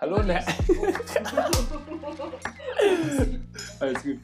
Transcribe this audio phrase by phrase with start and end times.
[0.00, 0.30] Hallo und,
[3.80, 4.18] Alles gut.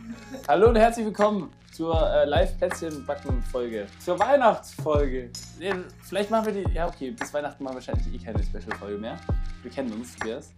[0.49, 3.87] Hallo und herzlich willkommen zur äh, Live-Plätzchen-Backen-Folge.
[4.03, 5.29] Zur Weihnachtsfolge.
[5.59, 6.73] Nee, Vielleicht machen wir die.
[6.73, 9.19] Ja, okay, bis Weihnachten machen wir wahrscheinlich eh keine Special-Folge mehr.
[9.63, 10.51] Wir kennen uns, Tobias.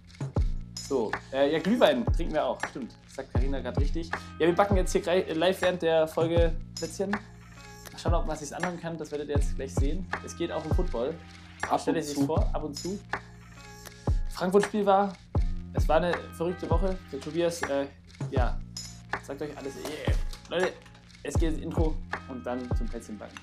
[0.88, 2.94] So, äh, ja, Glühwein trinken wir auch, stimmt.
[3.14, 4.10] Sagt Karina gerade richtig.
[4.38, 7.10] Ja, wir backen jetzt hier grei- live während der Folge Plätzchen.
[7.10, 7.20] Mal
[8.00, 10.06] Schauen, ob man sich anhören kann, das werdet ihr jetzt gleich sehen.
[10.24, 11.12] Es geht auch um Football.
[11.68, 12.24] Ab Stell dir und sich zu.
[12.26, 12.96] vor, ab und zu.
[14.38, 15.12] Frankfurt-Spiel war,
[15.74, 16.96] es war eine verrückte Woche.
[17.10, 17.86] Der Tobias, äh,
[18.30, 18.56] ja,
[19.24, 19.74] sagt euch alles.
[19.74, 20.14] Yeah.
[20.48, 20.72] Leute,
[21.24, 21.96] es geht ins Intro
[22.28, 23.36] und dann zum Plätzchenbacken.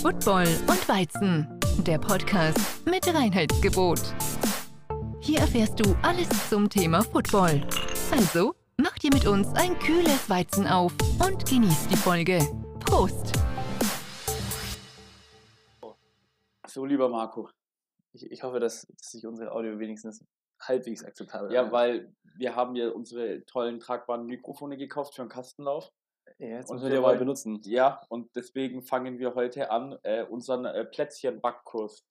[0.00, 1.46] Football und Weizen,
[1.80, 4.00] der Podcast mit Reinheitsgebot.
[5.20, 7.60] Hier erfährst du alles zum Thema Football.
[8.10, 10.92] Also, mach dir mit uns ein kühles Weizen auf
[11.24, 12.38] und genieß die Folge.
[12.80, 13.32] Prost!
[16.66, 17.48] So, lieber Marco.
[18.12, 20.24] Ich, ich hoffe, dass, dass sich unsere Audio wenigstens
[20.60, 25.90] halbwegs akzeptabel Ja, weil wir haben ja unsere tollen tragbaren Mikrofone gekauft für einen Kastenlauf.
[26.38, 27.60] Ja, jetzt und wir mal wollen- benutzen.
[27.64, 32.04] Ja, und deswegen fangen wir heute an, äh, unseren äh, Plätzchen-Backkurs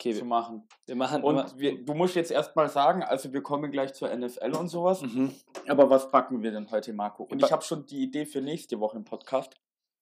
[0.00, 0.66] Okay, zu wir, machen.
[0.86, 4.56] wir machen Und wir, du musst jetzt erstmal sagen, also wir kommen gleich zur NFL
[4.56, 5.02] und sowas.
[5.02, 5.34] Mhm.
[5.68, 7.24] Aber was backen wir denn heute, Marco?
[7.24, 9.54] Und ich habe schon die Idee für nächste Woche im Podcast.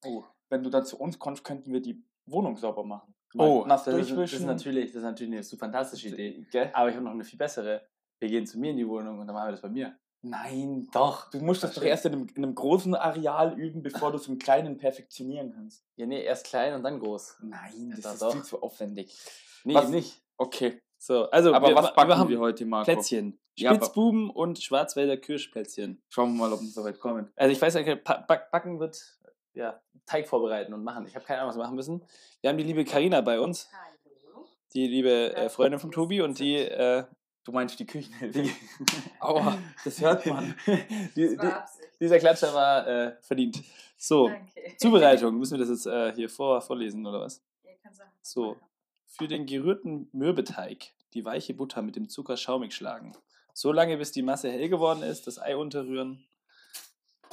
[0.05, 3.13] Oh, Wenn du dann zu uns kommst, könnten wir die Wohnung sauber machen.
[3.37, 4.47] oh das, ist, das, ist durchwischen.
[4.47, 6.47] natürlich, das ist natürlich eine super fantastische Idee.
[6.53, 6.71] Gell?
[6.75, 7.83] Aber ich habe noch eine viel bessere.
[8.21, 9.99] Wir gehen zu mir in die Wohnung und dann machen wir das bei mir.
[10.23, 11.31] Nein, Doch.
[11.31, 11.91] Du musst das doch stimmt.
[11.91, 15.85] erst in einem, in einem großen Areal üben, bevor du es im Kleinen perfektionieren kannst.
[15.97, 17.39] Ja, nee, erst klein und dann groß.
[17.43, 18.33] Nein, das Ja, ist doch.
[18.33, 19.17] viel zu aufwendig.
[19.65, 20.23] Nee, Was- nicht.
[20.37, 22.85] Okay, So, also aber wir, was backen machen wir heute, Marco?
[22.85, 23.39] Plätzchen.
[23.57, 26.01] Ja, Spitzbuben und Schwarzwälder Kirschplätzchen.
[26.09, 27.29] Schauen wir mal, ob wir so weit kommen.
[27.35, 29.19] Also ich weiß ja, Backen wird
[29.55, 31.07] ja, Teig vorbereiten und machen.
[31.07, 32.05] Ich habe keine Ahnung, was wir machen müssen.
[32.41, 33.69] Wir haben die liebe Karina bei uns,
[34.75, 37.05] die liebe äh, Freundin von Tobi und die, äh,
[37.49, 38.43] Du meinst die Küchenhilfe?
[38.43, 38.53] die
[39.21, 40.55] Aua, das hört man.
[41.17, 41.51] die, die,
[41.99, 43.63] dieser Klatscher war äh, verdient.
[43.97, 44.77] So, Danke.
[44.77, 45.39] Zubereitung.
[45.39, 47.43] Müssen wir das jetzt äh, hier vor, vorlesen oder was?
[47.65, 48.57] Ja, du auch So.
[49.09, 53.13] Für den gerührten Mürbeteig die weiche Butter mit dem Zucker schaumig schlagen.
[53.55, 56.25] So lange, bis die Masse hell geworden ist, das Ei unterrühren.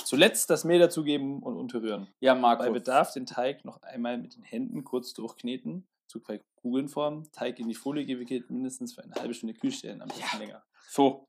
[0.04, 2.08] Zuletzt das Mehl dazugeben und unterrühren.
[2.20, 2.64] Ja, Marco.
[2.64, 7.30] Bei Bedarf den Teig noch einmal mit den Händen kurz durchkneten, zu zwei Kugeln formen,
[7.32, 10.64] Teig in die Folie gewickelt, mindestens für eine halbe Stunde kühl stellen, am besten länger.
[10.90, 11.28] So,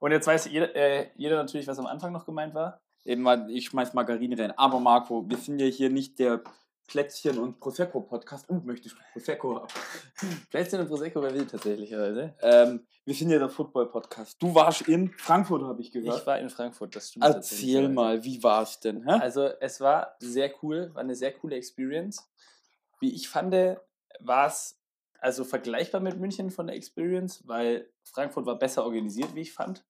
[0.00, 2.80] Und jetzt weiß jeder, äh, jeder natürlich, was am Anfang noch gemeint war.
[3.04, 4.52] eben mal, ich schmeiß Margarine rein.
[4.58, 6.42] Aber Marco, wir sind ja hier nicht der
[6.86, 8.50] Plätzchen- und Prosecco-Podcast.
[8.50, 9.68] Uh, möchtest du Prosecco haben?
[10.50, 12.34] Plätzchen und Prosecco wer will tatsächlicherweise.
[12.42, 14.42] Ähm, wir sind ja der Football-Podcast.
[14.42, 16.20] Du warst in Frankfurt, habe ich gehört.
[16.20, 17.24] Ich war in Frankfurt, das stimmt.
[17.24, 19.04] Erzähl mal, wie war es denn?
[19.04, 19.18] Hä?
[19.20, 22.28] Also es war sehr cool, war eine sehr coole Experience.
[23.00, 23.52] Wie ich fand,
[24.20, 24.78] war es
[25.22, 29.84] also vergleichbar mit München von der Experience, weil Frankfurt war besser organisiert, wie ich fand.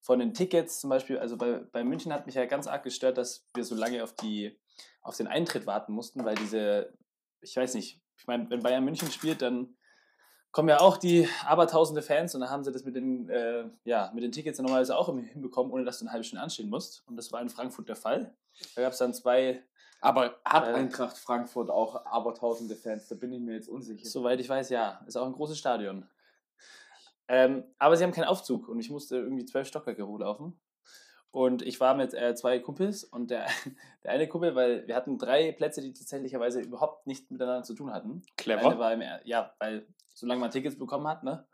[0.00, 3.16] Von den Tickets zum Beispiel, also bei, bei München hat mich ja ganz arg gestört,
[3.16, 4.58] dass wir so lange auf, die,
[5.02, 6.92] auf den Eintritt warten mussten, weil diese,
[7.40, 9.76] ich weiß nicht, ich meine, wenn Bayern München spielt, dann
[10.52, 14.10] kommen ja auch die abertausende Fans und dann haben sie das mit den, äh, ja,
[14.14, 17.06] mit den Tickets dann normalerweise auch hinbekommen, ohne dass du eine halbe Stunde anstehen musst.
[17.06, 18.34] Und das war in Frankfurt der Fall.
[18.74, 19.62] Da gab es dann zwei,
[20.00, 23.08] Aber hat Äh, Eintracht Frankfurt auch aber tausende Fans?
[23.08, 24.08] Da bin ich mir jetzt unsicher.
[24.08, 26.08] soweit ich weiß, ja, ist auch ein großes Stadion.
[27.28, 30.60] Ähm, aber sie haben keinen Aufzug und ich musste irgendwie zwölf Stockwerke hochlaufen.
[31.32, 33.46] Und ich war mit äh, zwei Kumpels und der,
[34.04, 37.92] der eine Kumpel, weil wir hatten drei Plätze, die tatsächlicherweise überhaupt nicht miteinander zu tun
[37.92, 38.22] hatten.
[38.36, 38.66] Clever.
[38.70, 41.46] Eine war im, ja, weil solange man Tickets bekommen hat, ne?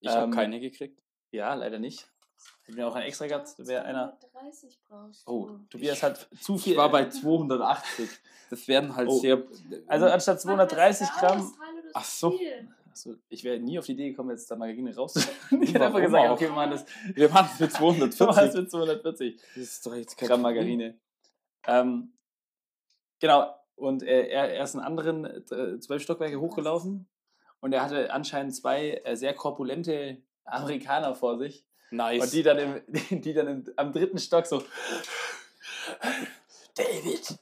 [0.00, 1.00] ich habe ähm, keine gekriegt.
[1.30, 2.08] Ja, leider nicht.
[2.64, 4.18] Hätten wir auch ein extra gehabt, wäre einer.
[4.32, 5.58] 230 brauchst Oh, du.
[5.70, 6.72] Tobias hat zu viel.
[6.72, 8.10] Ich war bei 280.
[8.50, 9.18] Das werden halt Oh.
[9.20, 9.42] sehr.
[9.86, 11.54] also anstatt 230 Mach das Gramm.
[11.94, 12.30] Ach so.
[12.32, 12.68] Viel.
[12.92, 15.62] Also, ich wäre nie auf die Idee gekommen, jetzt da Margarine rauszunehmen.
[15.62, 16.84] Ich hätte einfach gesagt, okay, wir machen das.
[17.14, 18.60] Wir machen es für Wir machen das 240.
[18.60, 20.42] mit 240 Das ist doch jetzt kein Gramm.
[20.42, 20.98] Margarine.
[21.66, 22.12] Ähm,
[23.18, 27.08] genau, und äh, er, er ist einen anderen äh, zwölf Stockwerke hochgelaufen
[27.60, 31.64] und er hatte anscheinend zwei äh, sehr korpulente Amerikaner vor sich.
[31.90, 32.22] Nice.
[32.22, 32.82] Und die dann, im,
[33.22, 34.62] die dann im, am dritten Stock so,
[36.74, 37.38] David,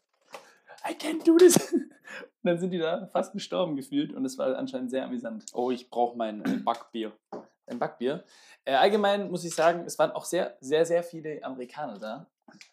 [0.88, 1.72] I can't do this.
[1.72, 5.44] Und dann sind die da fast gestorben gefühlt und es war anscheinend sehr amüsant.
[5.52, 7.12] oh, ich brauche mein äh, Backbier.
[7.66, 8.24] Ein Backbier.
[8.64, 12.26] Äh, allgemein muss ich sagen, es waren auch sehr, sehr, sehr viele Amerikaner da.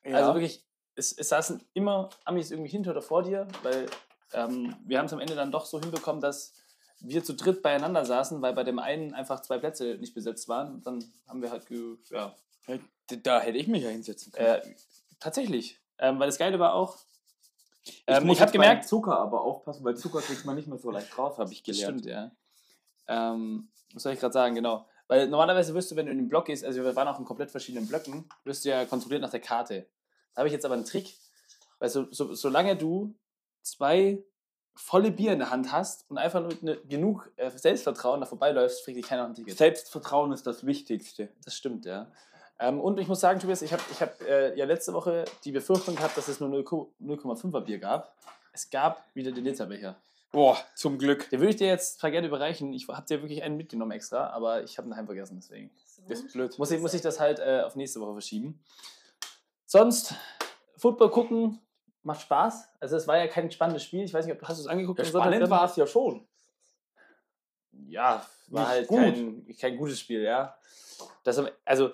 [0.05, 0.65] Also wirklich,
[0.95, 3.87] es, es saßen immer Amis irgendwie hinter oder vor dir, weil
[4.33, 6.53] ähm, wir haben es am Ende dann doch so hinbekommen, dass
[6.99, 10.75] wir zu dritt beieinander saßen, weil bei dem einen einfach zwei Plätze nicht besetzt waren.
[10.75, 12.33] Und dann haben wir halt, ge ja,
[13.23, 14.47] Da hätte ich mich ja hinsetzen können.
[14.47, 14.75] äh,
[15.19, 15.79] tatsächlich.
[15.99, 16.97] Ähm, weil das Geile war auch,
[17.89, 20.77] Ich ähm, muss ich habe gemerkt, Zucker aber aufpassen, weil Zucker kriegt man nicht mehr
[20.77, 21.99] so leicht raus, habe ich gelernt.
[21.99, 22.31] stimmt, ja.
[23.07, 24.85] Ähm, was soll ich gerade sagen, genau.
[25.07, 27.25] Weil normalerweise wirst du, wenn du in den Block gehst, also wir waren auch in
[27.25, 29.87] komplett verschiedenen Blöcken, wirst du ja kontrolliert nach der Karte.
[30.33, 31.15] Da habe ich jetzt aber einen Trick,
[31.79, 33.15] weil so, so, solange du
[33.61, 34.23] zwei
[34.75, 38.83] volle Bier in der Hand hast und einfach nur ne, genug äh, Selbstvertrauen da vorbeiläufst,
[38.85, 39.57] kriegt dich keiner ein Ticket.
[39.57, 41.29] Selbstvertrauen ist das Wichtigste.
[41.43, 42.11] Das stimmt, ja.
[42.59, 45.51] Ähm, und ich muss sagen, Tobias, ich habe ich hab, äh, ja letzte Woche die
[45.51, 48.15] Befürchtung gehabt, dass es nur 0,- 0,5er Bier gab.
[48.51, 49.95] Es gab wieder den Literbecher.
[50.31, 51.29] Boah, zum Glück.
[51.29, 52.73] Den würde ich dir jetzt zwar gerne überreichen.
[52.73, 55.69] Ich habe dir wirklich einen mitgenommen extra, aber ich habe ihn daheim vergessen, deswegen.
[56.07, 56.57] Das ist blöd.
[56.57, 58.59] Muss ich, muss ich das halt äh, auf nächste Woche verschieben.
[59.65, 60.15] Sonst,
[60.77, 61.59] Football gucken
[62.03, 62.69] macht Spaß.
[62.79, 64.03] Also es war ja kein spannendes Spiel.
[64.03, 64.99] Ich weiß nicht, ob du hast du es angeguckt.
[64.99, 66.25] Ja, spannend war es ja schon.
[67.87, 68.99] Ja, war Nicht halt gut.
[68.99, 70.57] Kein, kein gutes Spiel, ja.
[71.23, 71.91] Das, also,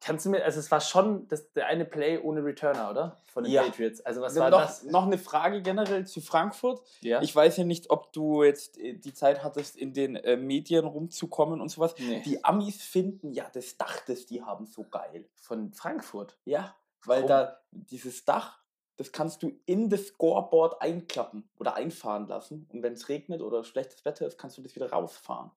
[0.00, 3.16] kannst du mir, also es war schon das, der eine Play ohne Returner, oder?
[3.26, 3.62] Von den Ja.
[3.62, 4.00] Patriots.
[4.00, 4.84] Also was war noch, das?
[4.84, 6.80] noch eine Frage generell zu Frankfurt.
[7.00, 7.20] Ja?
[7.22, 10.84] Ich weiß ja nicht, ob du jetzt äh, die Zeit hattest, in den äh, Medien
[10.86, 11.94] rumzukommen und sowas.
[11.98, 12.22] nee.
[12.24, 15.28] Die Amis finden ja das Dach, das die haben, so geil.
[15.40, 16.36] von Frankfurt.
[16.44, 16.74] Ja,
[17.04, 17.28] weil Warum?
[17.28, 18.58] da dieses Dach,
[18.96, 22.68] das kannst du in das Scoreboard einklappen oder einfahren lassen.
[22.72, 25.50] Und wenn es regnet oder schlechtes Wetter ist, kannst du das wieder rausfahren.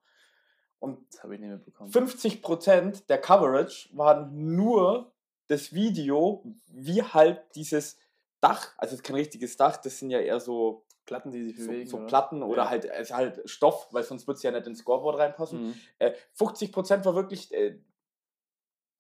[0.81, 1.91] Und Das habe ich nicht mitbekommen.
[1.91, 5.11] 50% der Coverage waren nur
[5.47, 7.97] das Video, wie halt dieses
[8.41, 11.59] Dach, also es ist kein richtiges Dach, das sind ja eher so, Platten, die sich
[11.59, 11.87] so, bewegen.
[11.89, 12.07] so oder?
[12.07, 12.69] Platten oder Ja.
[12.71, 15.67] halt, ist halt Stoff, weil sonst wird es ja nicht ins Scoreboard reinpassen.
[15.67, 15.73] Mhm.
[15.99, 17.77] Äh, 50% war wirklich, äh,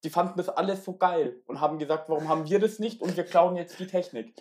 [0.03, 3.17] die fanden das alles so geil und haben gesagt, warum haben wir das nicht und
[3.17, 4.33] wir klauen jetzt die Technik.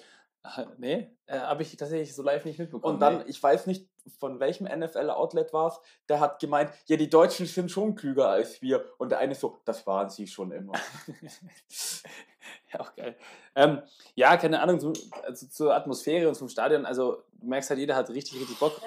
[0.78, 2.94] Nee, äh, habe ich tatsächlich so live nicht mitbekommen.
[2.94, 3.24] Und dann, nee.
[3.26, 3.88] ich weiß nicht,
[4.18, 8.62] von welchem NFL-Outlet war es, der hat gemeint, ja, die Deutschen sind schon klüger als
[8.62, 8.84] wir.
[8.96, 10.72] Und der eine so, das waren sie schon immer.
[12.72, 13.16] ja, auch geil.
[13.54, 13.82] Ähm,
[14.14, 16.86] ja, keine Ahnung, so, also zur Atmosphäre und zum Stadion.
[16.86, 18.80] Also, du merkst halt, jeder hat richtig, richtig Bock.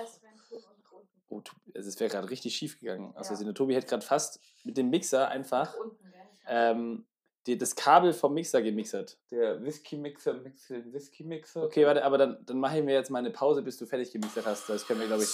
[1.30, 1.42] Oh,
[1.76, 3.14] also es wäre gerade richtig schief gegangen.
[3.16, 3.44] Also, Ja.
[3.44, 6.04] der Tobi hätte gerade fast mit dem Mixer einfach Unten
[6.48, 7.06] ähm,
[7.46, 9.18] die, das Kabel vom Mixer gemixert.
[9.32, 11.64] Der Whisky-Mixer mixt den Whisky-Mixer.
[11.64, 14.12] Okay, warte, aber dann, dann mache ich mir jetzt mal eine Pause, bis du fertig
[14.12, 14.70] gemixert hast.
[14.70, 15.30] Das können wir, glaube ich,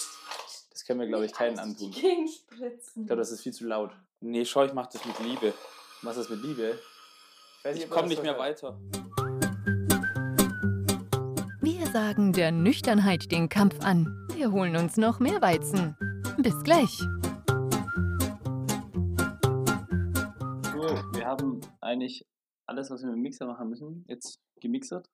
[0.72, 1.92] das können wir, glaube ich, keinen antun.
[1.92, 2.46] Ich
[3.06, 3.92] glaube, das ist viel zu laut.
[4.22, 5.54] Nee, schau, ich mach das mit Liebe.
[6.02, 6.80] Du machst das mit Liebe.
[7.64, 8.64] weiß Ich komme nicht mehr hört.
[8.64, 8.80] weiter.
[11.62, 14.28] Wir sagen der Nüchternheit den Kampf an.
[14.34, 15.96] Wir holen uns noch mehr Weizen.
[16.38, 17.00] Bis gleich.
[21.30, 22.26] Haben eigentlich
[22.68, 25.10] alles, was wir mit dem Mixer machen müssen, jetzt gemixert.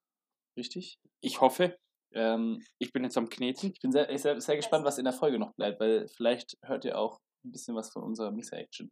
[0.58, 1.00] Richtig?
[1.22, 1.78] Ich hoffe,
[2.14, 3.72] Ähm, ich bin jetzt am Kneten.
[3.74, 6.58] ich bin sehr, ich sehr, sehr gespannt, was in der Folge noch bleibt, weil vielleicht
[6.64, 8.90] hört ihr auch ein bisschen was von unserer Mixer-Action.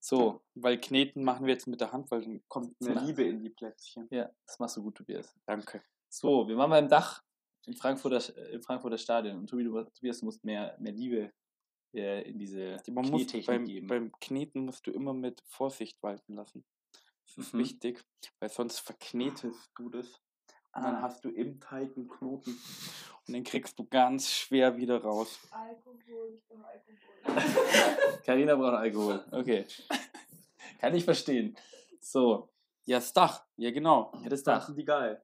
[0.00, 3.00] So, Weil Kneten machen wir jetzt mit der Hand, weil dann kommt mehr.
[3.02, 4.08] Liebe in die Plätzchen.
[4.10, 5.32] ja, das machst du gut, Tobias.
[5.46, 5.82] Danke.
[6.08, 7.22] So, wir waren beim Dach
[7.66, 9.38] im Frankfurter, äh, im Frankfurter Stadion.
[9.38, 11.32] Und Tobi, du, Tobias, du musst mehr, mehr Liebe
[11.94, 13.86] äh, in diese Man muss Knietechnik beim, geben.
[13.86, 16.64] beim Kneten musst du immer mit Vorsicht walten lassen.
[17.26, 17.58] Das ist Mhm.
[17.60, 18.04] wichtig,
[18.40, 20.06] weil sonst verknetest du das.
[20.74, 21.02] Und dann Ah.
[21.02, 22.58] hast du im Teig einen Knoten.
[23.26, 25.38] Und den kriegst du ganz schwer wieder raus.
[25.50, 26.96] Alkohol, ich brauche Alkohol.
[28.24, 29.24] Carina braucht Alkohol.
[29.30, 29.66] Okay.
[30.80, 31.56] Kann ich verstehen.
[32.00, 32.48] So,
[32.84, 33.44] Ja, das Dach.
[33.56, 34.12] Ja, genau.
[34.22, 34.64] Ja, das Dach.
[34.64, 35.22] Fanden die geil.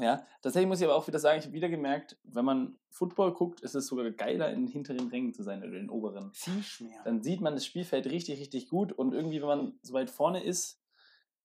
[0.00, 0.26] Ja.
[0.42, 3.60] Tatsächlich muss ich aber auch wieder sagen, ich habe wieder gemerkt, wenn man Football guckt,
[3.60, 6.30] ist es sogar geiler, in den hinteren Rängen zu sein oder in den oberen.
[6.34, 7.00] Siehst mehr.
[7.04, 10.42] Dann sieht man das Spielfeld richtig, richtig gut und irgendwie, wenn man so weit vorne
[10.42, 10.80] ist,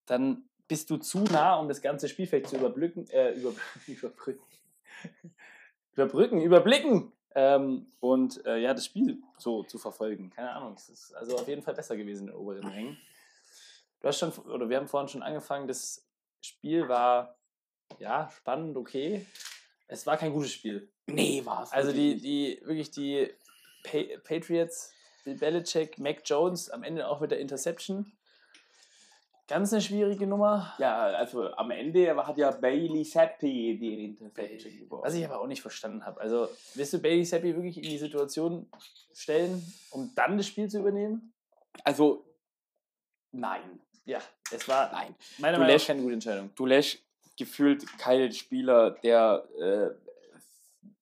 [0.06, 3.54] dann bist du zu nah, um das ganze Spielfeld zu überblicken, äh, über,
[3.88, 4.46] überbrücken.
[5.94, 10.30] überbrücken, überblicken ähm, und äh, ja, das Spiel so zu verfolgen.
[10.30, 12.98] Keine Ahnung, es ist also auf jeden Fall besser gewesen in den oberen Rängen.
[14.00, 16.06] Du hast schon, oder wir haben vorhin schon angefangen, das
[16.42, 17.38] Spiel war
[18.00, 19.26] ja spannend, okay.
[19.88, 20.90] Es war kein gutes Spiel.
[21.08, 21.72] Nee, war's.
[21.72, 23.30] Also die, wirklich die, wirklich die
[23.84, 28.12] pa Patriots, Bill Belichick, Mac Jones, am Ende auch mit der Interception.
[29.48, 30.74] Ganz eine schwierige Nummer.
[30.80, 35.06] Ja, also am Ende hat ja Bailey Zappi die Interception geworfen.
[35.06, 36.20] Was ich aber auch nicht verstanden habe.
[36.22, 38.70] Also, willst du Bailey Zappi wirklich in die Situation
[39.14, 39.62] stellen,
[39.92, 41.34] um dann das Spiel zu übernehmen?
[41.84, 42.26] Also,
[43.32, 43.82] nein.
[44.06, 44.20] Ja,
[44.52, 45.16] es war Nein.
[45.38, 46.50] meiner Meinung nach keine gute Entscheidung.
[46.56, 47.00] Du lässt
[47.38, 49.90] gefühlt keinen Spieler, der äh,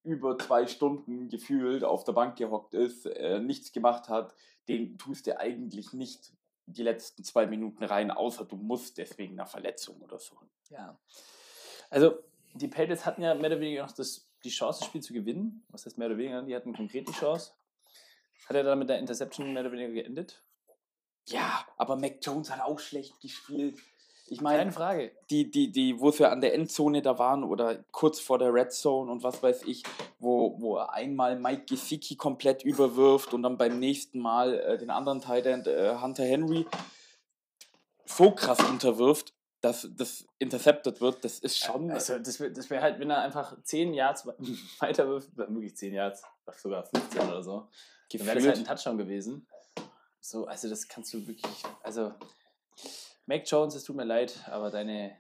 [0.03, 4.33] über zwei Stunden gefühlt auf der Bank gehockt ist, äh, nichts gemacht hat,
[4.67, 6.31] den tust du eigentlich nicht
[6.65, 10.37] die letzten zwei Minuten rein, außer du musst deswegen einer Verletzung oder so.
[10.69, 10.97] Ja.
[11.89, 12.19] Also,
[12.53, 15.65] die Patriots hatten ja mehr oder weniger noch das, die Chance, das Spiel zu gewinnen.
[15.69, 16.41] Was heißt mehr oder weniger?
[16.43, 17.51] Die hatten konkret die Chance.
[18.47, 20.43] Hat er dann mit der Interception mehr oder weniger geendet?
[21.27, 23.77] Ja, aber Mac Jones hat auch schlecht gespielt.
[24.31, 25.11] Ich meine, Keine Frage.
[25.29, 28.71] die, die, die, wo sie an der Endzone da waren oder kurz vor der Red
[28.71, 29.83] Zone und was weiß ich,
[30.19, 34.89] wo, wo er einmal Mike Gesicki komplett überwirft und dann beim nächsten Mal äh, den
[34.89, 36.65] anderen Tight End äh, Hunter Henry
[38.05, 41.91] so krass unterwirft, dass das intercepted wird, das ist schon.
[41.91, 44.35] Also, das wäre das wär halt, wenn er einfach 10 Yards we-
[44.79, 46.23] weiter wirft, wirklich 10 Yards,
[46.57, 47.67] sogar 15 oder so,
[48.13, 48.63] dann wäre das halt ein.
[48.65, 49.45] Touchdown gewesen.
[50.21, 52.13] So, also das kannst du wirklich, also
[53.25, 55.17] Mac Jones, es tut mir leid, aber deine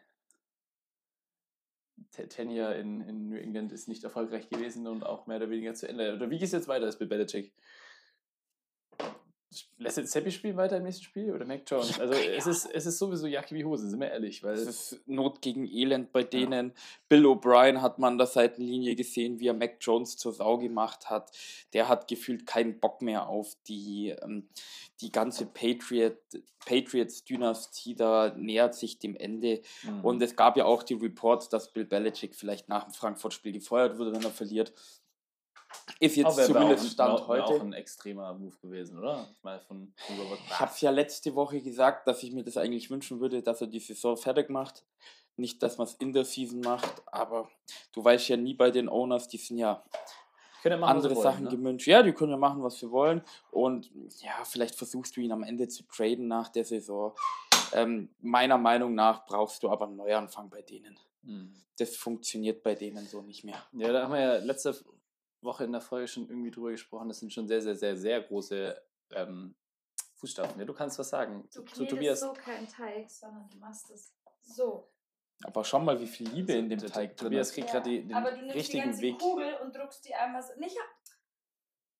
[2.11, 5.73] Te- Tenure in, in New England ist nicht erfolgreich gewesen und auch mehr oder weniger
[5.73, 6.13] zu Ende.
[6.15, 7.53] Oder wie geht es jetzt weiter, das Bill Belichick?
[9.79, 11.99] Lässt jetzt Seppi spielen weiter im nächsten Spiel oder Mac Jones?
[11.99, 14.43] Also es ist, es ist sowieso Jacke wie Hose, sind wir ehrlich.
[14.43, 16.71] Weil Es ist Not gegen Elend bei denen.
[17.09, 21.09] Bill O'Brien hat man an der Seitenlinie gesehen, wie er Mac Jones zur Sau gemacht
[21.09, 21.31] hat.
[21.73, 24.47] Der hat gefühlt keinen Bock mehr auf die, ähm,
[25.01, 26.17] die ganze Patriot,
[26.65, 27.95] Patriots-Dynastie.
[27.95, 29.61] Da nähert sich dem Ende.
[29.83, 30.05] Mhm.
[30.05, 33.97] Und es gab ja auch die Reports, dass Bill Belichick vielleicht nach dem Frankfurt-Spiel gefeuert
[33.97, 34.73] würde, wenn er verliert.
[35.99, 37.43] Ist jetzt Aber zumindest auch, Stand heute.
[37.45, 39.27] auch ein extremer Move gewesen, oder?
[39.43, 42.57] Mal von, von Robert Ich habe es ja letzte Woche gesagt, dass ich mir das
[42.57, 44.83] eigentlich wünschen würde, dass er die Saison fertig macht.
[45.37, 47.49] Nicht, dass man es in der Season macht, aber
[47.93, 49.83] du weißt ja nie bei den Owners, die sind ja
[50.69, 51.49] machen, andere wollen, Sachen ne?
[51.49, 51.87] gewünscht.
[51.87, 53.21] Ja, die können ja machen, was sie wollen.
[53.49, 57.15] Und ja, vielleicht versuchst du ihn am Ende zu traden nach der Saison.
[57.73, 60.99] Ähm, meiner Meinung nach brauchst du aber einen Neuanfang bei denen.
[61.23, 61.53] Mhm.
[61.77, 63.63] Das funktioniert bei denen so nicht mehr.
[63.73, 64.75] Ja, da haben wir ja letzte
[65.41, 67.07] Woche in der Folge schon irgendwie drüber gesprochen.
[67.07, 68.81] Das sind schon sehr, sehr, sehr, sehr große
[69.11, 69.55] ähm,
[70.15, 70.59] Fußstapfen.
[70.59, 71.47] Ja, du kannst was sagen.
[71.53, 72.19] Du zu Tobias.
[72.19, 74.87] so keinen Teig, sondern du machst es so.
[75.43, 77.53] Aber schau mal, wie viel Liebe in dem Teig drin Tobias ist.
[77.55, 79.17] kriegt Ja, gerade die- den Aber du nimmst die richtigen ganze Weg.
[79.17, 80.53] Kugel und druckst die einmal so.
[80.59, 80.85] Nicht ab.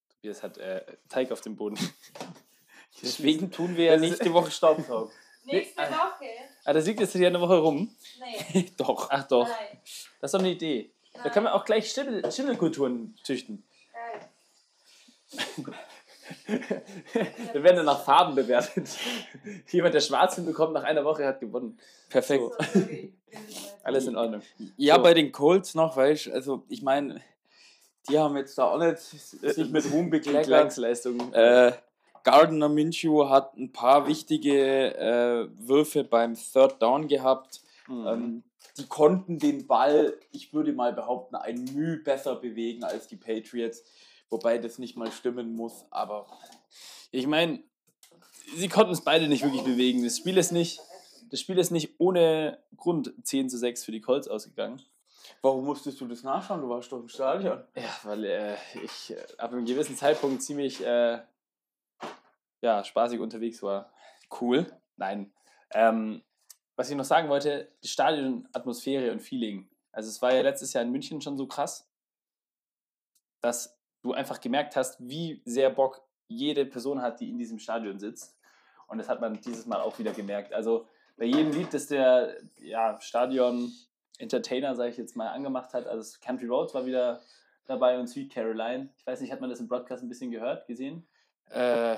[0.09, 1.77] Tobias hat äh, Teig auf dem Boden.
[3.01, 5.11] Deswegen tun wir ja nächste Woche Staubsaugen.
[5.43, 5.89] Nächste ah.
[5.89, 6.29] Woche.
[6.65, 7.95] Ah, das liegt jetzt hier eine Woche rum.
[8.19, 8.71] Nee.
[8.77, 9.09] Doch.
[9.09, 9.79] Ach doch, Nein.
[10.19, 10.93] das ist doch eine Idee.
[11.23, 13.63] Da können wir auch gleich Schimmel, Schimmelkulturen züchten.
[15.63, 15.79] Geil.
[17.53, 18.89] Wir werden dann nach Farben bewertet.
[19.69, 21.77] Jemand, der schwarz hinbekommt, nach einer Woche hat gewonnen.
[22.09, 22.43] Perfekt.
[22.73, 22.81] So.
[23.83, 24.41] Alles in Ordnung.
[24.77, 25.03] Ja, So.
[25.03, 27.21] bei den Colts noch, weißt du, also ich meine,
[28.09, 30.77] die haben jetzt da auch nicht sich mit Ruhm bekleckert.
[31.33, 31.71] Äh,
[32.23, 37.61] Gardner Minshew hat ein paar wichtige äh, Würfe beim Third Down gehabt.
[37.87, 38.07] Mhm.
[38.07, 38.43] Ähm,
[38.77, 43.83] die konnten den Ball, ich würde mal behaupten, ein Mühe besser bewegen als die Patriots.
[44.29, 46.25] Wobei das nicht mal stimmen muss, aber
[47.11, 47.61] Ich meine,
[48.55, 50.03] sie konnten es beide nicht wirklich bewegen.
[50.03, 50.79] Das Spiel ist nicht,
[51.29, 54.81] das Spiel ist nicht ohne Grund 10 zu 6 für die Colts ausgegangen.
[55.41, 56.61] warum musstest du das nachschauen?
[56.61, 57.63] Du warst doch im Stadion.
[57.75, 61.19] Ja, weil äh, ich äh, ab einem gewissen Zeitpunkt ziemlich äh,
[62.61, 63.91] ja, spaßig unterwegs war.
[64.39, 64.65] Cool.
[64.95, 65.33] Nein.
[65.71, 66.21] Ähm,
[66.81, 69.69] was ich noch sagen wollte, die Stadionatmosphäre und Feeling.
[69.91, 71.87] Also es war ja letztes Jahr in München schon so krass,
[73.39, 77.99] dass du einfach gemerkt hast, wie sehr Bock jede Person hat, die in diesem Stadion
[77.99, 78.35] sitzt.
[78.87, 80.53] Und das hat man dieses Mal auch wieder gemerkt.
[80.53, 86.17] Also bei jedem Lied, das der ja, Stadion-Entertainer, sage ich jetzt mal, angemacht hat, also
[86.19, 87.21] Country Roads war wieder
[87.67, 88.89] dabei und Sweet Caroline.
[88.97, 91.07] Ich weiß nicht, hat man das im Broadcast ein bisschen gehört, gesehen?
[91.51, 91.97] Äh,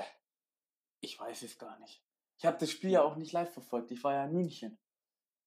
[1.00, 2.02] ich weiß es gar nicht.
[2.44, 3.90] Ich habe das Spiel ja auch nicht live verfolgt.
[3.90, 4.76] Ich war ja in München.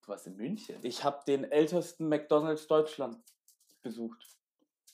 [0.01, 0.79] Du warst in München.
[0.81, 3.19] Ich habe den ältesten McDonald's Deutschland
[3.83, 4.17] besucht.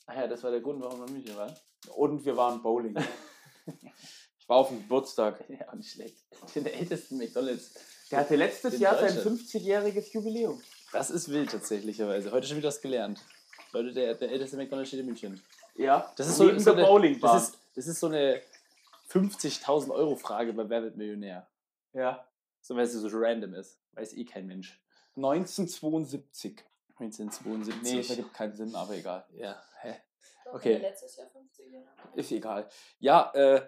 [0.04, 1.56] Ach ja, das war der Grund, warum wir in München waren.
[1.96, 2.94] Und wir waren Bowling.
[4.38, 5.42] ich war auf dem Geburtstag.
[5.48, 6.18] Ja, nicht schlecht.
[6.54, 7.72] Den ältesten McDonalds.
[8.10, 9.40] Der hatte letztes Jahr sein Deutschland.
[9.40, 10.60] 50-jähriges Jubiläum.
[10.92, 12.30] Das ist wild tatsächlicherweise.
[12.32, 13.18] Heute schon wieder was gelernt.
[13.72, 15.42] Leute, der, der älteste McDonalds steht in München.
[15.74, 17.34] Ja, Das ist so, so der eine, Bowlingbahn.
[17.34, 18.42] das ist, das ist so eine
[19.10, 21.48] 50.000 Euro Frage bei Wer wird Millionär?
[21.94, 22.28] Ja.
[22.60, 23.80] So, weil es so random ist.
[23.92, 24.80] Weiß eh kein Mensch.
[25.16, 26.64] 1972.
[26.98, 27.82] 1972.
[27.82, 29.26] Nee, das ergibt keinen Sinn, aber egal.
[29.32, 29.96] ja, hä?
[30.44, 30.76] Doch, Okay.
[30.78, 32.68] letztes Jahr 50 Jahre Ist egal.
[32.98, 33.66] Ja, äh,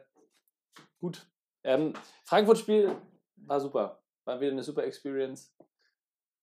[1.00, 1.26] Gut.
[1.62, 1.92] Ähm,
[2.24, 2.96] Frankfurt-Spiel
[3.36, 4.00] war super.
[4.24, 5.54] War wieder eine super Experience.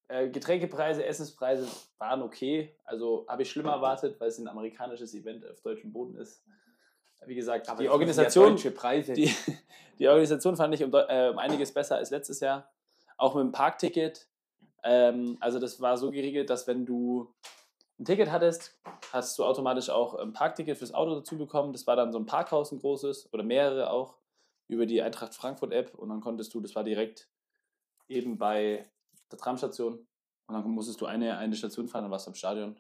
[0.08, 2.78] Äh, Getränkepreise, Essenspreise waren okay.
[2.84, 6.44] Also habe ich schlimmer erwartet, weil es ein amerikanisches Event auf deutschem Boden ist.
[7.28, 9.34] Wie gesagt, die Organisation, die,
[10.00, 12.72] die Organisation fand ich um, äh, um einiges besser als letztes Jahr.
[13.18, 14.28] Auch mit dem Parkticket.
[14.84, 17.34] Ähm, also das war so geregelt, dass wenn du
[18.00, 18.80] ein Ticket hattest,
[19.12, 21.74] hast du automatisch auch ein Parkticket fürs Auto dazu bekommen.
[21.74, 24.18] Das war dann so ein Parkhaus, ein großes oder mehrere auch
[24.68, 27.30] über die Eintracht Frankfurt App und dann konntest du, das war direkt
[28.08, 28.90] eben bei
[29.32, 30.06] der Tramstation
[30.48, 32.80] und dann musstest du eine, eine Station fahren, dann warst du am Stadion.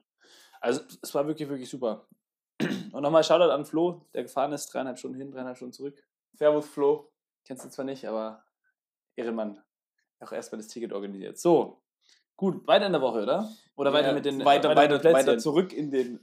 [0.59, 2.07] Also es war wirklich, wirklich super.
[2.93, 6.01] Und nochmal Shoutout an Flo, der gefahren ist, dreieinhalb Stunden hin, dreieinhalb Stunden zurück.
[6.33, 7.11] Servus Flo.
[7.43, 8.43] Kennst du zwar nicht, aber
[9.15, 9.61] Ehrenmann.
[10.19, 11.37] auch erstmal das Ticket organisiert.
[11.39, 11.81] So,
[12.37, 13.49] gut, weiter in der Woche, oder?
[13.75, 15.13] Oder weiter Ja, mit den weiter, weiter, Plätzchen?
[15.27, 16.19] weiter zurück in den.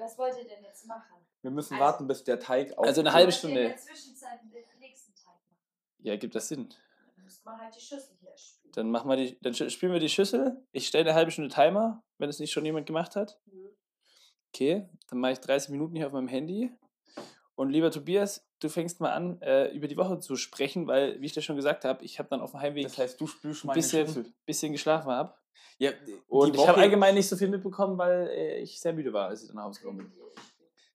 [0.00, 1.14] Was wollt ihr denn jetzt machen?
[1.42, 3.60] Wir müssen Also- warten, bis der Teig Also eine halbe Stunde.
[3.62, 5.56] In der Zwischenzeit den nächsten Teig machen.
[6.00, 6.68] Ja, gibt das Sinn.
[7.14, 8.72] Dann müsste man halt die Schüssel hier spielen.
[8.74, 10.60] Dann machen wir die, dann spielen wir die Schüssel.
[10.72, 13.38] Ich stelle eine halbe Stunde Timer, wenn es nicht schon jemand gemacht hat.
[14.54, 16.70] Okay, dann mache ich 30 Minuten hier auf meinem Handy.
[17.56, 21.26] Und lieber Tobias, du fängst mal an, äh, über die Woche zu sprechen, weil, wie
[21.26, 23.64] ich dir schon gesagt habe, ich habe dann auf dem Heimweg Das heißt, du spülst
[23.64, 25.34] ein meine bisschen, bisschen geschlafen habe.
[25.78, 25.90] Ja,
[26.28, 29.42] Und ich habe allgemein nicht so viel mitbekommen, weil äh, ich sehr müde war, als
[29.42, 30.12] ich dann nach Hause gekommen bin.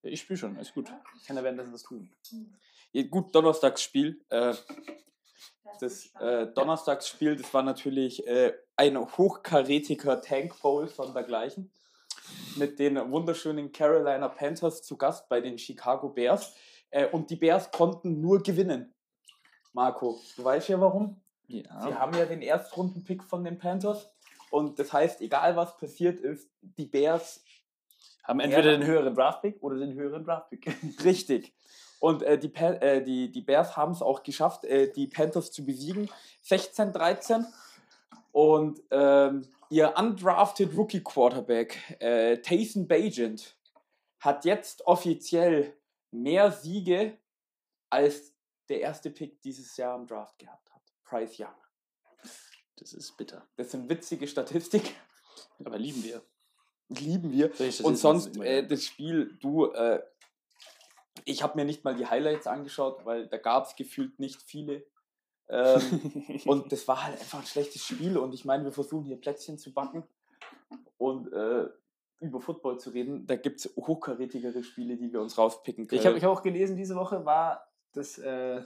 [0.03, 0.89] Ja, ich spiele schon, alles gut.
[1.17, 2.09] Ich kann ja währenddessen was tun.
[2.93, 4.21] Ja, gut, Donnerstagsspiel.
[4.29, 4.53] Äh,
[5.81, 11.73] das äh, Donnerstagsspiel, das war natürlich äh, ein hochkarätiger Tank Bowl sondergleichen.
[12.55, 16.53] Mit den wunderschönen Carolina Panthers zu Gast bei den Chicago Bears.
[16.89, 18.93] Äh, und die Bears konnten nur gewinnen.
[19.74, 21.21] Marco, du weißt ja warum?
[21.48, 22.00] Sie Ja.
[22.00, 24.09] haben ja den Erstrunden-Pick von den Panthers.
[24.51, 27.43] Und das heißt, egal was passiert ist, die Bears
[28.24, 30.75] Haben entweder den höheren Draftpick oder den höheren Draftpick.
[31.03, 31.53] Richtig.
[32.00, 35.51] Und äh, die, Pa- äh, die, die Bears haben es auch geschafft, äh, die Panthers
[35.51, 36.09] zu besiegen.
[36.45, 37.45] 16-13.
[38.31, 43.55] Und ähm, ihr undrafted Rookie Quarterback, äh, Taysom Bagent,
[44.19, 45.77] hat jetzt offiziell
[46.11, 47.17] mehr Siege
[47.89, 48.33] als
[48.67, 50.81] der erste Pick dieses Jahr im Draft gehabt hat.
[51.03, 51.55] Bryce Young.
[52.77, 53.47] Das ist bitter.
[53.55, 54.95] Das sind witzige Statistik.
[55.63, 56.23] Aber lieben wir.
[56.89, 57.51] Lieben wir.
[57.83, 60.01] Und sonst äh, das Spiel, du, äh,
[61.25, 64.85] ich habe mir nicht mal die Highlights angeschaut, weil da gab es gefühlt nicht viele.
[65.49, 68.17] Ähm, und das war halt einfach ein schlechtes Spiel.
[68.17, 70.03] Und ich meine, wir versuchen hier Plätzchen zu backen
[70.97, 71.67] und äh,
[72.19, 73.25] über Football zu reden.
[73.25, 75.99] Da gibt es hochkarätigere Spiele, die wir uns rauspicken können.
[75.99, 78.61] Ich habe ich hab auch gelesen, diese Woche war das äh,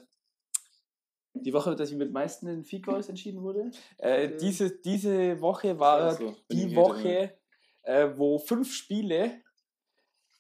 [1.34, 3.72] die Woche, dass ich mit meisten in Feed Goals entschieden wurde.
[3.98, 7.38] äh, diese, diese Woche war wenn die Woche,
[7.84, 9.43] äh, wo fünf Spiele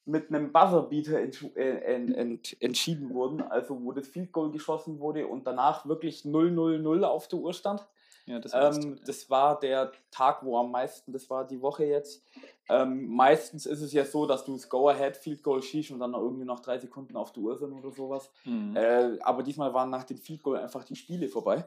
[0.06, 1.20] mit einem Buzzerbeater
[1.56, 7.04] äh, ent, entschieden wurden, also wo das Field Goal geschossen wurde und danach wirklich 0-0-0
[7.04, 7.86] auf der Uhr stand.
[8.26, 11.86] Ja, das war Ähm, das war der Tag, wo am meisten, das war die Woche
[11.86, 12.24] jetzt.
[12.70, 16.14] Ähm, meistens ist es ja so, dass du das Go-Ahead Field Goal schießt und dann
[16.14, 18.30] irgendwie noch drei Sekunden auf der Uhr sind oder sowas.
[18.46, 18.76] Mhm.
[18.76, 21.66] Äh, aber diesmal waren nach dem Field Goal einfach die Spiele vorbei.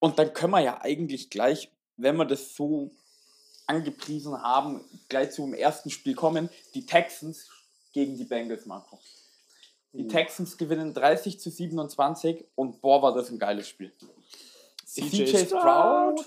[0.00, 2.90] Und dann können wir ja eigentlich gleich, wenn wir das so
[3.70, 6.50] angepriesen haben, gleich zum ersten Spiel kommen.
[6.74, 7.48] Die Texans
[7.92, 8.98] gegen die Bengals, Marco.
[9.92, 10.08] Die Uh.
[10.08, 13.92] Texans gewinnen 30 zu 27 und boah, war das ein geiles Spiel.
[14.84, 16.20] CJ CJ Stroud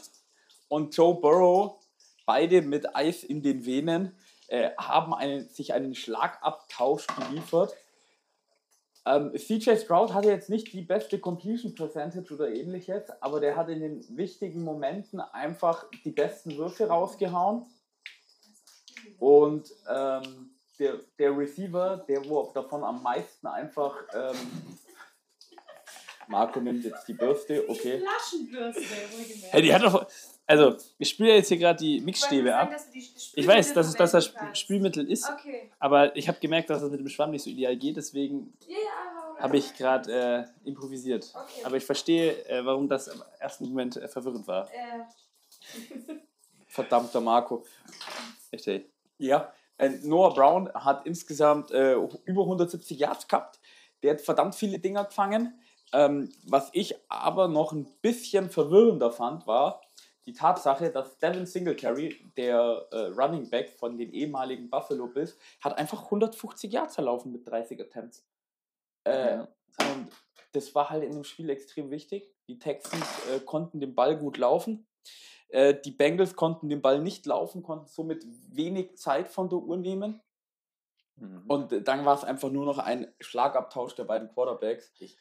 [0.69, 1.75] und Joe Burrow,
[2.25, 4.15] beide mit Eis in den Venen,
[4.47, 7.73] äh, haben einen, sich einen Schlagabtausch geliefert.
[9.05, 13.69] Ähm, CJ Stroud hatte jetzt nicht die beste Completion Percentage oder ähnliches, aber der hat
[13.69, 17.65] in den wichtigen Momenten einfach die besten Würfe rausgehauen.
[19.19, 23.95] Und ähm, der, der Receiver, der wo davon am meisten einfach.
[24.13, 24.35] Ähm,
[26.27, 27.99] Marco nimmt jetzt die Bürste, okay.
[27.99, 29.53] Flaschenbürste, wohlgemerkt.
[29.53, 30.07] Hey, die hat doch.
[30.45, 32.71] Also, ich spiele ja jetzt hier gerade die Mixstäbe sagen, ab.
[32.73, 32.99] dass die
[33.35, 35.29] Ich weiß, dass es das das Spülmittel Sp- Spülmittel ist.
[35.29, 35.71] Okay.
[35.79, 38.75] aber ich habe gemerkt, dass das mit dem Schwamm nicht so ideal geht, deswegen Ja,
[39.41, 41.31] habe ich gerade äh, improvisiert.
[41.33, 41.63] Okay.
[41.65, 44.67] Aber ich verstehe, äh, warum das im ersten Moment äh, verwirrend war.
[44.71, 45.05] Äh,
[46.67, 47.63] Verdammter Marco.
[48.51, 48.85] Echt, ey.
[49.17, 51.93] Ja, äh, Noah Brown hat insgesamt äh,
[52.25, 53.59] über 170 Yards gehabt.
[54.01, 55.57] Der hat verdammt viele Dinger gefangen.
[55.93, 59.81] Ähm, was ich aber noch ein bisschen verwirrender fand, war
[60.25, 65.77] die Tatsache, dass Devin Singletary, der äh, Running Back von den ehemaligen Buffalo Bills, hat
[65.77, 68.25] einfach 150 Yards erlaufen mit 30 Attempts.
[69.03, 69.47] Äh, Ja.
[69.79, 70.09] Und
[70.53, 72.31] das war halt in dem Spiel extrem wichtig.
[72.47, 74.87] Die Texans äh, konnten den Ball gut laufen.
[75.49, 79.77] Äh, die Bengals konnten den Ball nicht laufen, konnten somit wenig Zeit von der Uhr
[79.77, 80.21] nehmen.
[81.15, 81.43] Mhm.
[81.47, 84.93] Und äh, dann war es einfach nur noch ein Schlagabtausch der beiden Quarterbacks.
[84.99, 85.17] Ich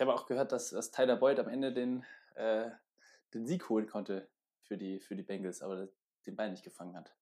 [0.00, 2.70] habe auch gehört, dass, dass Tyler Boyd am Ende den, äh,
[3.34, 4.28] den Sieg holen konnte
[4.62, 5.88] für die, für die Bengals, aber
[6.26, 7.14] den Ball nicht gefangen hat.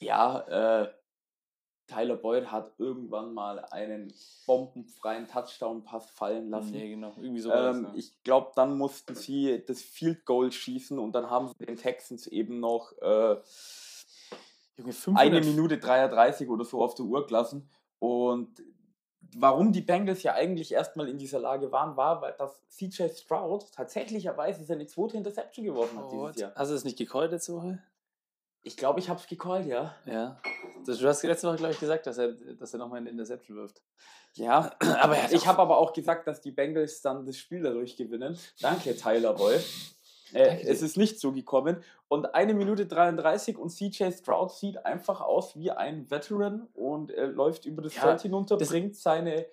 [0.00, 0.92] Ja, äh,
[1.86, 4.12] Tyler Boyd hat irgendwann mal einen
[4.46, 6.72] bombenfreien Touchdown-Pass fallen lassen.
[6.72, 7.12] Nee, genau.
[7.16, 7.92] Irgendwie so das, Ähm, ne?
[7.96, 12.26] Ich glaube, dann mussten sie das Field Goal schießen und dann haben sie den Texans
[12.26, 13.36] eben noch äh,
[14.76, 17.68] Junge, eine 500 Minute 33 oder so auf der Uhr gelassen.
[17.98, 18.62] Und
[19.36, 23.70] warum die Bengals ja eigentlich erstmal in dieser Lage waren, war, weil das CJ Stroud
[23.72, 26.52] tatsächlicherweise seine zweite Interception geworfen hat Oh, dieses Jahr.
[26.54, 27.78] Hast du das nicht gecallt letzte Woche?
[28.64, 29.94] Ich glaube, ich habe es gecallt, ja.
[30.06, 30.40] Ja.
[30.86, 33.56] Das, du hast letzte Woche, glaube ich, gesagt, dass er, dass er nochmal eine Interception
[33.56, 33.82] wirft.
[34.34, 37.96] Ja, Aber er ich habe aber auch gesagt, dass die Bengals dann das Spiel dadurch
[37.96, 38.38] gewinnen.
[38.60, 39.58] Danke, Tyler Boy.
[40.34, 41.82] Äh, es ist nicht so gekommen.
[42.08, 47.28] Und eine Minute 33 und CJ Stroud sieht einfach aus wie ein Veteran und er
[47.28, 49.46] läuft über das Ja, Feld hinunter, bringt seine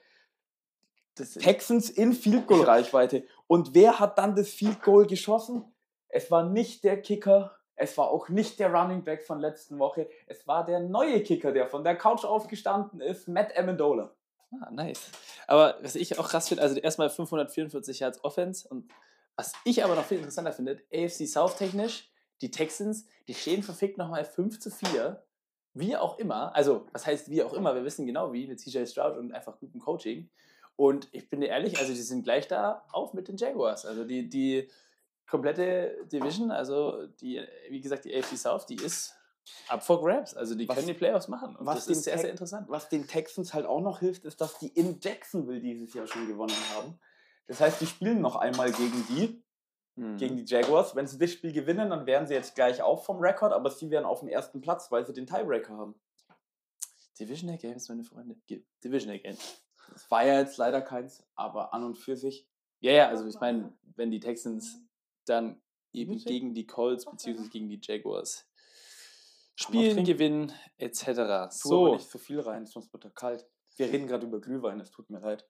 [1.16, 3.24] Texans in Field Goal Reichweite.
[3.48, 5.66] Und wer hat dann das Field Goal geschossen?
[6.08, 10.10] Es war nicht der Kicker, es war auch nicht der Running Back von letzten Woche,
[10.28, 14.12] es war der neue Kicker, der von der Couch aufgestanden ist, Matt Amendola.
[14.52, 15.12] Ah, nice.
[15.48, 18.90] Aber was ich auch krass finde, also erstmal 544 Yards Offense und
[19.40, 23.98] was ich aber noch viel interessanter finde, AFC South technisch, die Texans, die stehen verfickt
[23.98, 25.24] nochmal 5 zu 4.
[25.74, 28.86] Wie auch immer, also was heißt wie auch immer, wir wissen genau wie, mit CJ
[28.86, 30.30] Stroud und einfach gutem Coaching.
[30.76, 33.86] Und ich bin dir ehrlich, also die sind gleich da auf mit den Jaguars.
[33.86, 34.70] Also die, die
[35.26, 39.16] komplette Division, also die, wie gesagt, die AFC South, die ist
[39.70, 40.34] up for grabs.
[40.34, 41.56] Also die Was- können die Playoffs machen.
[41.56, 42.68] Und was das ist sehr, sehr interessant.
[42.68, 46.28] Was den Texans halt auch noch hilft, ist, dass die in Jacksonville dieses Jahr schon
[46.28, 47.00] gewonnen haben.
[47.50, 49.44] Das heißt, die spielen noch einmal gegen die,
[49.96, 50.18] Hm.
[50.18, 50.96] gegen die Jaguars.
[50.96, 53.90] Wenn sie das Spiel gewinnen, dann wären sie jetzt gleich auf vom Rekord, aber sie
[53.90, 56.00] wären auf dem ersten Platz, weil sie den Tiebreaker haben.
[57.20, 58.38] Divisional Games, meine Freunde.
[58.84, 59.62] Divisional Games.
[59.92, 62.48] Das war ja jetzt leider keins, aber an und für sich.
[62.82, 64.78] Ja, ja, also ich meine, wenn die Texans
[65.26, 65.60] dann
[65.92, 67.50] eben gegen die Colts bzw.
[67.50, 68.48] gegen die Jaguars
[69.56, 71.50] spielen, gewinnen, etc.
[71.50, 73.50] So, nicht so viel rein, sonst wird er kalt.
[73.76, 75.46] Wir reden gerade über Glühwein, es tut mir leid.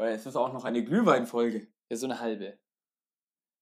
[0.00, 1.68] Weil es ist auch noch eine Glühweinfolge.
[1.90, 2.58] ja, so eine halbe.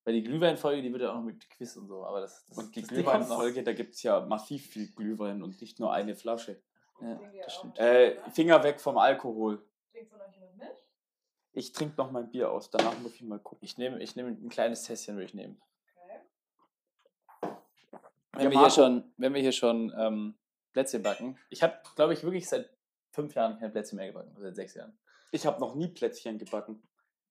[0.05, 2.59] Weil die Glühweinfolge, die wird ja auch noch mit Quiz und so, aber das, das
[2.59, 2.91] Und die das.
[2.91, 6.63] Glühweinfolge, da gibt es ja massiv viel Glühwein und nicht nur eine Flasche.
[7.01, 7.77] Ja, das stimmt.
[7.81, 9.67] Äh, Finger weg vom Alkohol.
[9.91, 10.69] Trinkt von euch jemand mit?
[11.55, 13.65] Ich trinke noch mein Bier aus, danach muss ich mal gucken.
[13.65, 15.61] Ich nehme ich nehm ein kleines Tässchen, würde ich nehmen.
[17.41, 17.51] Okay.
[18.35, 20.39] Wenn, Ja, wir, hier schon, wenn wir hier schon ähm,
[20.73, 21.37] Plätzchen backen.
[21.51, 22.71] Ich habe, glaube ich, wirklich seit
[23.11, 24.37] fünf Jahren kein Plätzchen mehr gebacken.
[24.39, 24.97] Seit sechs Jahren.
[25.31, 26.83] Ich habe noch nie Plätzchen gebacken.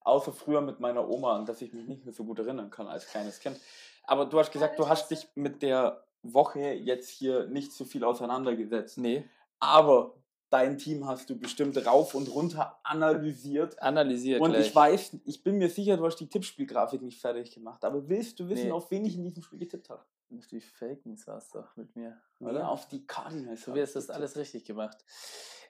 [0.02, 2.88] Außer früher mit meiner Oma, an das ich mich nicht mehr so gut erinnern kann
[2.88, 3.60] als kleines Kind.
[4.04, 8.04] Aber du hast gesagt, du hast dich mit der Woche jetzt hier nicht so viel
[8.04, 8.98] auseinandergesetzt.
[9.00, 9.26] Nee.
[9.60, 10.16] Aber
[10.50, 13.82] dein Team hast du bestimmt rauf und runter analysiert.
[13.82, 14.68] Analysiert Und gleich.
[14.68, 17.84] ich weiß, ich bin mir sicher, du hast die Tippspielgrafik nicht fertig gemacht.
[17.84, 18.72] Aber willst du wissen, Nee.
[18.72, 20.04] auf wen ich in diesem Spiel getippt habe?
[20.36, 22.22] Auf die Falcons war es doch mit mir.
[22.40, 22.70] Oder Oder?
[22.70, 23.64] auf die Cardinals.
[23.64, 24.98] So hast du das alles richtig gemacht.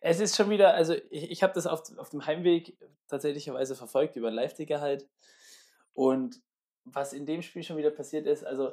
[0.01, 4.15] Es ist schon wieder, also ich, ich habe das auf, auf dem Heimweg tatsächlicherweise verfolgt,
[4.15, 5.07] über Live-Ticker halt.
[5.93, 6.41] Und
[6.83, 8.71] was in dem Spiel schon wieder passiert ist, also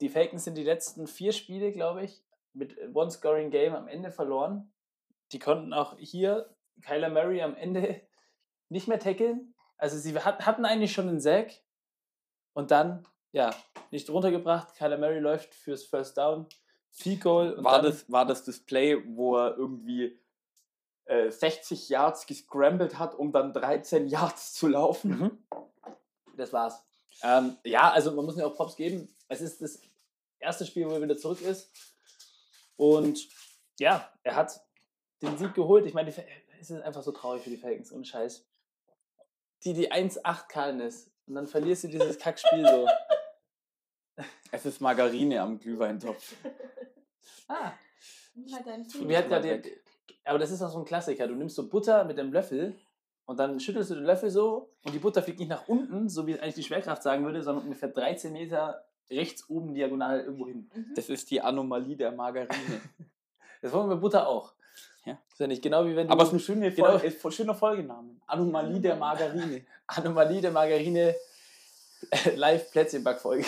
[0.00, 4.72] die Falcons sind die letzten vier Spiele, glaube ich, mit One-Scoring-Game am Ende verloren.
[5.32, 8.00] Die konnten auch hier Kyler Murray am Ende
[8.68, 9.54] nicht mehr tackeln.
[9.76, 11.52] Also sie hat, hatten eigentlich schon einen Sack
[12.52, 13.54] und dann, ja,
[13.90, 14.74] nicht runtergebracht.
[14.74, 16.46] Kyler Murray läuft fürs First Down.
[16.90, 17.52] Field Goal.
[17.54, 20.20] Und war, das, war das Display, wo er irgendwie
[21.06, 25.18] äh, 60 Yards gescrambled hat, um dann 13 Yards zu laufen?
[25.18, 25.38] Mhm.
[26.36, 26.82] Das war's.
[27.22, 29.08] Ähm, ja, also man muss mir auch Props geben.
[29.28, 29.80] Es ist das
[30.38, 31.70] erste Spiel, wo er wieder zurück ist.
[32.76, 33.28] Und
[33.78, 34.60] ja, er hat
[35.22, 35.86] den Sieg geholt.
[35.86, 38.46] Ich meine, es ist einfach so traurig für die Falcons, ohne Scheiß.
[39.64, 41.10] Die, die 1-8 kalten ist.
[41.26, 42.86] Und dann verlierst du dieses Kackspiel so.
[44.50, 46.34] Es ist Margarine am Glühweintopf.
[47.48, 47.72] Ah,
[48.54, 48.66] Halt
[49.06, 49.62] wir hatten ja den,
[50.24, 51.26] aber das ist auch so ein Klassiker.
[51.28, 52.74] Du nimmst so Butter mit dem Löffel
[53.26, 56.26] und dann schüttelst du den Löffel so und die Butter fliegt nicht nach unten, so
[56.26, 60.70] wie eigentlich die Schwerkraft sagen würde, sondern ungefähr 13 Meter rechts oben diagonal irgendwo hin.
[60.74, 60.94] Mhm.
[60.94, 62.80] Das ist die Anomalie der Margarine.
[63.60, 64.54] Das wollen wir mit Butter auch.
[65.04, 65.16] Ja.
[65.30, 66.98] Ist ja nicht genau wie wenn du Aber es ist ein schöner, Genau.
[66.98, 68.16] Fol äh, schöner Folgename.
[68.26, 69.64] Anomalie der Margarine.
[69.86, 71.14] Anomalie der Margarine
[72.36, 73.44] Live-Plätzchen-Backfolge.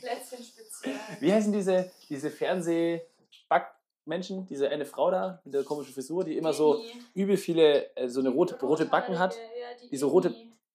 [0.00, 0.94] Plätzchen spezial.
[1.20, 4.46] Wie heißen diese, diese Fernseh-Backmenschen?
[4.46, 6.92] Diese eine Frau da mit der komischen Frisur, die immer so Eni.
[7.14, 9.34] übel viele, äh, so eine rote, rote Backen hat.
[9.36, 9.40] Ja,
[9.82, 10.34] die Die so rote-.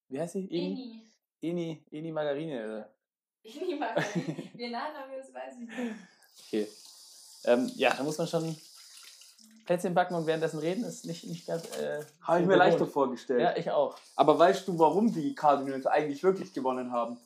[0.10, 0.48] Wie heißt sie?
[0.52, 1.02] Eni?
[1.42, 1.82] Eni.
[1.92, 2.64] Eni, Margarine.
[2.66, 2.90] Oder?
[3.44, 4.50] Eni Margarine.
[4.54, 5.78] Wie Nachname ist, weiß ich nicht.
[6.48, 6.68] Okay.
[7.46, 8.56] Ähm, ja, da muss man schon
[9.66, 11.64] Plätzchen backen und währenddessen reden, ist nicht, nicht ganz.
[11.78, 13.42] Äh, Habe ich mir leichter vorgestellt.
[13.42, 13.96] Ja, ich auch.
[14.16, 17.18] Aber weißt du, warum die Cardinals eigentlich wirklich gewonnen haben?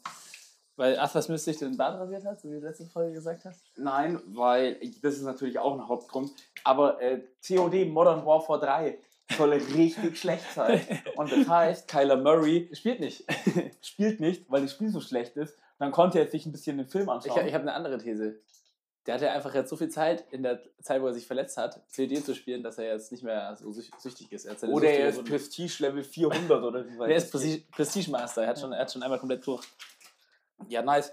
[0.75, 3.61] Weil Athas Müsste sich den Bart rasiert hat, so wie du letzte Folge gesagt hast.
[3.77, 6.31] Nein, weil das ist natürlich auch ein Hauptgrund.
[6.63, 8.97] Aber äh, COD Modern Warfare 3
[9.35, 10.79] soll richtig schlecht sein.
[11.15, 13.25] Und das heißt, Kyler Murray Spielt nicht.
[13.81, 15.57] spielt nicht, weil das Spiel so schlecht ist.
[15.79, 17.47] Dann konnte er sich ein bisschen den Film Ich, anschauen.
[17.47, 18.39] ich habe eine andere These.
[19.07, 21.81] Der hatte einfach jetzt so viel Zeit in der Zeit, wo er sich verletzt hat,
[21.95, 24.45] COD zu spielen, dass er jetzt nicht mehr so süch- süchtig ist.
[24.45, 25.23] Er Oder er ist.
[25.23, 27.31] Prestige Level 400 oder wie weit Der ist.
[27.31, 28.41] Prestige, Prestige Master.
[28.43, 29.65] Er hat, schon, er hat schon einmal komplett durch.
[30.67, 31.11] Ja, nice.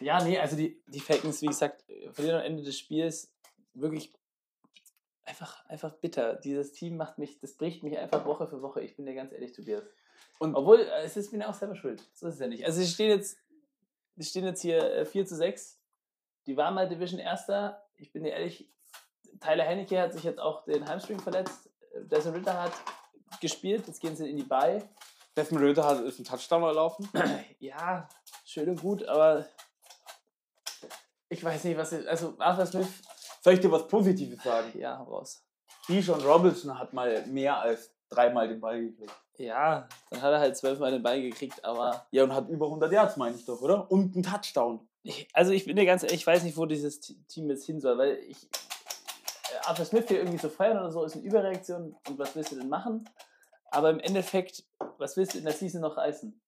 [0.00, 3.30] Ja, nee, also die, die Falcons, wie gesagt, verlieren am Ende des Spiels
[3.74, 4.12] wirklich
[5.24, 6.36] einfach, einfach bitter.
[6.36, 8.80] Dieses Team macht mich, das bricht mich einfach Woche für Woche.
[8.80, 9.82] Ich bin dir ganz ehrlich, Tobias.
[10.38, 12.02] Und Obwohl, äh, es ist mir auch selber schuld.
[12.14, 12.64] So ist es ja nicht.
[12.64, 13.36] Also sie stehen jetzt,
[14.16, 15.77] sie stehen jetzt hier äh, 4 zu 6.
[16.48, 17.84] Die waren mal Division Erster.
[17.98, 18.66] Ich bin dir ehrlich,
[19.38, 21.68] Tyler Hennecke hat sich jetzt auch den Hamstring verletzt.
[21.94, 22.72] Desmond Ritter hat
[23.38, 23.86] gespielt.
[23.86, 24.82] Jetzt gehen sie in die Bye.
[25.36, 27.06] Desmond Ritter hat ist ein Touchdown erlaufen.
[27.60, 28.08] Ja,
[28.46, 29.44] schön und gut, aber
[31.28, 31.92] ich weiß nicht, was.
[31.92, 32.88] Also, Arthur Smith,
[33.42, 34.72] Soll ich dir was Positives sagen?
[34.78, 35.44] ja, raus.
[35.86, 39.12] Bijan Robinson hat mal mehr als dreimal den Ball gekriegt.
[39.36, 42.06] Ja, dann hat er halt zwölfmal den Ball gekriegt, aber.
[42.10, 43.90] Ja, und hat über 100 Yards, meine ich doch, oder?
[43.90, 44.88] Und einen Touchdown.
[45.08, 47.80] Ich, also, ich bin dir ganz ehrlich, ich weiß nicht, wo dieses Team jetzt hin
[47.80, 48.36] soll, weil ich.
[48.44, 52.52] äh, Arthur Smith hier irgendwie zu feiern oder so ist eine Überreaktion und was willst
[52.52, 53.08] du denn machen?
[53.70, 54.64] Aber im Endeffekt,
[54.98, 56.38] was willst du in der Season noch reißen?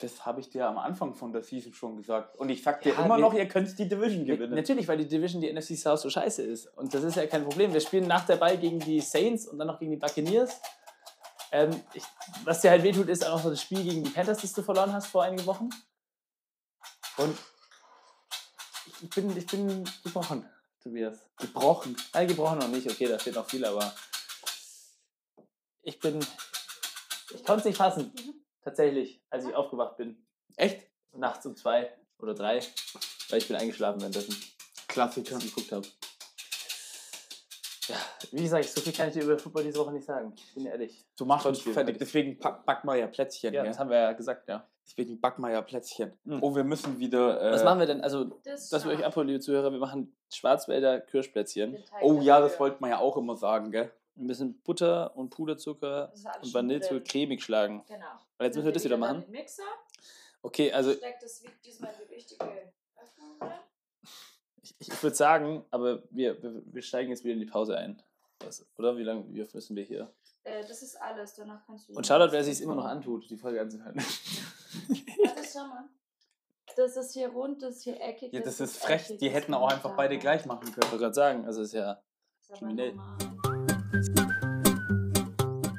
[0.00, 2.36] Das habe ich dir am Anfang von der Season schon gesagt.
[2.36, 4.54] Und ich sag dir Ja, immer wir- noch, ihr könnt die Division gewinnen.
[4.54, 6.66] Natürlich, weil die Division, die NFC South so scheiße ist.
[6.76, 7.72] Und das ist ja kein Problem.
[7.72, 10.60] Wir spielen nach der Ball gegen die Saints und dann noch gegen die Buccaneers.
[11.50, 12.04] Ähm, ich,
[12.44, 14.92] was dir halt wehtut, ist auch noch das Spiel gegen die Panthers, das du verloren
[14.92, 15.68] hast vor einigen Wochen.
[17.18, 17.36] Und
[18.86, 20.48] ich- ich bin, ich bin gebrochen,
[20.82, 21.18] Tobias.
[21.36, 21.96] Gebrochen.
[22.14, 22.90] Nein, gebrochen noch nicht.
[22.90, 23.92] Okay, da steht noch viel, aber
[25.82, 26.18] ich bin.
[27.30, 28.12] Ich konnte es nicht fassen.
[28.62, 30.26] Tatsächlich, als ich aufgewacht bin.
[30.56, 30.86] Echt?
[31.12, 32.60] Nachts um zwei oder drei,
[33.30, 34.36] weil ich bin eingeschlafen währenddessen
[34.88, 35.34] Klassiker.
[35.34, 35.86] das geguckt habe.
[37.88, 37.96] Ja,
[38.32, 40.34] wie gesagt, so viel kann ich dir über Football diese Woche nicht sagen.
[40.36, 41.06] Ich bin ehrlich.
[41.16, 41.96] Du machst uns fertig.
[41.98, 43.54] Deswegen pack, back mal ja Plätzchen.
[43.54, 43.70] Ja, gell?
[43.70, 44.68] das haben wir ja gesagt, ja.
[44.98, 46.12] Deswegen back mal ja Plätzchen.
[46.24, 46.42] Mhm.
[46.42, 47.40] Oh, wir müssen wieder.
[47.40, 48.00] Äh, Was machen wir denn?
[48.00, 51.78] Also, Das dass wir euch abholen, liebe Zuhörer, wir machen Schwarzwälder Kirschplätzchen.
[52.02, 53.92] Oh ja, das wollte man ja auch immer sagen, gell?
[54.16, 57.84] Wir müssen Butter und Puderzucker und Vanillezucker cremig schlagen.
[57.86, 58.06] Genau.
[58.38, 59.24] Und jetzt müssen wir das wieder machen.
[59.28, 59.62] Mixer,
[60.42, 63.58] Okay, also steckt das wie diesmal die richtige Öffnung rein.
[64.62, 68.02] ich, ich würde sagen, aber wir, wir, wir steigen jetzt wieder in die Pause ein.
[68.44, 68.96] Was, oder?
[68.96, 70.12] Wie lange wie oft müssen wir hier?
[70.44, 71.92] Äh, das ist alles, danach kannst du.
[71.94, 74.00] Und Shoutout, wer sich es immer noch antut, die Folge anzuhören.
[74.88, 75.88] Warte, schau mal.
[76.76, 78.32] Das ist hier rund, das ist hier eckig.
[78.32, 79.06] Ja, das ist frech.
[79.06, 79.96] eckig, Die das hätten auch einfach sagen.
[79.96, 80.84] beide gleich machen Ich können.
[80.90, 82.00] wollte gerade sagen, also ist ja.
[82.48, 82.94] Das kriminell.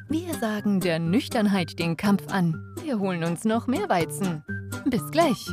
[0.10, 2.76] Wir sagen der Nüchternheit den Kampf an.
[2.82, 4.44] Wir holen uns noch mehr Weizen.
[4.86, 5.48] Bis gleich.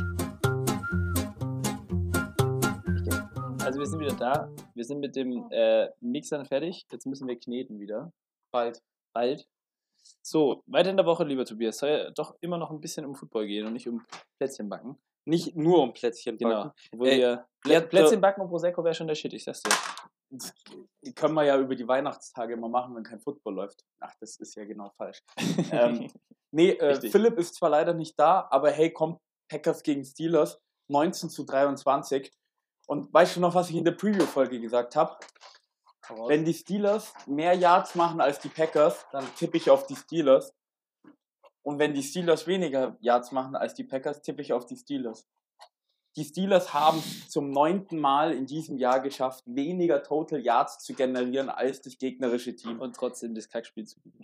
[3.63, 4.49] Also wir sind wieder da.
[4.75, 6.85] Wir sind mit dem äh, Mixern fertig.
[6.91, 8.11] Jetzt müssen wir kneten wieder.
[8.51, 8.81] Bald.
[9.13, 9.47] Bald.
[10.21, 11.77] So, weiter in der Woche, lieber Tobias.
[11.79, 14.05] Soll ja doch immer noch ein bisschen um Football gehen und nicht um
[14.39, 14.97] Plätzchen backen.
[15.25, 16.63] Nicht nur um Plätzchen Genau.
[16.65, 16.71] backen.
[16.93, 19.61] Obwohl Äh, wir Plä- Plä Plätzchen backen und Prosecco wäre schon der Shit, ich sag's
[19.63, 19.71] dir.
[20.29, 20.53] Das
[21.15, 23.85] können wir ja über die Weihnachtstage mal machen, wenn kein Football läuft.
[24.01, 25.21] Ach, das ist ja genau falsch.
[25.71, 26.11] ähm,
[26.51, 27.09] nee, äh.
[27.09, 32.31] Philipp ist zwar leider nicht da, aber hey, kommt Packers gegen Steelers 19 zu 23.
[32.87, 35.17] Und weißt du noch, was ich in der Preview-Folge gesagt habe?
[36.27, 40.53] Wenn die Steelers mehr Yards machen als die Packers, dann tippe ich auf die Steelers.
[41.63, 45.27] Und wenn die Steelers weniger Yards machen als die Packers, tippe ich auf die Steelers.
[46.15, 51.49] Die Steelers haben zum neunten Mal in diesem Jahr geschafft, weniger Total Yards zu generieren
[51.49, 52.79] als das gegnerische Team.
[52.79, 54.23] und trotzdem das Kackspiel zu gewinnen.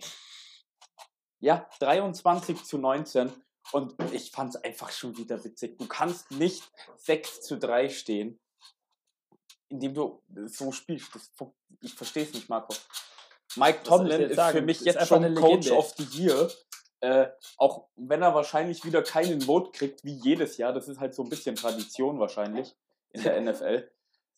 [1.38, 3.30] Ja, 23 zu 19.
[3.72, 5.78] Und ich fand es einfach schon wieder witzig.
[5.78, 8.40] Du kannst nicht 6 zu 3 stehen,
[9.74, 11.14] indem du so spielst.
[11.14, 11.32] Das,
[11.80, 12.74] ich verstehe es nicht, Marco.
[13.56, 14.58] Mike Tomlin ist sagen?
[14.58, 16.50] für mich Ist jetzt schon Coach of the Year.
[17.00, 20.72] Äh, auch wenn er wahrscheinlich wieder keinen Vote kriegt, wie jedes Jahr.
[20.72, 22.74] Das ist halt so ein bisschen Tradition wahrscheinlich
[23.10, 23.90] in der NFL.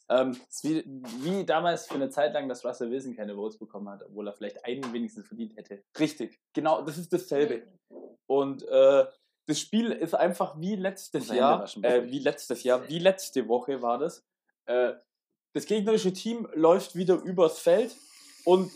[0.08, 0.84] Ähm, Das wie,
[1.22, 4.32] wie damals für eine Zeit lang, dass Russell Wilson keine Votes bekommen hat, obwohl er
[4.32, 5.82] vielleicht einen wenigstens verdient hätte.
[5.98, 7.62] richtig, genau, das ist dasselbe.
[8.26, 9.04] Und äh,
[9.46, 13.98] das Spiel ist einfach wie letztes Jahr, äh, wie letztes Jahr, wie letzte Woche war
[13.98, 14.24] das.
[14.66, 14.94] Äh,
[15.56, 17.96] das gegnerische Team läuft wieder übers Feld
[18.44, 18.70] und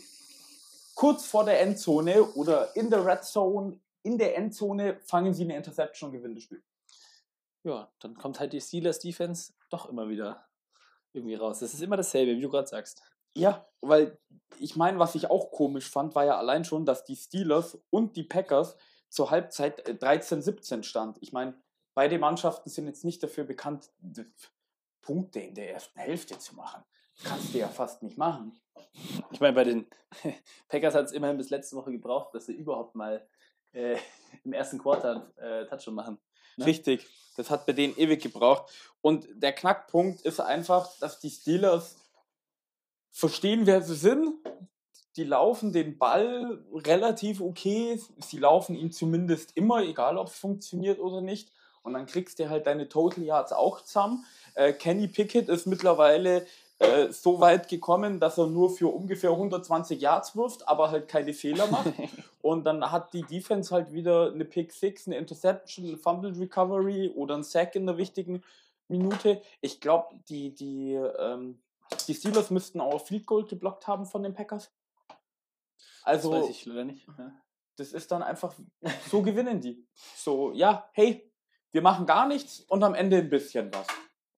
[0.95, 5.59] kurz vor der Endzone oder in der Red Zone, in der Endzone fangen sie eine
[5.59, 6.63] Interception und gewinnen das Spiel.
[7.65, 10.49] Ja, dann kommt halt die Steelers Defense doch immer wieder
[11.13, 11.59] irgendwie raus.
[11.59, 13.03] Das ist immer dasselbe, wie du gerade sagst.
[13.37, 14.19] Ja, weil
[14.59, 18.17] ich meine, was ich auch komisch fand, war ja allein schon, dass die Steelers und
[18.17, 18.75] die Packers
[19.11, 21.19] zur Halbzeit äh, 13-17 stand.
[21.21, 21.61] Ich meine,
[21.93, 23.91] beide Mannschaften sind jetzt nicht dafür bekannt,
[25.01, 26.83] Punkte in der ersten Hälfte zu machen.
[27.23, 28.59] Kannst du ja fast nicht machen.
[29.31, 29.87] Ich meine, bei den
[30.69, 33.27] Packers hat es immerhin bis letzte Woche gebraucht, dass sie überhaupt mal
[33.73, 33.97] äh,
[34.45, 36.19] im ersten Quarter äh, Touchdown machen.
[36.57, 36.67] Ne?
[36.67, 37.07] Richtig.
[37.37, 38.71] Das hat bei denen ewig gebraucht.
[39.01, 41.97] Und der Knackpunkt ist einfach, dass die Steelers
[43.11, 44.35] verstehen, wer sie sind.
[45.17, 48.01] Die laufen den Ball relativ okay.
[48.19, 51.53] Sie laufen ihn zumindest immer, egal ob es funktioniert oder nicht.
[51.83, 54.25] und dann kriegst du halt deine Total Yards auch zusammen.
[54.55, 56.47] Äh, Kenny Pickett ist mittlerweile
[56.81, 61.35] äh, so weit gekommen, dass er nur für ungefähr 120 Yards wirft, aber halt keine
[61.35, 61.93] Fehler macht.
[62.43, 67.11] und dann hat die Defense halt wieder eine Pick 6, eine Interception, eine Fumble Recovery
[67.15, 68.43] oder ein Sack in der wichtigen
[68.89, 69.43] Minute.
[69.61, 71.61] Ich glaube, die, die, ähm,
[72.09, 74.73] die Steelers müssten auch Field Goal geblockt haben von den Packers.
[76.03, 77.07] Also, das weiß ich leider nicht.
[77.07, 77.33] Ja.
[77.77, 78.55] das ist dann einfach,
[79.11, 79.87] so gewinnen die.
[80.17, 81.31] So, ja, hey,
[81.73, 83.87] wir machen gar nichts und am Ende ein bisschen was.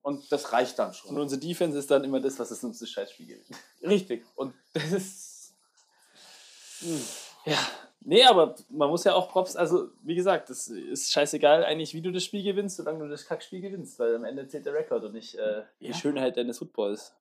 [0.03, 1.19] Und das reicht dann Und schon.
[1.21, 3.47] unsere Defense ist dann immer das, was es uns das Scheißspiel gewinnt.
[3.83, 4.25] Richtig.
[4.35, 5.55] Und das ist.
[7.45, 7.59] Ja,
[8.01, 12.01] nee, aber man muss ja auch Props, also wie gesagt, das ist scheißegal eigentlich, wie
[12.01, 15.05] du das Spiel gewinnst, solange du das Kackspiel gewinnst, weil am Ende zählt der Rekord
[15.05, 15.95] und nicht äh, die Ja.
[15.95, 17.13] Schönheit deines Footballs.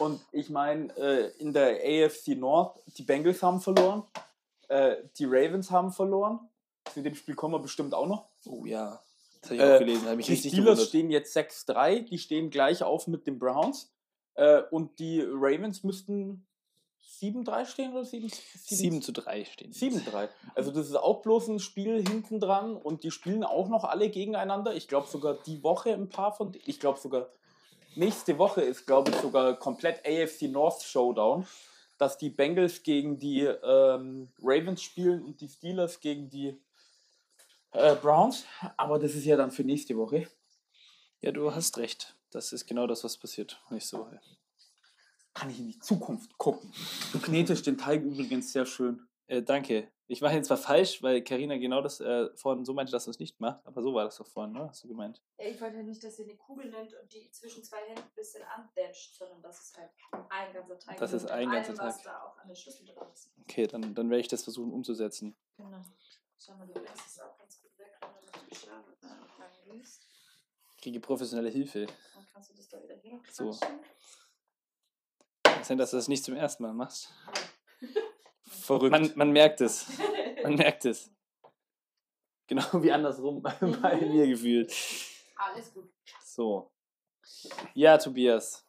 [0.00, 4.02] Und ich meine, äh, in der AFC North, die Bengals haben verloren,
[4.68, 6.40] äh, die Ravens haben verloren.
[6.92, 8.26] Zu dem Spiel kommen wir bestimmt auch noch.
[8.46, 9.00] Oh ja,
[9.48, 12.50] das habe ich Äh, auch gelesen, habe mich Die Steelers stehen jetzt 6-3, die stehen
[12.50, 13.92] gleich auf mit den Browns.
[14.34, 16.46] Äh, und die Ravens müssten
[17.20, 19.72] 7-3 stehen oder 7 7 zu 3 stehen.
[19.72, 20.28] 7-3.
[20.54, 24.10] Also das ist auch bloß ein Spiel hinten dran und die spielen auch noch alle
[24.10, 24.74] gegeneinander.
[24.74, 26.52] Ich glaube sogar die Woche ein paar von.
[26.66, 27.28] Ich glaube sogar
[27.94, 31.46] nächste Woche ist, glaube ich, sogar komplett AFC North Showdown,
[31.96, 36.58] dass die Bengals gegen die ähm, Ravens spielen und die Steelers gegen die
[37.72, 38.44] äh, Browns.
[38.76, 40.28] Aber das ist ja dann für nächste Woche.
[41.20, 42.16] Ja, du hast recht.
[42.30, 43.60] Das ist genau das, was passiert.
[43.70, 44.08] Nicht so.
[45.34, 46.72] Kann ich in die Zukunft gucken.
[47.12, 49.06] Du knetest den Teig übrigens sehr schön.
[49.26, 49.90] Äh, danke.
[50.08, 53.10] Ich war jetzt zwar falsch, weil Karina genau das äh, vorhin so meinte, dass du
[53.10, 54.68] es nicht macht, aber so war das doch vorhin, ne?
[54.68, 55.20] Hast du gemeint?
[55.36, 58.02] Ja, ich wollte halt nicht, dass ihr eine Kugel nimmt und die zwischen zwei Händen
[58.02, 59.90] ein bisschen andatscht, sondern dass es halt
[60.30, 61.94] ein ganzer Teig Das ist ein ganzer Teig.
[62.04, 63.32] da auch an der Schüssel dran ist.
[63.40, 65.34] Okay, dann, dann werde ich das versuchen umzusetzen.
[65.56, 65.82] Genau.
[66.38, 70.02] Schau mal, du lässt es auch ganz gut weg, wenn du dem Schlag anfangen willst.
[70.80, 71.86] Kriege professionelle Hilfe.
[71.86, 73.52] Dann kannst du das da wieder hinquatschen.
[73.52, 73.60] So.
[75.42, 77.12] Kann sein, dass du das nicht zum ersten Mal machst.
[78.42, 78.92] Verrückt.
[78.92, 79.86] Man, man merkt es.
[80.42, 81.10] Man merkt es.
[82.46, 84.72] Genau wie andersrum bei mir gefühlt.
[85.36, 85.92] Alles gut.
[86.24, 86.72] So.
[87.74, 88.64] Ja, Tobias.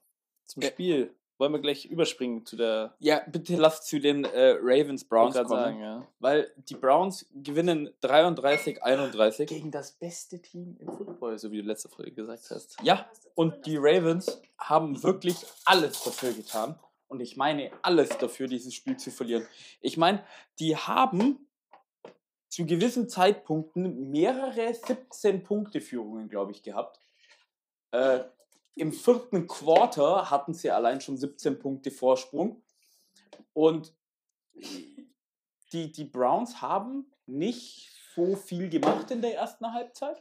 [0.45, 0.63] Zum.
[0.63, 1.15] Spiel.
[1.37, 2.95] Wollen wir gleich überspringen zu der.
[2.99, 5.49] ja, bitte lass zu den äh, Ravens Browns kommen.
[5.49, 6.07] sagen, ja.
[6.19, 9.45] Weil die Browns gewinnen 33-31.
[9.45, 12.77] Gegen das beste Team im Football, so wie du letzte Folge gesagt hast.
[12.81, 16.79] Ja, und die Ravens haben wirklich alles dafür getan.
[17.07, 19.45] Und ich meine alles dafür, dieses Spiel zu verlieren.
[19.79, 20.23] Ich meine,
[20.59, 21.47] die haben
[22.49, 26.99] zu gewissen Zeitpunkten mehrere 17-Punkte-Führungen, glaube ich, gehabt.
[27.91, 28.21] Äh,
[28.77, 32.61] Im vierten Quarter hatten sie allein schon 17 Punkte Vorsprung.
[33.53, 33.93] Und
[35.73, 40.17] die, die Browns haben nicht so viel gemacht in der ersten Halbzeit.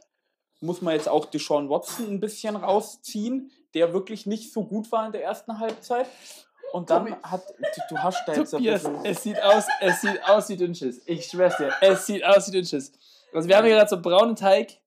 [0.59, 5.05] Muss man jetzt auch Deshaun Watson ein bisschen rausziehen, der wirklich nicht so gut war
[5.05, 6.07] in der ersten Halbzeit.
[6.73, 9.65] Und dann Tobi- hat, du, du hast da jetzt ein Tobias, bisschen, es sieht aus,
[9.79, 11.01] es sieht aus wie Dünnschiss.
[11.05, 12.91] Ich schwör's dir, es sieht aus wie Dünnschiss.
[13.33, 14.79] Also wir haben hier gerade so braunen Teig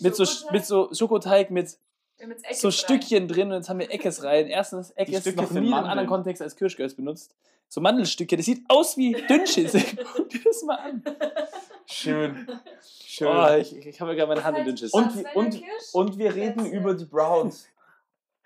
[0.00, 1.78] mit so, mit so Schokoteig mit
[2.16, 2.72] Wir haben jetzt Eckes so rein.
[2.72, 4.46] Stückchen drin und jetzt haben wir Eckes rein.
[4.46, 7.34] Erstens, Eckes Stücke noch nie in einem anderen Kontext als Kirschgörs benutzt.
[7.68, 9.72] So Mandelstücke, das sieht aus wie Dünnschiss.
[10.14, 11.02] Guck dir das mal an.
[11.86, 12.46] schön.
[13.06, 13.28] Schön.
[13.28, 14.92] Oh, ich, ich habe gerade meine Hand in Dünnschiss.
[14.92, 16.76] Und und- Und wir reden Letzte.
[16.76, 17.66] über die Browns.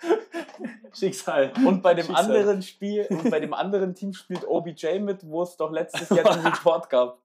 [0.92, 1.52] Schicksal.
[1.66, 2.24] Und bei dem Schicksal.
[2.24, 6.34] anderen Spiel, und bei dem anderen Team spielt OBJ mit, wo es doch letztes Jahr
[6.34, 7.18] den Report gab.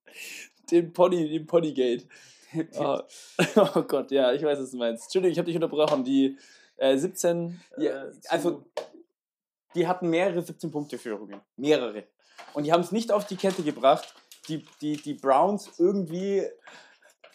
[0.71, 2.05] Den Pony, den Ponygate.
[2.77, 2.99] Oh.
[3.55, 5.03] oh Gott, ja, ich weiß, was du meinst.
[5.05, 6.03] Entschuldigung, ich habe dich unterbrochen.
[6.03, 6.37] Die
[6.77, 7.59] äh, 17.
[7.77, 8.65] Ja, äh, also,
[9.75, 11.41] die hatten mehrere 17-Punkte-Führungen.
[11.57, 12.05] Mehrere.
[12.53, 14.13] Und die haben es nicht auf die Kette gebracht,
[14.47, 16.45] die, die, die Browns irgendwie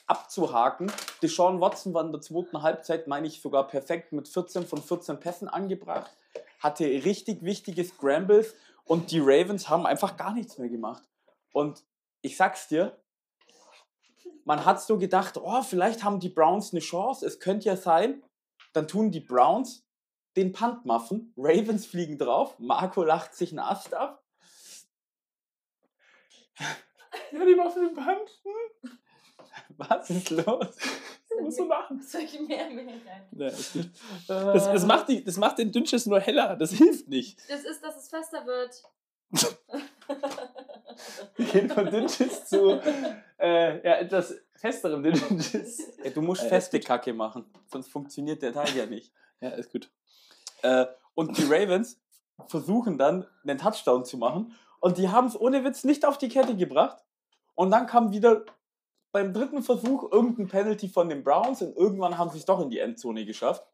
[0.07, 0.91] abzuhaken.
[1.23, 5.21] Deshaun Watson war in der zweiten Halbzeit, meine ich, sogar perfekt mit 14 von 14
[5.21, 6.11] Pässen angebracht.
[6.61, 8.55] Hatte richtig wichtige Scrambles
[8.85, 11.03] und die Ravens haben einfach gar nichts mehr gemacht.
[11.53, 11.85] Und
[12.23, 12.99] ich sag's dir,
[14.49, 18.23] man hat so gedacht, oh, vielleicht haben die Browns eine Chance, es könnte ja sein.
[18.73, 19.87] Dann tun die Browns
[20.37, 24.25] den Punt muffen, Ravens fliegen drauf, Marco lacht sich einen Ast ab.
[27.31, 28.43] Ja, die Muffen den Punt.
[28.43, 28.99] Hm?
[29.77, 30.45] Was ist los?
[30.47, 32.01] Was musst du machen?
[32.01, 32.85] Soll ich mehr, mehr
[33.75, 33.91] gut.
[34.29, 36.57] Das, das, macht die, das macht den Dünnschiss nur heller.
[36.57, 37.39] Das hilft nicht.
[37.51, 38.83] Das ist, dass es fester wird.
[41.37, 42.81] Wir gehen von Dünnschiss zu
[43.39, 45.97] äh, ja, etwas festerem Dünnschiss.
[46.05, 49.13] Ja, du musst Äh, feste Kacke machen, sonst funktioniert der Teil ja nicht.
[49.41, 49.89] Ja, ist gut.
[50.63, 52.01] Äh, und die Ravens
[52.49, 56.29] versuchen dann einen Touchdown zu machen und die haben es ohne Witz nicht auf die
[56.29, 57.05] Kette gebracht.
[57.55, 58.45] Und dann kam wieder
[59.13, 62.71] beim dritten Versuch irgendein Penalty von den Browns und irgendwann haben sie es doch in
[62.71, 63.65] die Endzone geschafft.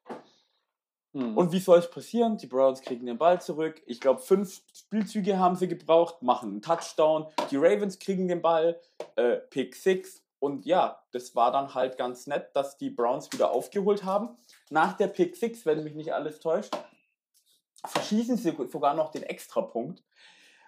[1.15, 1.39] Mhm.
[1.39, 2.37] Und wie soll es passieren?
[2.37, 3.81] Die Browns kriegen den Ball zurück.
[3.87, 7.27] Ich glaube, fünf Spielzüge haben sie gebraucht, machen einen Touchdown.
[7.51, 8.81] Die Ravens kriegen den Ball,
[9.17, 10.23] äh, Pick 6.
[10.41, 14.37] Und ja, das war dann halt ganz nett, dass die Browns wieder aufgeholt haben.
[14.71, 16.77] Nach der Pick 6, wenn mich nicht alles täuscht,
[17.87, 20.03] verschießen sie sogar noch den Extrapunkt.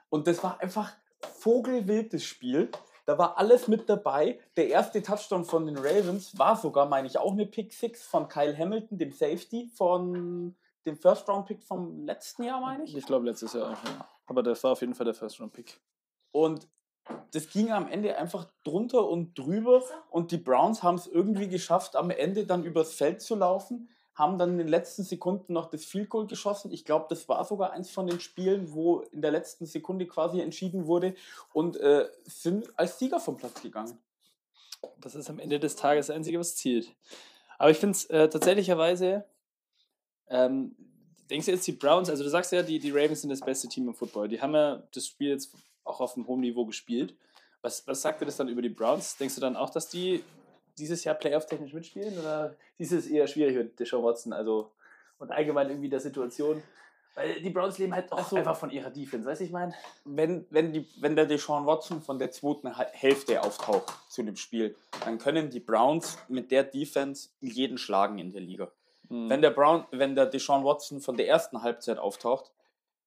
[0.09, 2.71] Und das war einfach vogelwildes Spiel.
[3.07, 4.41] Da war alles mit dabei.
[4.57, 8.29] Der erste Touchdown von den Ravens war sogar, meine ich, auch eine Pick 6 von
[8.29, 12.97] Kyle Hamilton, dem Safety von dem First Round Pick vom letzten Jahr, meine ich.
[12.97, 14.09] Ich glaube letztes Jahr auch, ja.
[14.27, 15.81] Aber das war auf jeden Fall der First Round Pick.
[16.33, 16.69] Und
[17.31, 19.83] das ging am Ende einfach drunter und drüber.
[20.11, 24.39] Und die Browns haben es irgendwie geschafft, am Ende dann übers Feld zu laufen, haben
[24.39, 26.73] dann in den letzten Sekunden noch das Field Goal geschossen.
[26.73, 30.41] Ich glaube, das war sogar eins von den Spielen, wo in der letzten Sekunde quasi
[30.41, 31.15] entschieden wurde
[31.53, 33.99] und äh, sind als Sieger vom Platz gegangen.
[35.01, 36.95] Das ist am Ende des Tages das Einzige, was zielt.
[37.59, 39.27] Aber ich finde es äh, tatsächlicherweise,
[40.29, 40.75] ähm,
[41.29, 43.69] denkst du jetzt die Browns, also du sagst ja, die, die Ravens sind das beste
[43.69, 44.29] Team im Football.
[44.29, 45.55] Die haben ja das Spiel jetzt
[45.85, 47.15] auch auf einem hohen Niveau gespielt.
[47.61, 49.19] Was, was sagt dir das dann über die Browns?
[49.19, 50.25] Denkst du dann auch, dass die
[50.79, 52.19] dieses Jahr Playoff-technisch mitspielen?
[52.19, 54.33] Oder ist es eher schwierig mit Deshaun Watson?
[54.33, 54.71] Also,
[55.19, 56.63] und allgemein irgendwie der Situation?
[57.15, 58.37] Weil die Browns leben halt auch so.
[58.37, 59.75] einfach von ihrer Defense, weißt du, ich meine?
[60.05, 64.77] Wenn, wenn, die, wenn der Deshaun Watson von der zweiten Hälfte auftaucht zu dem Spiel,
[65.05, 68.71] dann können die Browns mit der Defense jeden schlagen in der Liga.
[69.09, 72.51] Wenn der Brown, wenn der Deshaun Watson von der ersten Halbzeit auftaucht,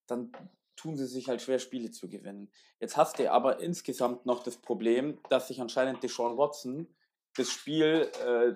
[0.07, 0.31] dann
[0.75, 2.49] tun sie sich halt schwer, Spiele zu gewinnen.
[2.79, 6.87] Jetzt hast du aber insgesamt noch das Problem, dass sich anscheinend Deshaun Watson
[7.35, 8.53] das Spiel äh,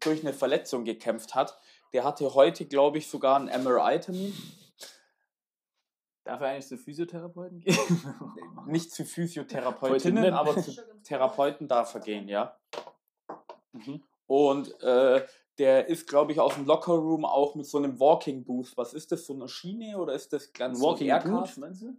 [0.00, 1.58] durch eine Verletzung gekämpft hat.
[1.92, 4.34] Der hatte heute, glaube ich, sogar einen MRI-Termin.
[6.24, 7.76] Darf er eigentlich zu Physiotherapeuten gehen?
[8.66, 10.34] Nicht zu Physiotherapeutinnen, Therapeutinnen.
[10.34, 12.58] aber zu Therapeuten darf er gehen, ja.
[13.72, 14.02] Mhm.
[14.26, 15.24] Und äh,
[15.58, 18.76] der ist, glaube ich, aus dem Lockerroom auch mit so einem Walking Booth.
[18.76, 21.46] Was ist das, so eine Schiene oder ist das ganz Walking so ein Aircraft?
[21.46, 21.96] Boot, meinst du?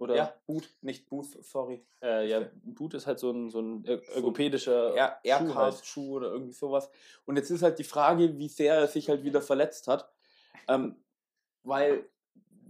[0.00, 0.16] Oder?
[0.16, 1.84] Ja, Boot, nicht Booth, sorry.
[2.02, 5.42] Äh, ja, ein Boot ist halt so ein, so ein ergopädischer Air, Schuh halt.
[5.46, 6.90] Aircraft-Schuh oder irgendwie sowas.
[7.26, 10.10] Und jetzt ist halt die Frage, wie sehr er sich halt wieder verletzt hat.
[10.68, 10.96] Ähm,
[11.64, 12.08] weil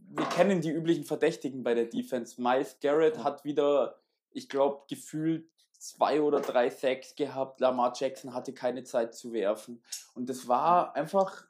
[0.09, 2.43] wir kennen die üblichen Verdächtigen bei der Defense.
[2.43, 4.01] Miles Garrett hat wieder,
[4.33, 7.61] ich glaube, gefühlt zwei oder drei Sacks gehabt.
[7.61, 9.85] Lamar Jackson hatte keine Zeit zu werfen.
[10.15, 11.45] Und das war einfach,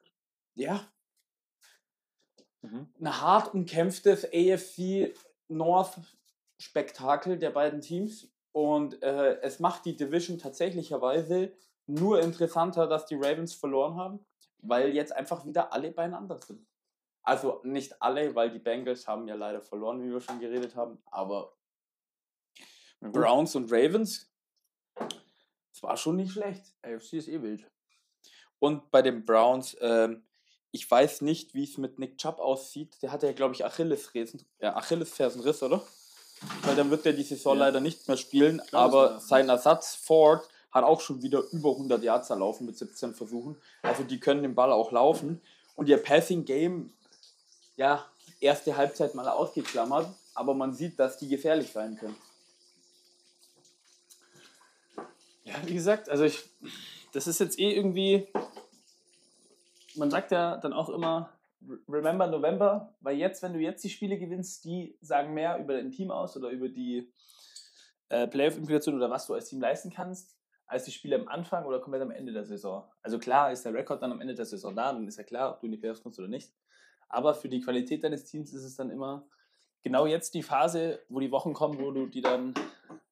[0.54, 0.86] ja,
[2.62, 2.88] Mhm.
[3.00, 5.14] ein hart umkämpftes AFC
[5.50, 5.98] North
[6.58, 8.30] Spektakel der beiden Teams.
[8.52, 11.52] Und äh, es macht die Division tatsächlicherweise
[11.86, 14.24] nur interessanter, dass die Ravens verloren haben,
[14.58, 16.66] weil jetzt einfach wieder alle beieinander sind.
[17.22, 20.98] Also nicht alle, weil die Bengals haben ja leider verloren, wie wir schon geredet haben,
[21.06, 21.52] aber
[23.00, 24.30] Browns und Ravens,
[25.72, 26.74] es war schon nicht schlecht.
[26.82, 27.70] AFC ist eh wild.
[28.58, 30.26] Und bei den Browns, ähm,
[30.72, 32.96] ich weiß nicht, wie es mit Nick Chubb aussieht.
[33.02, 35.82] Der hatte ja, glaube ich, Achillesfersen, ja, Achillesfersenriss, oder?
[36.62, 37.66] Weil dann wird er die Saison Ja.
[37.66, 38.60] leider nicht mehr spielen.
[38.64, 43.14] es aber sein Ersatz Ford hat auch schon wieder über 100 Yards erlaufen mit 17
[43.14, 43.56] Versuchen.
[43.82, 45.40] Also die können den Ball auch laufen.
[45.74, 46.92] Und ihr Passing Game,
[47.76, 48.06] ja,
[48.40, 50.06] erste Halbzeit mal ausgeklammert.
[50.34, 52.16] Aber man sieht, dass die gefährlich sein können.
[55.44, 56.38] Ja, wie gesagt, also ich,
[57.12, 58.28] das ist jetzt eh irgendwie,
[59.96, 61.30] man sagt ja dann auch immer,
[61.88, 65.90] remember November, weil jetzt, wenn du jetzt die Spiele gewinnst, die sagen mehr über dein
[65.90, 67.12] Team aus oder über die
[68.08, 70.36] äh, Playoff-Implikation oder was du als Team leisten kannst,
[70.66, 72.84] als die Spiele am Anfang oder komplett am Ende der Saison.
[73.02, 75.52] Also klar ist der Rekord dann am Ende der Saison da, dann ist ja klar,
[75.52, 76.52] ob du in die Playoffs kommst oder nicht.
[77.08, 79.26] Aber für die Qualität deines Teams ist es dann immer
[79.82, 82.54] genau jetzt die Phase, wo die Wochen kommen, wo du die dann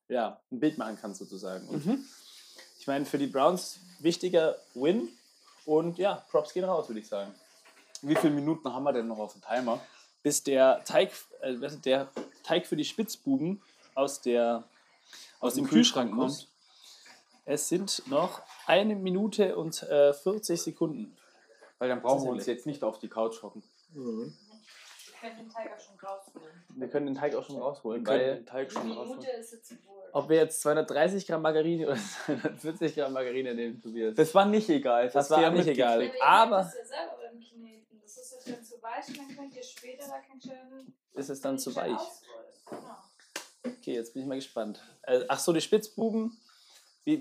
[0.08, 1.68] ja, ein Bild machen kannst sozusagen.
[1.68, 2.06] Und
[2.78, 5.08] ich meine, für die Browns wichtiger Win
[5.68, 7.34] und ja, Props gehen raus, würde ich sagen.
[8.00, 9.80] Wie viele Minuten haben wir denn noch auf dem Timer?
[10.22, 11.12] Bis der Teig,
[11.42, 11.54] äh,
[11.84, 12.08] der
[12.42, 13.60] Teig für die Spitzbuben
[13.94, 14.64] aus, der,
[15.40, 16.48] aus dem Kühlschrank kommt.
[17.44, 21.14] Es sind noch eine Minute und äh, 40 Sekunden.
[21.78, 23.62] Weil dann brauchen wir uns jetzt nicht auf die Couch hocken.
[23.92, 26.54] Wir können den Teig auch schon rausholen.
[26.76, 29.97] Wir können den Teig auch schon rausholen, weil Die Minute ist jetzt wohl.
[30.18, 31.96] Ob wir jetzt 230 Gramm Margarine oder
[32.26, 34.14] 240 Gramm Margarine nehmen, Tobias.
[34.14, 35.06] Das war nicht egal.
[35.06, 35.98] Das hast war ja nicht egal.
[35.98, 36.22] mitgekriegt.
[36.22, 38.00] Ja, aber- das ja selber beim Kneten.
[38.02, 40.92] Das ist jetzt dann zu weich, dann könnt ihr später da kein schön.
[41.14, 41.98] ist es dann zu weich.
[42.68, 42.96] Genau.
[43.66, 44.82] Okay, jetzt bin ich mal gespannt.
[45.02, 46.36] Äh, ach so, die Spitzbuben.
[47.04, 47.16] Wie,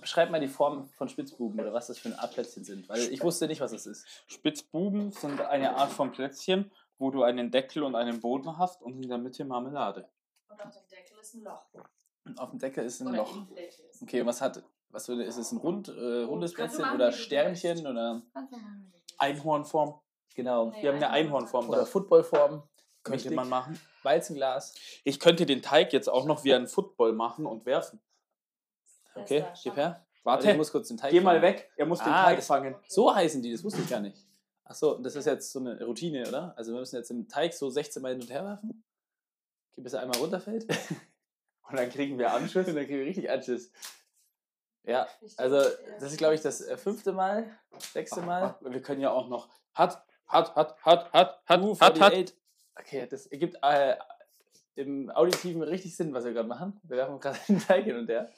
[0.00, 2.88] beschreib mal die Form von Spitzbuben oder was das für ein Art Plätzchen sind.
[2.88, 4.06] Weil ich wusste nicht, was das ist.
[4.28, 9.02] Spitzbuben sind eine Art von Plätzchen, wo du einen Deckel und einen Boden hast und
[9.02, 10.08] in der Mitte Marmelade.
[10.48, 11.66] Und auf dem Deckel ist ein Loch.
[12.26, 13.36] Und auf dem Deckel ist ein Oder Loch.
[14.02, 17.12] Okay, und was hat, was für, ist es ein rund, äh, rundes du Plätzchen oder
[17.12, 18.54] Sternchen oder willst.
[19.18, 20.00] Einhornform.
[20.34, 20.72] genau.
[20.80, 21.86] Wir haben eine Einhornform Oder.
[21.86, 22.62] Footballform.
[23.02, 23.36] Könnte Wichtig.
[23.36, 23.78] man machen.
[24.02, 24.74] Weizenglas.
[25.04, 28.00] Ich könnte den Teig jetzt auch noch wie ein Football machen und werfen.
[29.14, 30.04] Okay, gib her.
[30.24, 31.42] Warte, ich muss kurz den Teig geh mal fangen.
[31.42, 31.70] weg.
[31.76, 32.74] Er muss den Ah, Teig das- fangen.
[32.88, 34.26] So heißen die, das wusste ich gar nicht.
[34.64, 36.52] Ach so, und das ist jetzt so eine Routine, oder?
[36.58, 38.84] Also wir müssen jetzt im Teig so 16 Mal hin und her werfen.
[39.72, 40.66] Okay, bis er einmal runterfällt.
[41.68, 42.66] Und dann kriegen wir Anschluss.
[42.68, 43.70] und dann kriegen wir richtig Anschiss.
[44.84, 45.56] Ja, also
[45.98, 47.50] das ist, glaube ich, das äh, fünfte Mal,
[47.92, 48.54] sechste Mal.
[48.60, 49.48] Wir können ja auch noch.
[49.74, 52.12] Hat, hat, hat, hat, hat, hat, Uh, hat, hat.
[52.12, 52.36] 48.
[52.78, 53.96] Okay, das ergibt äh,
[54.76, 56.78] im Auditiven richtig Sinn, was wir gerade machen.
[56.84, 58.30] Wir werfen gerade den Teig hin und her.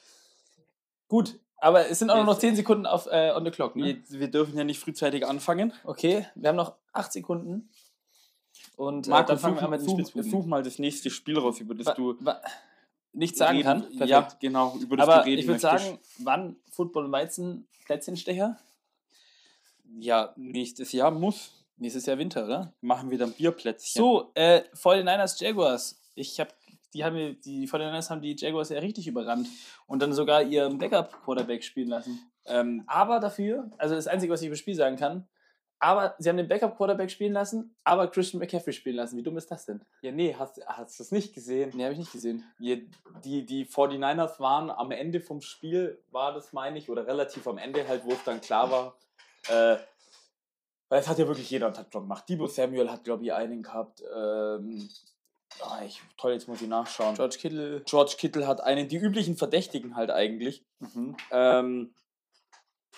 [1.07, 3.75] Gut, aber es sind auch nur noch 10 Sekunden auf äh, on the clock.
[3.75, 4.01] Ne?
[4.07, 5.73] Wir, wir dürfen ja nicht frühzeitig anfangen.
[5.83, 7.69] Okay, wir haben noch 8 Sekunden.
[8.75, 11.37] Und äh, Marco, dann fangen such, wir an mit such, such mal das nächste Spiel
[11.37, 12.41] raus, über das Wa- du wa-
[13.13, 13.87] nichts sagen kann.
[13.91, 14.39] Ja, Perfekt.
[14.39, 18.57] genau, über das Aber ich würde sagen, wann Football und Weizen Plätzchenstecher?
[19.97, 21.51] Ja, nächstes Jahr muss.
[21.77, 22.73] Nächstes Jahr Winter, oder?
[22.81, 24.01] Machen wir dann Bierplätzchen.
[24.01, 25.99] So, äh, 49ers Jaguars.
[26.13, 26.51] Ich habe
[26.93, 29.47] die haben die 49ers haben die Jaguars ja richtig überrannt
[29.85, 32.19] und dann sogar ihren Backup Quarterback spielen lassen.
[32.45, 35.27] Ähm, Aber dafür, also das einzige, was ich über das Spiel sagen kann,
[35.79, 39.17] aber sie haben den Backup Quarterback spielen lassen, aber Christian McCaffrey spielen lassen.
[39.17, 39.81] Wie dumm ist das denn?
[40.01, 41.71] ja, nee, hast, hast du das nicht gesehen?
[41.73, 42.43] Nee, habe ich nicht gesehen.
[42.59, 42.89] Die,
[43.23, 47.57] die, die 49ers waren am Ende vom Spiel, war das, meine ich, oder relativ am
[47.57, 48.97] Ende halt, wo es dann klar war,
[49.47, 49.77] äh,
[50.89, 52.27] weil es hat ja wirklich jeder einen Touchdown gemacht.
[52.27, 54.01] Debo Samuel hat, glaube ich, einen gehabt.
[54.13, 54.89] Ähm,
[55.61, 57.15] ah, ich, toll, jetzt muss ich nachschauen.
[57.15, 57.81] George Kittle.
[57.85, 60.65] George Kittle hat einen, die üblichen Verdächtigen halt eigentlich.
[60.79, 61.15] Mhm.
[61.31, 61.93] Ähm,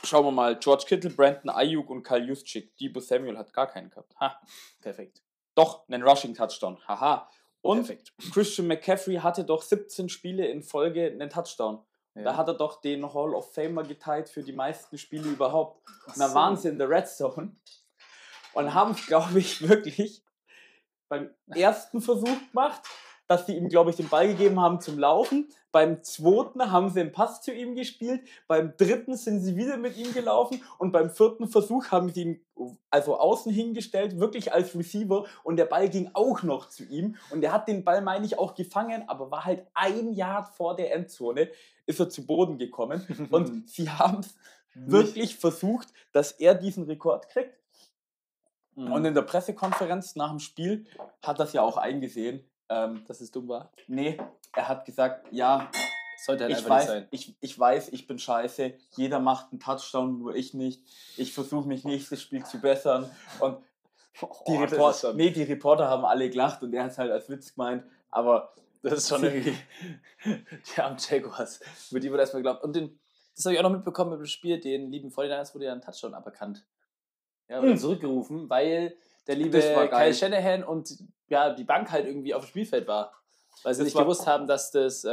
[0.04, 2.76] schauen wir mal, George Kittle, Brandon Ayuk und Kyle Juszczyk.
[2.78, 4.14] Debo Samuel hat gar keinen gehabt.
[4.20, 4.40] Ha,
[4.80, 5.22] perfekt.
[5.56, 6.80] Doch, einen Rushing-Touchdown.
[6.88, 7.30] Haha.
[7.62, 8.14] Und perfekt.
[8.34, 11.84] Christian McCaffrey hatte doch 17 Spiele in Folge einen Touchdown.
[12.16, 12.24] Ja.
[12.24, 15.82] Da hat er doch den Hall of Famer geteilt für die meisten Spiele überhaupt.
[16.14, 16.22] So.
[16.34, 17.56] waren sie in der Red Zone
[18.54, 20.24] und haben es, glaube ich, wirklich
[21.08, 22.82] beim ersten Versuch gemacht,
[23.32, 25.48] dass sie ihm, glaube ich, den Ball gegeben haben zum Laufen.
[25.72, 28.28] Beim zweiten haben sie einen Pass zu ihm gespielt.
[28.46, 30.62] Beim dritten sind sie wieder mit ihm gelaufen.
[30.80, 32.46] Und beim vierten Versuch haben sie ihn
[32.90, 35.24] also außen hingestellt, wirklich als Receiver.
[35.44, 37.16] Und der Ball ging auch noch zu ihm.
[37.30, 40.76] Und er hat den Ball, meine ich, auch gefangen, aber war halt ein Yard vor
[40.76, 41.50] der Endzone,
[41.86, 43.30] ist er zu Boden gekommen.
[43.32, 44.36] Und sie haben es
[44.76, 47.58] wirklich versucht, dass er diesen Rekord kriegt.
[48.76, 48.92] Mhm.
[48.92, 50.86] Und in der Pressekonferenz nach dem Spiel
[51.24, 52.46] hat das ja auch eingesehen.
[52.74, 53.72] Ähm, dass es dumm war.
[53.88, 54.18] nee,
[54.54, 55.70] er hat gesagt, ja,
[56.24, 57.08] Sollte halt ich einfach nicht weiß, sein.
[57.12, 60.82] ich, ich weiß, ich bin scheiße, jeder macht einen Touchdown, nur ich nicht.
[61.18, 63.10] Ich versuche mich nächstes Spiel zu bessern.
[63.40, 63.58] Und
[64.22, 66.92] die, Oh, das ist Report schon- nee, die Reporter haben alle gelacht und er hat
[66.92, 67.84] es halt als Witz gemeint.
[68.12, 68.54] Aber
[68.84, 69.56] Das ist schon irgendwie.
[70.76, 71.60] Die armen Jaguars.
[71.90, 72.64] Über die wurde erstmal geglaubt.
[72.64, 73.00] Und den,
[73.36, 76.14] das habe ich auch noch mitbekommen im Spiel, den lieben 49ers wurde ja ein Touchdown
[76.14, 76.66] aberkannt.
[77.50, 77.78] Ja, oder Mhm.
[77.78, 78.96] zurückgerufen, weil
[79.28, 80.12] der liebe Das war geil.
[80.12, 83.12] Kyle Shanahan und ja, die Bank halt irgendwie auf dem Spielfeld war.
[83.64, 85.10] Weil sie Das nicht gewusst haben, dass das äh,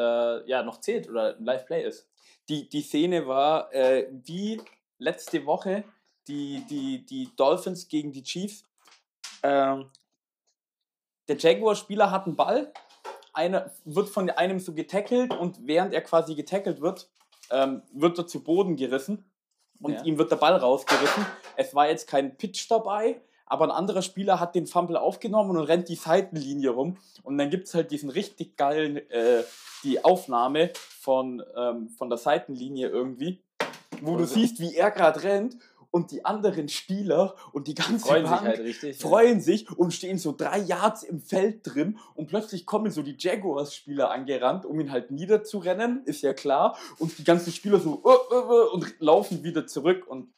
[0.49, 2.09] ja noch zählt oder ein Live-Play ist.
[2.49, 4.61] die, die Szene war äh, wie
[4.99, 5.85] letzte Woche
[6.29, 8.65] die, die, die Dolphins gegen die Chiefs.
[9.43, 9.91] Ähm,
[11.29, 12.73] der Jaguar-Spieler hat einen Ball,
[13.33, 17.09] einer wird von einem so getackelt und während er quasi getackelt wird,
[17.51, 19.31] ähm, wird er zu Boden gerissen
[19.81, 20.03] und Ja.
[20.05, 21.25] ihm wird der Ball rausgerissen.
[21.57, 25.65] Es war jetzt kein Pitch dabei, aber ein anderer Spieler hat den Fumble aufgenommen und
[25.65, 26.97] rennt die Seitenlinie rum.
[27.23, 29.43] Und dann gibt es halt diesen richtig geilen, äh,
[29.85, 30.71] die Aufnahme
[31.01, 33.43] von, ähm, von der Seitenlinie irgendwie,
[34.01, 35.57] wo du Also- siehst, wie er gerade rennt
[35.91, 38.99] und die anderen Spieler und die ganze Freuen sich Bank halt richtig.
[38.99, 43.17] freuen sich und stehen so drei Yards im Feld drin und plötzlich kommen so die
[43.19, 46.77] Jaguars-Spieler angerannt, um ihn halt niederzurennen, ist ja klar.
[46.99, 50.29] Und die ganzen Spieler so äh, äh, äh, und laufen wieder zurück und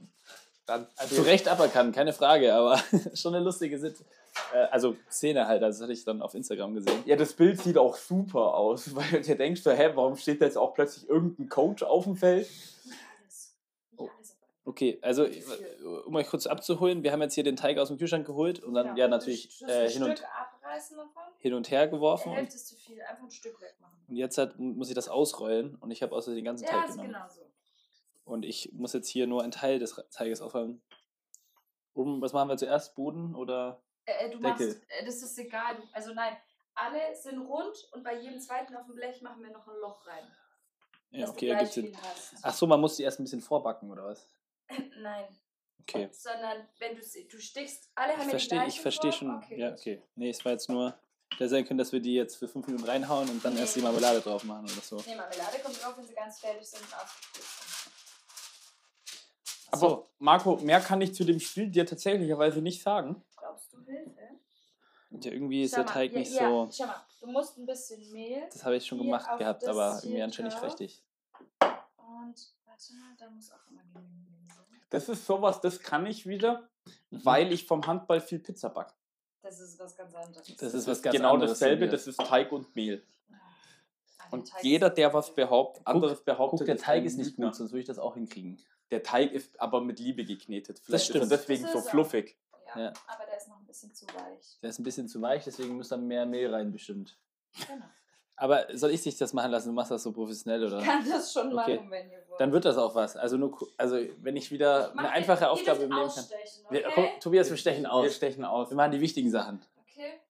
[1.08, 2.80] zu Recht aberkannt, keine Frage, aber
[3.14, 3.96] schon eine lustige Sit
[4.54, 7.02] äh, also Szene halt, das hatte ich dann auf Instagram gesehen.
[7.04, 10.40] Ja, das Bild sieht auch super aus, weil du dir denkst, so, hä, warum steht
[10.40, 12.48] da jetzt auch plötzlich irgendein Coach auf dem Feld?
[13.22, 13.54] Alles.
[13.96, 14.08] Oh.
[14.64, 15.26] Okay, also
[16.06, 18.74] um euch kurz abzuholen, wir haben jetzt hier den Teig aus dem Kühlschrank geholt und
[18.74, 20.28] dann Genau, ja du natürlich äh, ein hin, und, Stück
[20.62, 21.22] abreißen davon.
[21.38, 23.94] hin und her geworfen und, Hälfte ist zu viel, einfach ein Stück wegmachen.
[24.08, 26.84] und jetzt hat, muss ich das ausrollen und ich habe außer den ganzen Ja, Teig
[26.90, 27.08] ist genommen.
[27.12, 27.40] genau so.
[28.30, 30.80] Und ich muss jetzt hier nur einen Teil des Teiges aufräumen.
[31.94, 32.94] Um, was machen wir zuerst?
[32.94, 33.82] Boden oder?
[34.06, 34.68] Äh, äh, du Deckel.
[34.68, 35.76] machst, äh, das ist egal.
[35.92, 36.36] Also nein,
[36.74, 40.06] alle sind rund und bei jedem zweiten auf dem Blech machen wir noch ein Loch
[40.06, 40.24] rein.
[41.10, 41.86] Ja, okay, Sinn.
[41.86, 42.34] viel hast.
[42.42, 44.28] Ach so, man muss die erst ein bisschen vorbacken oder was?
[45.00, 45.26] Nein,
[45.82, 46.08] Okay.
[46.12, 49.34] sondern wenn du sie- du stichst, alle haben Ich ja die verstehe, ich verstehe schon.
[49.38, 50.02] Okay, ja, okay.
[50.14, 50.94] Nee, es war jetzt nur.
[51.32, 53.80] Hätte sein können, dass wir die jetzt für fünf Minuten reinhauen und dann erst die
[53.80, 54.96] Marmelade drauf machen oder so.
[55.06, 57.92] Nee, Marmelade kommt drauf, wenn sie ganz fertig sind und ausgekühlt sind.
[59.72, 60.06] Aber So.
[60.18, 63.22] Marco, mehr kann ich zu dem Spiel dir tatsächlicherweise nicht sagen.
[63.36, 64.18] Brauchst du Hilfe?
[65.10, 66.68] Ja, irgendwie ist Schau der mal, Teig ja, nicht ja, so.
[66.72, 70.00] Schau mal, du musst ein bisschen Mehl Das habe ich schon gemacht gehabt, das aber
[70.02, 71.02] irgendwie anscheinend nicht richtig.
[71.60, 74.64] und warte, da muss auch immer Mehl sein.
[74.90, 76.68] Das ist sowas, das kann ich wieder,
[77.10, 77.24] Mhm.
[77.24, 78.94] weil ich vom Handball viel Pizza backe.
[79.42, 80.56] Das ist was ganz anderes.
[80.56, 81.52] Das ist was ganz genau anderes.
[81.58, 83.02] dasselbe, das ist Teig und Mehl.
[83.32, 87.70] Ah, Und jeder, der was behauptet, anderes behauptet, Guck, der Teig ist nicht gut, sonst
[87.72, 88.60] würde ich das auch hinkriegen.
[88.90, 90.80] Der Teig ist aber mit Liebe geknetet.
[90.84, 91.24] Vielleicht stimmt.
[91.24, 92.36] ist er deswegen Das so fluffig.
[92.74, 92.92] Ja, Ja.
[93.06, 94.58] aber der ist noch ein bisschen zu weich.
[94.62, 97.16] Der ist ein bisschen zu weich, deswegen muss da mehr Mehl rein, bestimmt.
[97.68, 97.84] Genau.
[98.36, 99.68] Aber soll ich dich das machen lassen?
[99.68, 100.78] Du machst das so professionell, oder?
[100.78, 101.76] Ich kann das schon Okay.
[101.76, 102.40] machen, wenn ihr wollt.
[102.40, 103.14] Dann wird das auch was.
[103.16, 106.08] Also, nur, also wenn ich wieder Mach eine den- einfache ihr Aufgabe dürft nehmen kann.
[106.08, 106.92] ausstechen, Wir, okay?
[107.12, 108.14] guck, Tobias, wir stechen Wir aus.
[108.16, 108.70] stechen aus.
[108.70, 109.60] Wir machen die wichtigen Sachen.
[109.92, 110.20] Okay,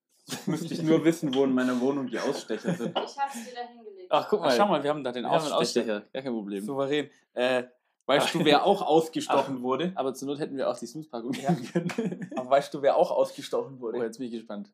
[0.45, 2.89] Müsste ich nur wissen, wo in meiner Wohnung die Ausstecher sind.
[2.89, 4.07] ich hab's dir da hingelegt.
[4.09, 4.49] Ach, guck mal.
[4.49, 5.57] Ach, schau mal, wir haben da den wir Ausstecher.
[5.57, 6.01] Ausstecher.
[6.11, 6.65] Gar kein Problem.
[6.65, 7.09] Souverän.
[7.33, 7.63] Äh,
[8.11, 9.91] weißt du, wer auch ausgestochen wurde?
[9.95, 12.29] Aber zur Not hätten wir auch die Snooze-Packung nehmen können.
[12.35, 13.99] Aber weißt du, wer auch ausgestochen oh, wurde?
[13.99, 14.71] jetzt bin ich gespannt.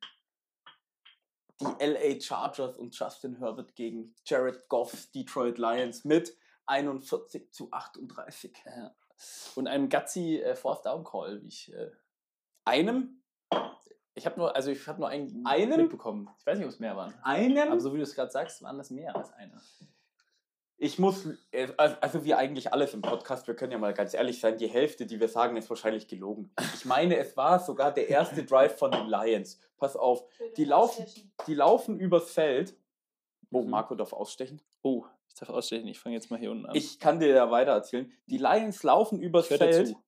[1.59, 8.53] Die LA Chargers und Justin Herbert gegen Jared Goffs Detroit Lions mit 41 zu 38.
[8.65, 8.95] Ja.
[9.55, 11.73] Und einem Gutsy äh, Fourth Down Call, wie ich.
[11.73, 11.91] Äh,
[12.65, 13.23] Einem,
[14.13, 15.81] ich habe nur, also ich habe nur einen Einem?
[15.81, 16.29] mitbekommen.
[16.39, 17.13] Ich weiß nicht, ob es mehr waren.
[17.23, 19.61] einem, Aber so wie du es gerade sagst, waren das mehr als einer.
[20.77, 24.39] Ich muss, äh, also wie eigentlich alles im Podcast, wir können ja mal ganz ehrlich
[24.39, 26.51] sein, die Hälfte, die wir sagen, ist wahrscheinlich gelogen.
[26.75, 29.59] Ich meine, es war sogar der erste Drive von den Lions.
[29.77, 30.23] Pass auf,
[30.55, 31.05] die laufen-
[31.47, 32.75] die laufen übers Feld.
[33.51, 33.69] Oh, Mhm.
[33.71, 34.61] Marco darf ausstechen.
[34.83, 35.87] Oh, ich darf ausstechen.
[35.87, 36.75] Ich fange jetzt mal hier unten an.
[36.75, 38.11] Ich kann dir ja weiter erzählen.
[38.27, 40.03] Die Lions laufen übers Feld, zu.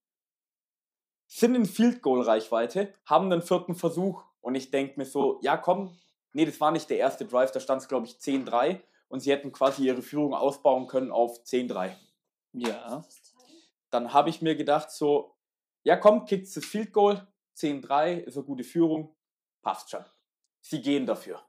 [1.28, 5.58] sind in Field Goal Reichweite, haben den vierten Versuch und ich denke mir so, ja
[5.58, 5.96] komm,
[6.34, 8.80] nee, das war nicht der erste Drive, da stand es glaube ich 10-3
[9.10, 11.96] und sie hätten quasi ihre Führung ausbauen können auf 10-3.
[12.54, 13.04] Ja.
[13.90, 15.36] Dann habe ich mir gedacht so,
[15.84, 19.16] ja komm, kickt das Field Goal, 10-3 ist eine gute Führung,
[19.62, 20.06] passt schon.
[20.62, 21.44] Sie gehen dafür.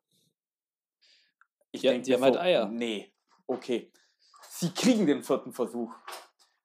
[1.72, 2.66] Ich Ja, denk die haben halt Eier.
[2.66, 3.12] Nee,
[3.46, 3.92] okay.
[4.48, 5.92] Sie kriegen den vierten Versuch.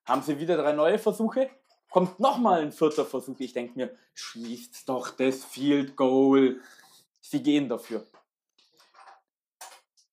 [0.05, 1.49] Haben sie wieder drei neue Versuche?
[1.89, 3.39] Kommt nochmal ein vierter Versuch.
[3.39, 6.61] Ich denke mir, schießt doch das Field Goal.
[7.21, 8.05] Sie gehen dafür.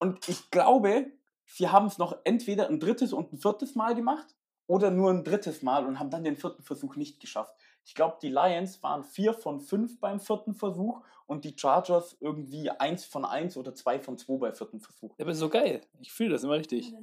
[0.03, 1.09] Und ich glaube,
[1.45, 4.35] sie haben es noch entweder ein drittes und ein viertes Mal gemacht
[4.67, 7.55] oder nur ein drittes Mal und haben dann den vierten Versuch nicht geschafft.
[7.85, 12.69] Ich glaube, die Lions waren vier von fünf beim vierten Versuch und die Chargers irgendwie
[12.69, 15.15] eins von eins oder zwei von zwei beim vierten Versuch.
[15.17, 15.79] Ja, aber so geil.
[16.01, 16.93] Ich fühle das immer richtig.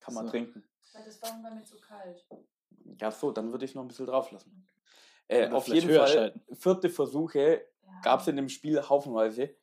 [0.00, 0.30] Kann man So.
[0.32, 0.64] trinken.
[0.92, 2.26] Weil das war mir zu kalt.
[3.00, 4.66] Ja, so, dann würde ich noch ein bisschen drauf lassen.
[5.28, 6.40] Äh, auf jeden Fall, schalten.
[6.56, 8.00] vierte Versuche Ja.
[8.02, 9.54] gab es in dem Spiel haufenweise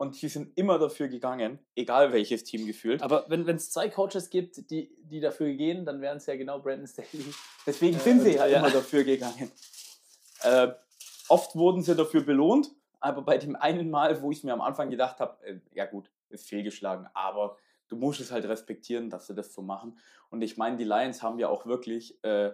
[0.00, 3.02] und sie sind immer dafür gegangen, egal welches Team gefühlt.
[3.02, 6.58] Aber wenn es zwei Coaches gibt, die, die dafür gehen, dann wären es ja genau
[6.58, 7.22] Brandon Staley.
[7.66, 8.60] Deswegen Äh, sind sie ja ja.
[8.60, 9.52] immer dafür gegangen.
[10.40, 10.68] Äh,
[11.28, 14.88] oft wurden sie dafür belohnt, aber bei dem einen Mal, wo ich mir am Anfang
[14.88, 19.34] gedacht habe, äh, ja gut, ist fehlgeschlagen, aber du musst es halt respektieren, dass sie
[19.34, 19.98] das so machen.
[20.30, 22.52] Und ich meine, die Lions haben ja auch wirklich äh,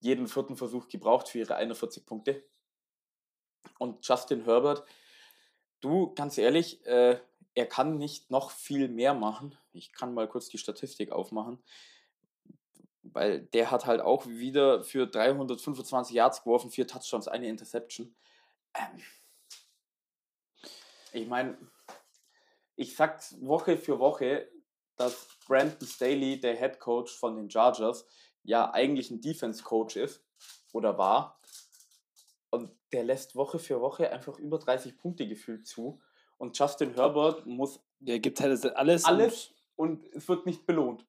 [0.00, 2.44] jeden vierten Versuch gebraucht für ihre 41 Punkte.
[3.78, 4.84] Und Justin Herbert,
[5.80, 7.18] du, ganz ehrlich, äh,
[7.54, 9.56] er kann nicht noch viel mehr machen.
[9.72, 11.62] Ich kann mal kurz die Statistik aufmachen
[13.12, 18.14] weil der hat halt auch wieder für 325 Yards geworfen, vier Touchdowns, eine Interception.
[18.74, 19.02] Ähm,
[21.12, 21.56] ich meine,
[22.74, 24.48] ich sag's Woche für Woche,
[24.96, 28.06] dass Brandon Staley, der Head Coach von den Chargers,
[28.42, 30.24] ja eigentlich ein Defense Coach ist
[30.72, 31.40] oder war.
[32.86, 36.00] Und der lässt Woche für Woche einfach über 30 Punkte gefühlt zu.
[36.38, 39.04] Und Justin Herbert muss Der gibt halt alles.
[39.04, 41.00] alles und es wird nicht belohnt.
[41.00, 41.06] Und,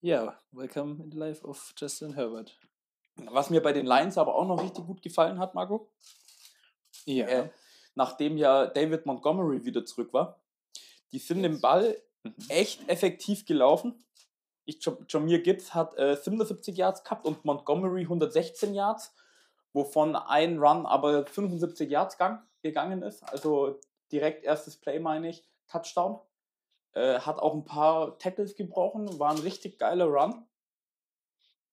[0.00, 2.58] ja, welcome in the life of Justin Herbert.
[3.16, 5.90] Was mir bei den Lions aber auch noch richtig gut gefallen hat, Marco,
[7.04, 7.26] Ja.
[7.26, 7.50] äh,
[7.94, 10.40] nachdem ja David Montgomery wieder zurück war,
[11.12, 12.34] die sind den Ball Mhm.
[12.48, 14.02] echt effektiv gelaufen.
[14.64, 19.14] Ich, Jam- Jameer Gibbs hat äh, 77 Yards gehabt und Montgomery 116 Yards,
[19.74, 23.22] wovon ein Run aber 75 Yards gang, gegangen ist.
[23.24, 23.78] Also
[24.10, 26.20] direkt erstes Play, meine ich, Touchdown.
[26.92, 30.46] Äh, hat auch ein paar Tackles gebrochen, war ein richtig geiler Run.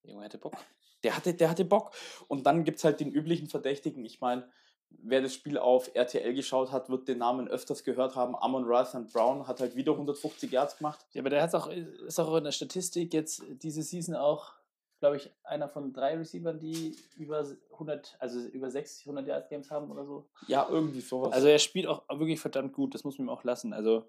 [0.03, 0.53] Junge hätte Bock.
[1.03, 1.95] Der hatte, der hatte Bock.
[2.27, 4.05] Und dann gibt es halt den üblichen Verdächtigen.
[4.05, 4.47] Ich meine,
[4.89, 8.35] wer das Spiel auf RTL geschaut hat, wird den Namen öfters gehört haben.
[8.35, 11.03] Amon Rice and Brown hat halt wieder 150 Yards gemacht.
[11.13, 14.53] Ja, aber der hat's auch, ist auch in der Statistik jetzt diese Season auch
[15.01, 19.71] glaube ich, einer von drei Receivern, die über 100, also über 60, 100 Yard Games
[19.71, 20.29] haben oder so.
[20.47, 21.33] Ja, irgendwie sowas.
[21.33, 23.73] Also er spielt auch wirklich verdammt gut, das muss man ihm auch lassen.
[23.73, 24.05] Also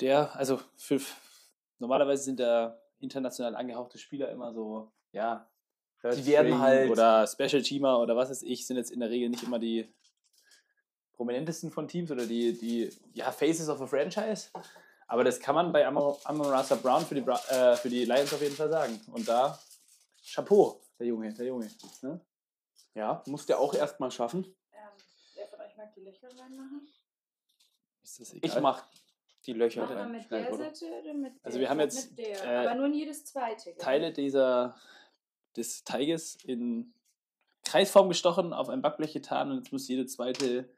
[0.00, 1.00] der, also für,
[1.78, 5.48] normalerweise sind da international angehauchte Spieler immer so, ja,
[6.02, 9.28] Die werden halt- oder Special Teamer oder was weiß ich, sind jetzt in der Regel
[9.28, 9.88] nicht immer die
[11.12, 14.50] prominentesten von Teams oder die, die ja, Faces of a Franchise.
[15.08, 18.32] Aber das kann man bei Amon Rasa Brown für die, Bra äh, für die Lions
[18.34, 19.00] auf jeden Fall sagen.
[19.12, 19.58] Und da,
[20.24, 21.70] Chapeau, der Junge, der Junge.
[22.02, 22.20] Ne?
[22.96, 24.44] ja, muss der auch erstmal schaffen.
[24.72, 24.88] Ähm,
[25.34, 26.88] wer von euch mag die Löcher reinmachen?
[28.02, 28.84] Ist das Ich mach
[29.44, 30.12] die Löcher Macht man rein.
[30.12, 30.64] mit der oder?
[30.64, 31.46] Seite oder mit der?
[31.46, 32.44] Also wir haben jetzt, mit der.
[32.44, 33.70] äh, aber nur in jedes zweite.
[33.70, 33.78] gell?
[33.78, 34.74] Teile dieser,
[35.56, 36.94] des Teiges in
[37.64, 40.68] Kreisform gestochen, auf ein Backblech getan und jetzt muss jede zweite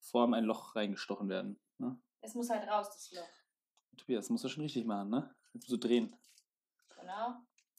[0.00, 1.58] Form ein Loch reingestochen werden.
[1.78, 1.98] Ne?
[2.20, 3.28] Es muss halt raus, das Loch.
[3.96, 5.34] Tobias, das musst du schon richtig machen, ne?
[5.52, 6.16] Jetzt musst du drehen.
[7.00, 7.34] Genau.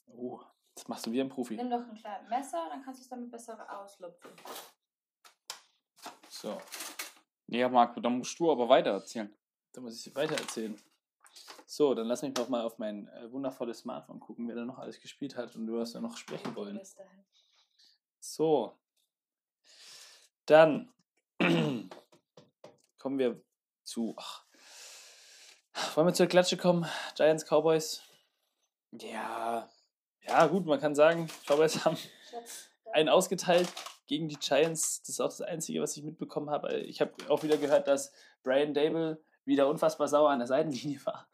[0.06, 0.40] Oh,
[0.74, 1.56] das machst du wie ein Profi.
[1.56, 4.30] Nimm doch ein kleines Messer, dann kannst du es damit besser auslupfen.
[6.28, 6.60] So,
[7.48, 9.34] Ja, Marco, dann musst du aber weiter erzählen.
[9.72, 10.78] dann muss ich weiter erzählen.
[11.66, 14.78] So, dann lass mich noch mal auf mein äh, wundervolles Smartphone gucken, wer da noch
[14.78, 16.80] alles gespielt hat und du hast ja noch sprechen wollen.
[18.20, 18.78] So.
[20.46, 20.92] Dann
[22.98, 23.42] kommen wir
[23.82, 24.14] zu.
[24.16, 24.45] Ach.
[25.94, 26.86] Wollen wir zur Klatsche kommen?
[27.16, 28.02] Giants, Cowboys.
[28.92, 29.68] Ja,
[30.26, 31.96] Ja, gut, man kann sagen, Cowboys haben
[32.92, 33.68] einen ausgeteilt
[34.06, 35.00] gegen die Giants.
[35.00, 36.78] Das ist auch das Einzige, was ich mitbekommen habe.
[36.80, 38.12] Ich habe auch wieder gehört, dass
[38.42, 41.28] Brian Dable wieder unfassbar sauer an der Seitenlinie war.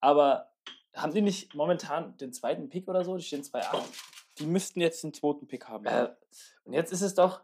[0.00, 0.50] Aber
[0.94, 3.16] haben die nicht momentan den zweiten Pick oder so?
[3.16, 3.82] Die stehen 2-8.
[4.38, 5.84] die müssten jetzt den zweiten Pick haben.
[5.86, 6.10] Äh,
[6.64, 7.40] und jetzt ist es doch,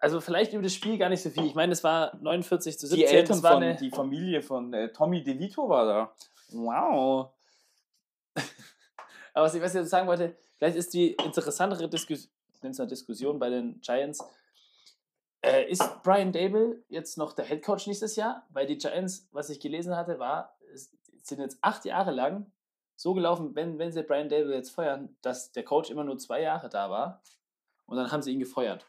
[0.00, 1.44] also vielleicht über das Spiel gar nicht so viel.
[1.44, 2.98] Ich meine, es war 49 zu 17.
[2.98, 6.14] die Eltern von, eine, die Familie von äh, Tommy DeVito war da.
[6.50, 7.30] Wow.
[9.34, 12.72] Aber was ich, was ich jetzt sagen wollte, vielleicht ist die interessantere Diskus ich nenne
[12.72, 14.24] es mal Diskussion bei den Giants.
[15.42, 18.44] Äh, ist Brian Dable jetzt noch der Head Coach nächstes Jahr?
[18.50, 20.58] Weil die Giants, was ich gelesen hatte, war,
[21.22, 22.50] sind jetzt acht Jahre lang
[22.96, 26.42] so gelaufen, wenn, wenn sie Brian Dable jetzt feuern, dass der Coach immer nur zwei
[26.42, 27.22] Jahre da war
[27.86, 28.84] und dann haben sie ihn gefeuert.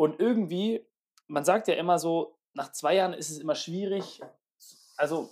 [0.00, 0.82] Und irgendwie,
[1.26, 4.22] man sagt ja immer so, nach zwei Jahren ist es immer schwierig.
[4.96, 5.28] Also,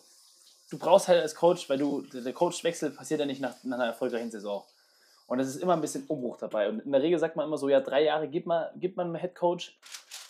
[0.70, 3.86] du brauchst halt als Coach, weil du, der Coachwechsel passiert ja nicht nach, nach einer
[3.86, 4.62] erfolgreichen Saison.
[5.26, 6.68] Und es ist immer ein bisschen Umbruch dabei.
[6.68, 9.06] Und in der Regel sagt man immer so, ja, drei Jahre gibt man, gibt man
[9.06, 9.78] einem Head Coach.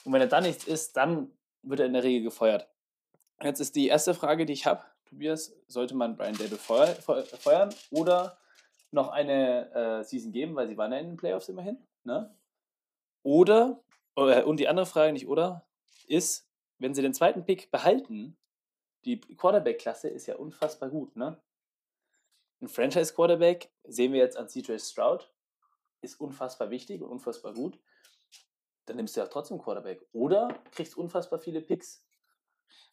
[0.05, 1.33] Und wenn er dann nichts ist, dann
[1.65, 2.69] wird er in der Regel gefeuert.
[3.43, 7.25] Jetzt ist die erste Frage, die ich habe, Tobias, sollte man Brian Dable feuer, feu-
[7.25, 8.39] feuern oder
[8.93, 11.85] noch eine äh, Season geben, weil sie waren ja in den Playoffs immerhin.
[12.05, 12.33] Ne?
[13.25, 13.81] Oder,
[14.19, 15.67] und die andere Frage nicht, oder,
[16.07, 16.49] ist,
[16.79, 18.37] wenn sie den zweiten Pick behalten,
[19.05, 21.41] die Quarterback-Klasse ist ja unfassbar gut, ne?
[22.61, 25.33] Ein Franchise-Quarterback, sehen wir jetzt an CJ Stroud,
[26.03, 27.79] ist unfassbar wichtig und unfassbar gut.
[28.87, 30.05] Dann nimmst du ja trotzdem Quarterback.
[30.13, 32.05] Oder kriegst unfassbar viele Picks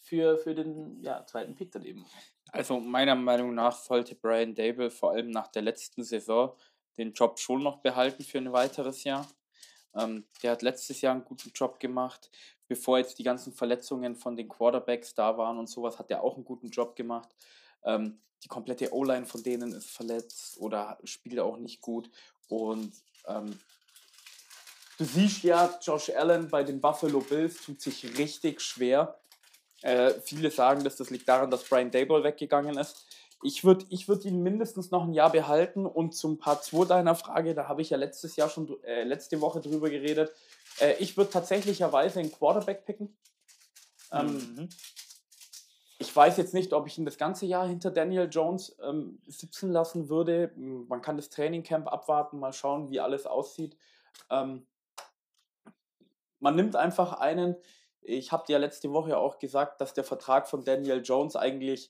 [0.01, 2.05] für, für den ja, zweiten Pick dann eben.
[2.51, 6.55] Also meiner Meinung nach sollte Brian Dable vor allem nach der letzten Saison
[6.97, 9.27] den Job schon noch behalten für ein weiteres Jahr.
[9.95, 12.29] Ähm, der hat letztes Jahr einen guten Job gemacht.
[12.67, 16.35] Bevor jetzt die ganzen Verletzungen von den Quarterbacks da waren und sowas, hat er auch
[16.35, 17.29] einen guten Job gemacht.
[17.83, 22.09] Ähm, die komplette O-Line von denen ist verletzt oder spielt auch nicht gut.
[22.47, 22.91] Und
[23.27, 23.59] ähm,
[24.97, 29.19] du siehst ja, Josh Allen bei den Buffalo Bills tut sich richtig schwer.
[29.81, 33.05] Äh, viele sagen, dass das liegt daran, dass Brian Dable weggegangen ist.
[33.43, 37.15] Ich würde ich würd ihn mindestens noch ein Jahr behalten und zum Part 2 deiner
[37.15, 40.31] Frage, da habe ich ja letztes Jahr schon, äh, letzte Woche drüber geredet.
[40.79, 43.15] Äh, ich würde tatsächlicherweise einen Quarterback picken.
[44.11, 44.69] Ähm, Mhm.
[45.99, 49.71] ich weiß jetzt nicht, ob ich ihn das ganze Jahr hinter Daniel Jones ähm, sitzen
[49.71, 50.51] lassen würde.
[50.55, 53.77] M, Man kann das Trainingcamp abwarten, mal schauen, wie alles aussieht.
[54.29, 54.65] Ähm,
[56.39, 57.55] man nimmt einfach einen.
[58.01, 61.89] Ich habe dir ja letzte Woche auch gesagt, dass der Vertrag von Daniel Jones eigentlich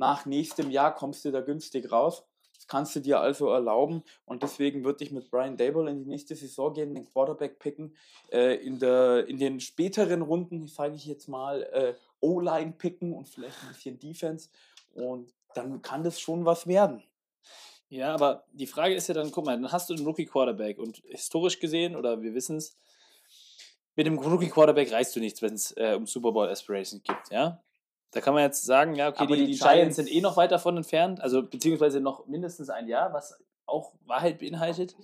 [0.00, 2.24] nach nächstem Jahr kommst du da günstig raus.
[2.54, 6.10] Das kannst du dir also erlauben und deswegen würde ich mit Brian Dable in die
[6.10, 7.94] nächste Saison gehen, den Quarterback picken.
[8.30, 13.28] Äh, in, der, in den späteren Runden, sage ich jetzt mal, äh, O-Line picken und
[13.28, 14.48] vielleicht ein bisschen Defense
[14.94, 17.02] und dann kann das schon was werden.
[17.88, 20.78] Ja, aber die Frage ist ja dann, guck mal, dann hast du einen Rookie Quarterback
[20.78, 22.76] und historisch gesehen, oder wir wissen es,
[23.96, 27.30] mit dem Rookie Quarterback reichst du nichts, wenn es äh, um Super Bowl Aspirations geht,
[27.30, 27.60] ja?
[28.12, 30.36] Da kann man jetzt sagen, ja, okay, die, die die Giants Giants- sind eh noch
[30.36, 34.96] weit davon entfernt, also beziehungsweise noch mindestens ein Jahr, was auch Wahrheit beinhaltet.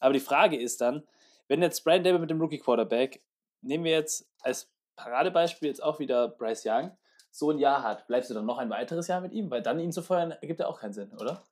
[0.00, 1.04] Aber die Frage ist dann,
[1.46, 3.22] wenn jetzt Brian Dable mit dem Rookie Quarterback,
[3.62, 6.90] nehmen wir jetzt als Paradebeispiel jetzt auch wieder Bryce Young,
[7.30, 9.50] so ein Jahr hat, bleibst du dann noch ein weiteres Jahr mit ihm?
[9.50, 11.44] Weil dann ihn zu feuern, ergibt ja auch keinen Sinn, oder?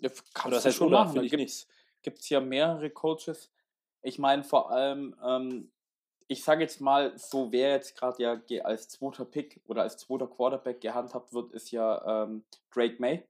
[0.00, 1.14] Ja, kannst was du schon machen.
[1.14, 1.22] Da
[2.02, 3.50] gibt es ja mehrere Coaches.
[4.00, 5.70] Ich meine vor allem, ähm,
[6.28, 10.26] ich sage jetzt mal, so wer jetzt gerade ja als zweiter Pick oder als zweiter
[10.26, 13.26] Quarterback gehandhabt wird, ist ja ähm, Drake May.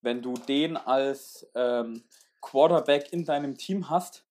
[0.00, 2.04] Wenn du den als ähm,
[2.40, 4.24] Quarterback in deinem Team hast,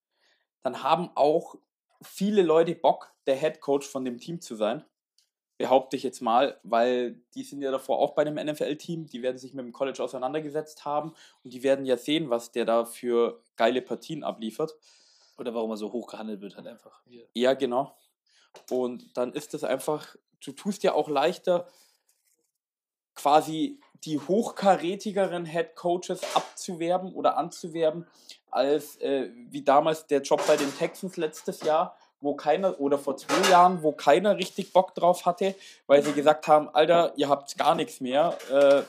[0.64, 1.56] dann haben auch
[2.02, 4.84] viele Leute Bock, der Head Coach von dem Team zu sein.
[5.58, 9.40] Behaupte ich jetzt mal, weil die sind ja davor auch bei einem NFL-Team, die werden
[9.40, 13.42] sich mit dem College auseinandergesetzt haben und die werden ja sehen, was der da für
[13.56, 14.76] geile Partien abliefert.
[15.38, 17.02] Oder warum er so hoch gehandelt wird, halt einfach.
[17.06, 17.28] Hier.
[17.34, 17.96] Ja, genau.
[18.70, 21.68] Und dann ist es einfach, du tust ja auch leichter,
[23.14, 28.08] quasi die hochkarätigeren Head Coaches abzuwerben oder anzuwerben,
[28.52, 33.18] als äh, wie damals der Job bei den Texans letztes Jahr, wo keiner, oder vor
[33.18, 35.56] zwei Jahren, wo keiner richtig Bock drauf hatte,
[35.88, 38.84] weil sie gesagt haben, Alter, ihr habt gar nichts mehr, äh,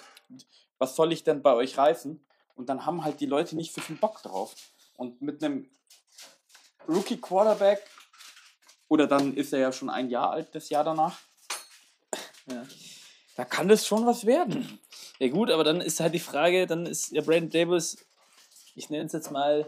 [0.79, 2.25] was soll ich denn bei euch reißen?
[2.55, 4.55] Und dann haben halt die Leute nicht so viel Bock drauf.
[4.97, 5.69] Und mit einem
[6.89, 7.83] Rookie Quarterback,
[8.89, 11.19] oder dann ist er ja schon ein Jahr alt, das Jahr danach,
[12.47, 12.67] Ja.
[13.37, 14.79] da kann das schon was werden.
[15.19, 17.99] ja, gut, aber dann ist halt die Frage, dann ist ja Brandon Davis,
[18.75, 19.67] ich nenne es jetzt mal,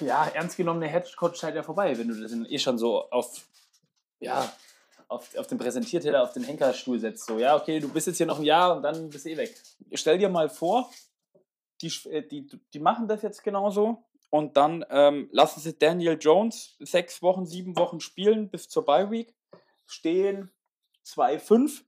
[0.00, 3.46] ja, ernst genommene Headcoach-Zeit ja vorbei, wenn du das eh schon so auf,
[4.18, 4.50] ja,
[5.08, 7.26] auf, auf den Präsentierteller, auf den Henkerstuhl setzt.
[7.26, 9.36] So, ja, okay, du bist jetzt hier noch ein Jahr und dann bist du eh
[9.36, 9.54] weg.
[9.94, 10.90] Stell dir mal vor,
[11.80, 16.76] die, äh, die, die machen das jetzt genauso und dann ähm, lassen sie Daniel Jones
[16.78, 19.34] sechs Wochen, sieben Wochen spielen bis zur Bye Week,
[19.86, 20.50] stehen
[21.04, 21.82] 2-5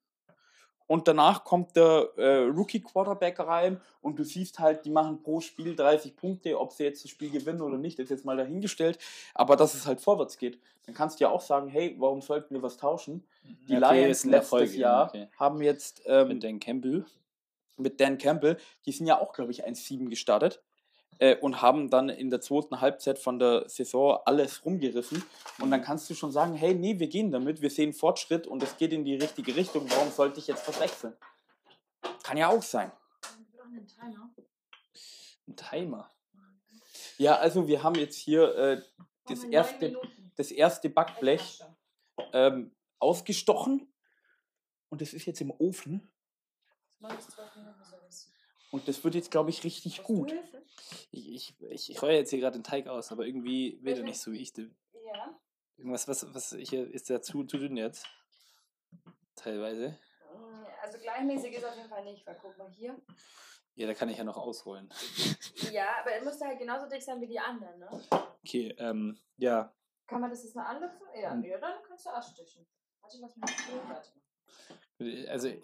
[0.88, 5.40] und danach kommt der äh, Rookie Quarterback rein und du siehst halt, die machen pro
[5.40, 8.98] Spiel 30 Punkte, ob sie jetzt das Spiel gewinnen oder nicht, ist jetzt mal dahingestellt,
[9.34, 10.58] aber dass es halt vorwärts geht.
[10.84, 13.24] Dann kannst du ja auch sagen, hey, warum sollten wir was tauschen?
[13.68, 15.28] Die Okay, Lions letztes Erfolg, ja, Jahr okay.
[15.38, 17.06] haben jetzt ähm, Mit Dan Campbell.
[17.76, 20.60] mit Dan Campbell, die sind ja auch, glaube ich, 1-7 gestartet
[21.22, 25.22] äh, und haben dann in der zweiten Halbzeit von der Saison alles rumgerissen.
[25.60, 28.60] Und dann kannst du schon sagen, hey, nee, wir gehen damit, wir sehen Fortschritt und
[28.60, 29.88] es geht in die richtige Richtung.
[29.88, 31.14] Warum sollte ich jetzt was wechseln?
[32.24, 32.90] Kann ja auch sein.
[33.64, 34.34] Einen Timer.
[35.46, 36.10] Ein Timer.
[37.18, 38.82] Ja, also wir haben jetzt hier äh,
[39.28, 39.96] das, erste,
[40.34, 41.60] das erste Backblech
[42.32, 43.92] ähm, ausgestochen
[44.88, 46.12] und das ist jetzt im Ofen
[46.98, 48.32] Neun bis zwölf Minuten sowas.
[48.72, 50.34] Und das wird jetzt, glaube ich, richtig gut.
[51.12, 54.02] Ich, ich, ich, ich heue jetzt hier gerade den Teig aus, aber irgendwie will er
[54.02, 54.52] nicht so wie ich.
[54.52, 54.74] den.
[55.06, 55.38] Ja.
[55.76, 58.06] Irgendwas, was, was hier ist der zu, zu dünn jetzt.
[59.36, 59.98] Teilweise.
[60.82, 63.00] Also gleichmäßig ist auf jeden Fall nicht, weil guck mal hier.
[63.74, 64.92] Ja, da kann ich ja noch ausholen.
[65.70, 67.88] Ja, aber er müsste halt genauso dick sein wie die anderen, ne?
[68.44, 69.72] Okay, ähm, ja.
[70.06, 71.06] Kann man das jetzt mal anlüpfen?
[71.14, 71.44] Ja, Hm.
[71.44, 72.66] ja, dann kannst du ausstechen.
[73.00, 74.10] Warte, lass mich mal warte.
[75.28, 75.62] Also, ich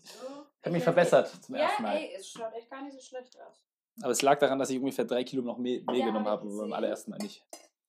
[0.62, 1.96] habe mich verbessert zum Ja, ersten Mal.
[1.96, 3.64] ey, es schaut echt gar nicht so schlecht aus.
[4.00, 6.40] Aber es lag daran, dass ich ungefähr drei Kilo noch mehr, mehr Ja, genommen hab
[6.40, 7.44] habe, beim allerersten Mal nicht.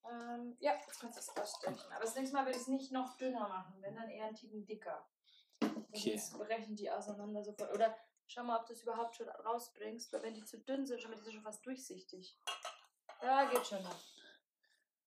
[0.10, 1.78] Ähm, ja, jetzt kannst du es ausstechen.
[1.92, 4.36] Aber das nächste Mal würde ich es nicht noch dünner machen, wenn dann eher ein
[4.36, 5.06] Ticken dicker.
[5.62, 6.18] Okay.
[6.18, 7.74] Sonst brechen die auseinander sofort.
[7.74, 7.96] Oder
[8.26, 11.12] schau mal, ob du es überhaupt schon rausbringst, weil wenn die zu dünn sind, schon,
[11.12, 12.38] die sind schon fast durchsichtig.
[13.22, 13.96] Ja, geht schon noch.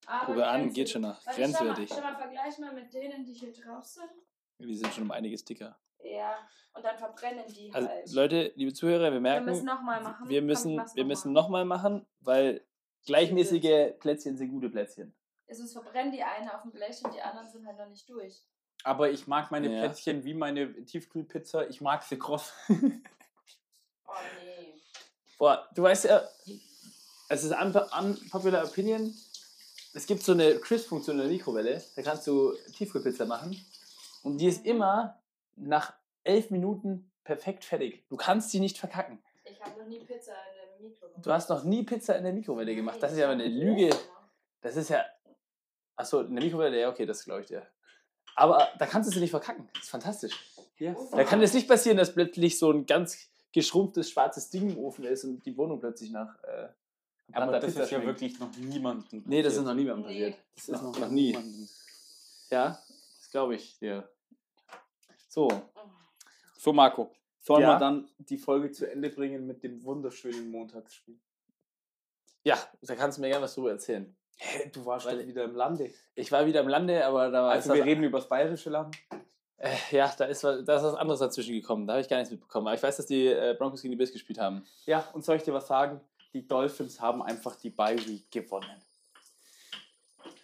[0.07, 1.23] Aber Gucke an, geht schon noch.
[1.25, 1.89] Grenzwertig.
[1.89, 4.11] Schau mal, schau mal, vergleich mal mit denen, die hier drauf sind.
[4.59, 5.77] Die sind schon um einiges dicker.
[6.05, 6.37] Ja,
[6.75, 8.11] und dann verbrennen die Also, halt.
[8.13, 10.29] Leute, liebe Zuhörer, wir wir merken, müssen nochmal machen.
[10.29, 11.41] wir müssen, wir noch müssen mal.
[11.43, 12.65] nochmal machen, weil
[13.07, 15.15] gleichmäßige Plätzchen sind gute Plätzchen.
[15.51, 18.43] Sonst verbrennen die eine auf dem Blech und die anderen sind halt noch nicht durch.
[18.85, 19.81] Aber ich mag meine Ja.
[19.81, 21.67] Plätzchen wie meine Tiefkühlpizza.
[21.69, 22.53] Ich mag sie kross.
[22.69, 24.13] Oh
[24.45, 24.75] nee.
[25.39, 26.23] Boah, du weißt ja,
[27.29, 29.15] es ist un unpopular opinion.
[29.95, 33.63] Es gibt so eine Crisp-Funktion in der Mikrowelle, da kannst du Tiefkühlpizza machen
[34.23, 35.22] und die ist immer
[35.57, 35.95] nach
[36.25, 38.05] elf Minuten perfekt fertig.
[38.09, 39.23] Du kannst sie nicht verkacken.
[39.45, 41.27] Ich habe noch nie Pizza in der Mikro gemacht.
[41.27, 43.03] Du hast noch nie Pizza in der Mikrowelle gemacht.
[43.03, 43.91] Das ist ja eine Lüge.
[44.61, 45.05] Das ist ja.
[45.97, 47.67] Achso, in der Mikrowelle, ja, okay, das glaube ich dir.
[48.35, 49.69] Aber da kannst du sie nicht verkacken.
[49.75, 50.33] Das ist fantastisch.
[50.79, 50.97] Ja.
[51.13, 55.05] Da kann es nicht passieren, dass plötzlich so ein ganz geschrumpftes schwarzes Ding im Ofen
[55.05, 56.43] ist und die Wohnung plötzlich nach.
[56.45, 56.69] Äh,
[57.33, 58.21] Aber das Pizza ist ja schmeckt.
[58.21, 59.67] wirklich noch niemandem Nee, das ist passiert.
[59.67, 60.31] noch niemandem Nee.
[60.31, 60.45] passiert.
[60.57, 61.39] Das ist noch, noch nie.
[62.51, 62.79] Ja,
[63.19, 64.09] das glaube ich dir.
[65.33, 65.49] So,
[66.59, 67.11] So, Marco.
[67.41, 67.69] Sollen Ja?
[67.75, 71.19] wir dann die Folge zu Ende bringen mit dem wunderschönen Montagsspiel?
[72.45, 74.15] ja, da kannst du mir gerne was drüber erzählen.
[74.37, 75.91] Hä, du warst Weil- wieder im Lande.
[76.15, 78.95] Ich war wieder im Lande, aber da war Also wir reden über das bayerische Land.
[79.57, 81.87] Äh, ja, da ist, was, da ist was anderes dazwischen gekommen.
[81.87, 82.67] Da habe ich gar nichts mitbekommen.
[82.67, 84.67] Aber ich weiß, dass die äh, Broncos gegen die Bills gespielt haben.
[84.85, 85.99] Ja, und soll ich dir was sagen?
[86.35, 88.83] Die Dolphins haben einfach die Bye Week gewonnen.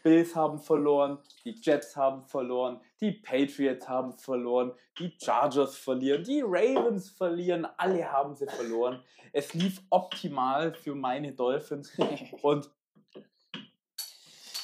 [0.02, 6.42] Bills haben verloren, die Jets haben verloren, die Patriots haben verloren, die Chargers verlieren, die
[6.44, 9.02] Ravens verlieren, alle haben sie verloren.
[9.32, 11.92] Es lief optimal für meine Dolphins
[12.42, 12.70] und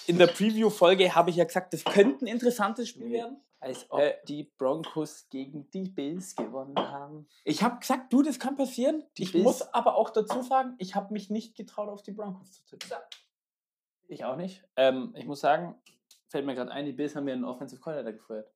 [0.07, 3.39] in der Preview-Folge habe ich ja gesagt, das könnte ein interessantes Spiel werden.
[3.61, 7.27] Als ob Äh, die Broncos gegen die Bills gewonnen haben.
[7.45, 9.03] Ich habe gesagt, du, das kann passieren.
[9.17, 12.13] Die ich Bills- muss aber auch dazu sagen, ich habe mich nicht getraut, auf die
[12.13, 12.99] Broncos zu tippen.
[14.09, 14.63] Ich auch nicht.
[14.77, 15.75] Ähm, ich muss sagen,
[16.29, 18.51] fällt mir gerade ein, die Bills haben mir einen Offensive Coordinator gefeuert.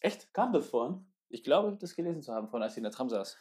[0.00, 0.32] Echt?
[0.32, 1.04] Kam das vorhin?
[1.28, 3.36] Ich glaube, das gelesen zu haben, von als ich in der Tram saß.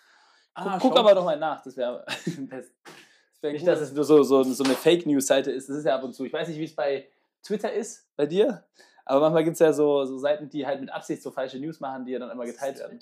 [0.55, 2.05] Guck, Ah, guck aber doch mal nach, das wäre
[3.41, 5.69] wär nicht, dass es nur so, so, so eine Fake News-Seite ist.
[5.69, 6.25] Das ist ja ab und zu.
[6.25, 7.09] Ich weiß nicht, wie es bei
[7.41, 8.65] Twitter ist, bei dir,
[9.05, 11.79] aber manchmal gibt es ja so, so Seiten, die halt mit Absicht so falsche News
[11.79, 12.99] machen, die ja dann immer geteilt werden.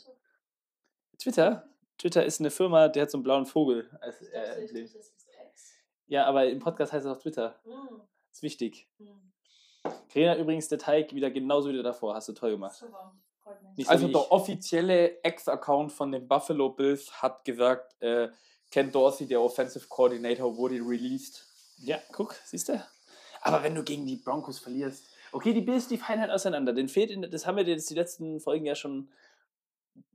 [1.17, 1.67] Twitter?
[1.97, 4.89] Twitter ist eine Firma, die hat so einen blauen Vogel als äh, dachte.
[6.07, 7.59] Ja, aber im Podcast heißt es auch Twitter.
[7.63, 8.01] Hm,
[8.31, 8.87] Ist wichtig.
[8.97, 9.31] hm.
[10.11, 12.15] Karina übrigens der Teig wieder genauso wie der davor.
[12.15, 12.75] Hast du toll gemacht.
[12.75, 13.15] Super.
[13.77, 18.29] So Also der offizielle Ex-Account von den Buffalo Bills hat gesagt, äh,
[18.69, 21.45] Ken Dorsey, der Offensive Coordinator, wurde released.
[21.79, 22.85] Ja, guck, siehst du?
[23.41, 25.05] Aber wenn du gegen die Broncos verlierst.
[25.31, 26.73] Okay, die Bills, die fallen halt auseinander.
[26.73, 29.09] Den fehlt, in, das haben wir jetzt die letzten Folgen ja schon,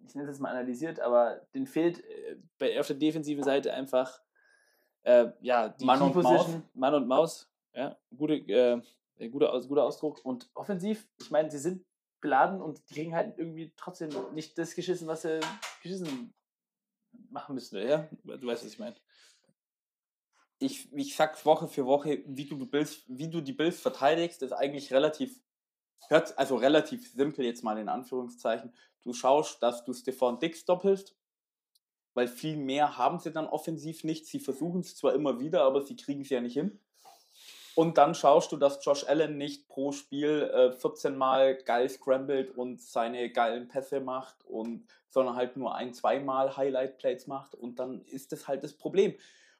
[0.06, 4.20] ich nenne es mal analysiert, aber den fehlt äh, bei, auf der defensiven Seite einfach,
[5.02, 7.50] äh, ja, die Mann Key und Position, Mann und Maus.
[7.76, 8.80] Ja, gute, äh,
[9.28, 10.24] guter, guter Ausdruck.
[10.24, 11.84] Und offensiv, ich meine, sie sind
[12.22, 15.40] beladen und die kriegen halt irgendwie trotzdem nicht das geschissen, was sie
[15.82, 16.32] geschissen
[17.28, 17.76] machen müssten.
[17.86, 18.96] Ja, du weißt, was ich meine.
[20.58, 24.40] Ich, ich sag's Woche für Woche, wie du, die Bills, wie du die Bills verteidigst,
[24.40, 25.38] ist eigentlich relativ,
[26.08, 28.74] hört, also relativ simpel jetzt mal in Anführungszeichen.
[29.02, 31.14] Du schaust, dass du Stefan Dix doppelst,
[32.14, 34.26] weil viel mehr haben sie dann offensiv nicht.
[34.26, 36.80] Sie versuchen es zwar immer wieder, aber sie kriegen es ja nicht hin.
[37.76, 42.56] Und dann schaust du, dass Josh Allen nicht pro Spiel äh, 14 Mal geil scrambled
[42.56, 47.54] und seine geilen Pässe macht, und, sondern halt nur ein, zweimal Highlight Plays macht.
[47.54, 49.14] Und dann ist das halt das Problem.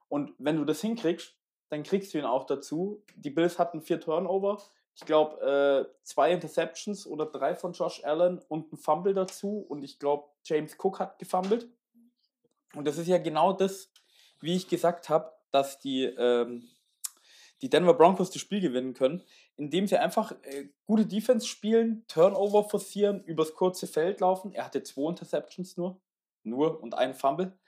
[0.09, 1.35] Und wenn du das hinkriegst,
[1.69, 3.03] dann kriegst du ihn auch dazu.
[3.17, 4.63] Die Bills hatten vier Turnover.
[4.95, 9.59] Ich glaube, äh, zwei Interceptions oder drei von Josh Allen und ein Fumble dazu.
[9.69, 11.69] Und ich glaube, James Cook hat gefummelt.
[12.75, 13.91] Und das ist ja genau das,
[14.41, 16.67] wie ich gesagt habe, dass die, ähm,
[17.63, 19.23] die Denver Broncos das Spiel gewinnen können,
[19.57, 24.53] indem sie einfach äh, gute Defense spielen, Turnover forcieren, übers kurze Feld laufen.
[24.53, 26.01] Er hatte zwei Interceptions nur,
[26.43, 27.59] nur und einen Fumble.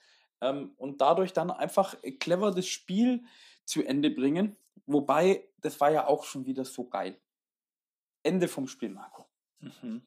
[0.40, 3.24] Ähm, und dadurch dann einfach äh, clever das Spiel
[3.64, 4.56] zu Ende bringen.
[4.86, 7.20] Wobei, das war ja auch schon wieder so geil.
[8.22, 9.26] Ende vom Spiel, Marco.
[9.60, 10.02] Mhm.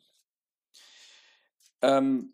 [1.82, 2.34] Ähm,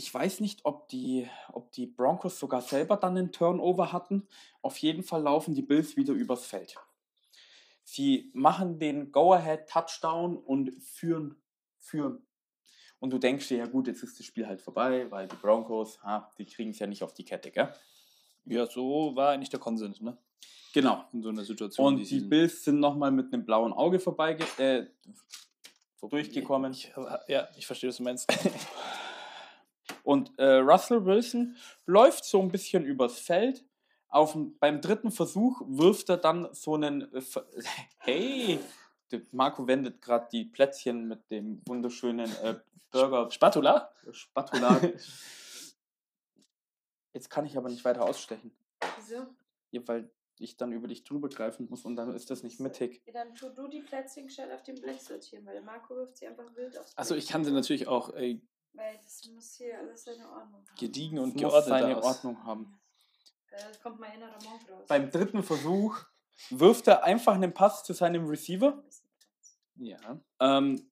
[0.00, 4.26] ich weiß nicht, ob die, ob die Broncos sogar selber dann einen Turnover hatten.
[4.62, 6.74] Auf jeden Fall laufen die Bills wieder übers Feld.
[7.84, 11.36] Sie machen den Go-Ahead-Touchdown und führen,
[11.78, 12.26] führen.
[12.98, 16.02] Und du denkst dir, ja gut, jetzt ist das Spiel halt vorbei, weil die Broncos,
[16.02, 17.70] ha, die kriegen es ja nicht auf die Kette, gell?
[18.46, 20.16] Ja, so war eigentlich der Konsens, ne?
[20.72, 21.04] Genau.
[21.12, 21.86] In so einer Situation.
[21.86, 24.86] Und die die Bills sind nochmal mit einem blauen Auge vorbei äh,
[26.00, 26.72] durchgekommen.
[26.72, 26.90] Ich,
[27.28, 28.32] ja, ich verstehe, was du meinst.
[30.02, 33.64] Und äh, Russell Wilson läuft so ein bisschen übers Feld.
[34.08, 37.12] Auf, beim dritten Versuch wirft er dann so einen.
[37.14, 37.22] Äh,
[37.98, 38.58] hey!
[39.32, 43.92] Marco wendet gerade die Plätzchen mit dem wunderschönen äh, Burger Spatula?
[44.12, 44.80] Spatula.
[47.12, 48.52] Jetzt kann ich aber nicht weiter ausstechen.
[48.96, 49.26] Wieso?
[49.72, 53.02] Ja, weil ich dann über dich drüber greifen muss und dann ist das nicht mittig.
[53.06, 56.26] Ja, dann tu du die Plätzchen gescheit auf dem Blech sortieren, weil Marco wirft sie
[56.26, 57.24] einfach wild aufs Achso, Blech.
[57.24, 58.40] ich kann sie natürlich auch äh,
[58.72, 60.76] Weil das muss hier alles seine Ordnung haben.
[60.78, 62.04] gediegen und muss geordnet seine aus.
[62.04, 62.80] Ordnung haben.
[63.50, 64.86] Da kommt mein innerer Monk raus.
[64.88, 65.98] Beim dritten Versuch
[66.50, 68.82] wirft er einfach einen Pass zu seinem Receiver.
[69.74, 70.20] Ja.
[70.40, 70.90] Ähm,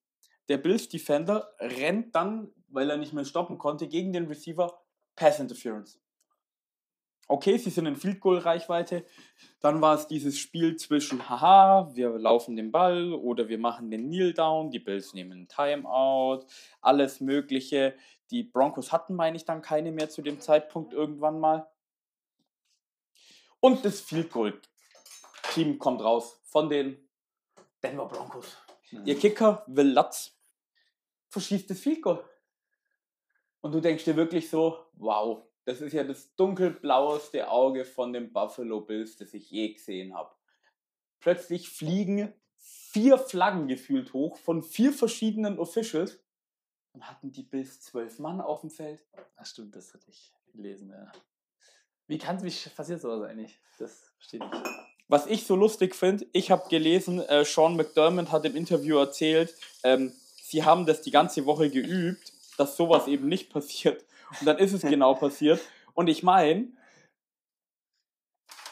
[0.49, 4.83] der Bills Defender rennt dann, weil er nicht mehr stoppen konnte, gegen den Receiver
[5.15, 5.99] Pass Interference.
[7.31, 9.05] Okay, sie sind in Field Goal Reichweite.
[9.59, 14.07] Dann war es dieses Spiel zwischen, haha, wir laufen den Ball oder wir machen den
[14.07, 14.71] Kneel Down.
[14.71, 16.47] Die Bills nehmen einen Timeout,
[16.81, 17.95] alles Mögliche.
[18.31, 21.69] Die Broncos hatten, meine ich, dann keine mehr zu dem Zeitpunkt irgendwann mal.
[23.59, 24.59] Und das Field Goal
[25.53, 26.97] Team kommt raus von den
[27.83, 28.57] Denver Broncos.
[29.05, 30.35] Ihr Kicker Will Lutz
[31.27, 32.27] verschießt das Field Goal.
[33.61, 38.31] Und du denkst dir wirklich so, wow, das ist ja das dunkelblaueste Auge von den
[38.33, 40.33] Buffalo Bills, das ich je gesehen habe.
[41.19, 46.19] Plötzlich fliegen vier Flaggen gefühlt hoch von vier verschiedenen Officials
[46.93, 48.99] und hatten die Bills zwölf Mann auf dem Feld.
[49.35, 51.11] Ach stimmt, das hatte ich gelesen, ja.
[52.07, 53.59] Wie kann wie passiert sowas eigentlich?
[53.77, 54.65] Das verstehe ich nicht.
[55.07, 59.55] was ich so lustig finde, ich habe gelesen, äh, Sean McDermott hat im Interview erzählt,
[59.83, 64.03] ähm, sie haben das die ganze Woche geübt, dass sowas eben nicht passiert.
[64.39, 65.59] Und dann ist es genau passiert.
[65.93, 66.71] Und ich meine,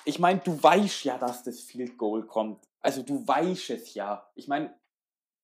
[0.05, 2.67] ich meine, du weißt ja, dass das Field Goal kommt.
[2.79, 4.29] Also du weißt es ja.
[4.35, 4.73] Ich meine,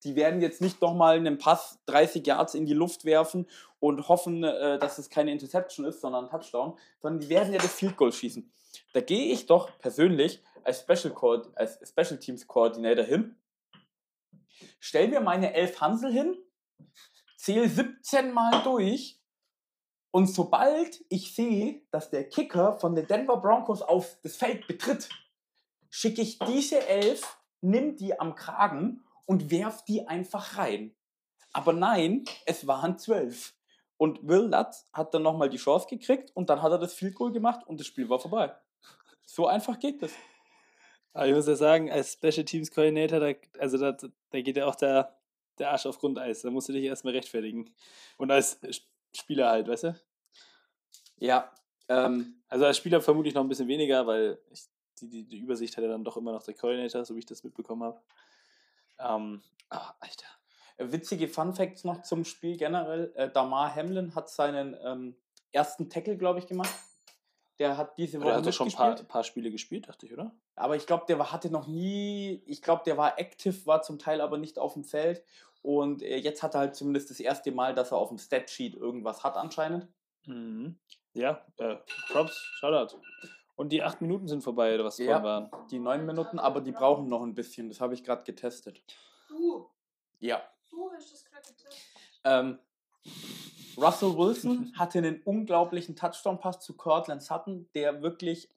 [0.03, 3.47] die werden jetzt nicht nochmal einen Pass 30 Yards in die Luft werfen
[3.79, 7.59] und hoffen, äh, dass es keine Interception ist, sondern ein Touchdown, sondern die werden ja
[7.59, 8.49] das Field Goal schießen.
[8.93, 13.35] Da gehe ich doch persönlich als Special, Co als Special Teams Coordinator hin,
[14.79, 16.37] stell mir meine elf Hansel hin,
[17.35, 19.19] zähle 17 Mal durch
[20.13, 25.09] und sobald ich sehe, dass der Kicker von den Denver Broncos auf das Feld betritt,
[25.89, 30.93] schicke ich diese elf, nimm die am Kragen und werf die einfach rein.
[31.51, 33.55] Aber nein, es waren zwölf.
[33.97, 37.15] Und Will Lutz hat dann nochmal die Chance gekriegt und dann hat er das Field
[37.15, 38.55] Goal gemacht und das Spiel war vorbei.
[39.25, 40.11] So einfach geht das.
[41.13, 43.97] Aber ich muss ja sagen, als Special Teams Coordinator, da, also da,
[44.29, 45.17] da geht ja auch der,
[45.57, 46.43] der Arsch auf Grundeis.
[46.43, 47.73] Da musst du dich erstmal rechtfertigen.
[48.17, 48.59] Und als
[49.15, 49.99] Spieler halt, weißt du?
[51.17, 51.51] Ja.
[51.89, 54.65] Ähm, also als Spieler vermutlich noch ein bisschen weniger, weil ich,
[55.01, 57.25] die, die, die Übersicht hat ja dann doch immer noch der Coordinator, so wie ich
[57.25, 58.01] das mitbekommen habe.
[58.99, 59.41] Ähm,
[59.71, 60.27] oh, Alter.
[60.77, 63.13] Witzige Fun Facts noch zum Spiel generell.
[63.15, 65.15] Äh, Damar Hamlin hat seinen ähm,
[65.51, 66.73] ersten Tackle, glaube ich, gemacht.
[67.59, 68.29] Der hat diese Woche.
[68.29, 70.35] Der hat schon ein paar, paar, Spiele gespielt, dachte ich, oder?
[70.55, 72.41] Aber ich glaube, der war, hatte noch nie.
[72.47, 75.23] Ich glaube, der war active, war zum Teil aber nicht auf dem Feld.
[75.63, 78.75] Und äh, jetzt hat er halt zumindest das erste Mal, dass er auf dem Statsheet
[78.75, 79.87] irgendwas hat, anscheinend.
[80.25, 80.77] Mhm.
[81.13, 81.77] Ja, äh,
[82.11, 82.97] Props, Shoutout.
[83.55, 85.49] Und die acht Minuten sind vorbei, oder was ja, waren?
[85.71, 87.69] Die neun Minuten, aber die brauchen noch ein bisschen.
[87.69, 88.81] Das habe ich gerade getestet.
[89.29, 89.69] Du?
[90.19, 90.41] Ja.
[90.69, 91.79] Du hast das gerade getestet.
[92.25, 92.59] Ähm,
[93.77, 98.49] Russell Wilson hatte einen unglaublichen Touchdown-Pass zu Cortland Sutton, der wirklich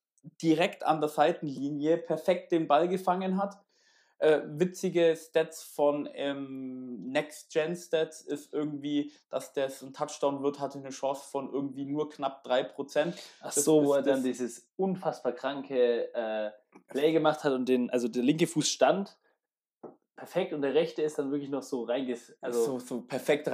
[0.42, 3.58] direkt an der Seitenlinie perfekt den Ball gefangen hat.
[4.18, 10.58] Äh, witzige Stats von ähm, Next Gen Stats ist irgendwie, dass das ein Touchdown wird,
[10.58, 13.12] hatte eine Chance von irgendwie nur knapp 3%.
[13.40, 16.50] Ach so, wo er dann dieses unfassbar kranke äh,
[16.88, 19.16] Play gemacht hat und den, also der linke Fuß stand
[20.16, 23.46] perfekt und der rechte ist dann wirklich noch so reinges also so, so perfekt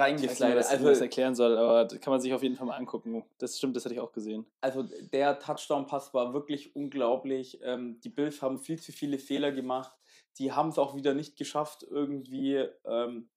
[0.71, 3.23] weiß nicht, das erklären soll, aber das kann man sich auf jeden Fall mal angucken.
[3.37, 4.45] Das stimmt, das hatte ich auch gesehen.
[4.61, 7.59] Also der Touchdown-Pass war wirklich unglaublich.
[7.63, 9.91] Ähm, die Bills haben viel zu viele Fehler gemacht.
[10.39, 13.29] Die haben es auch wieder nicht geschafft, irgendwie ähm,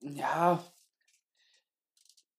[0.00, 0.62] ja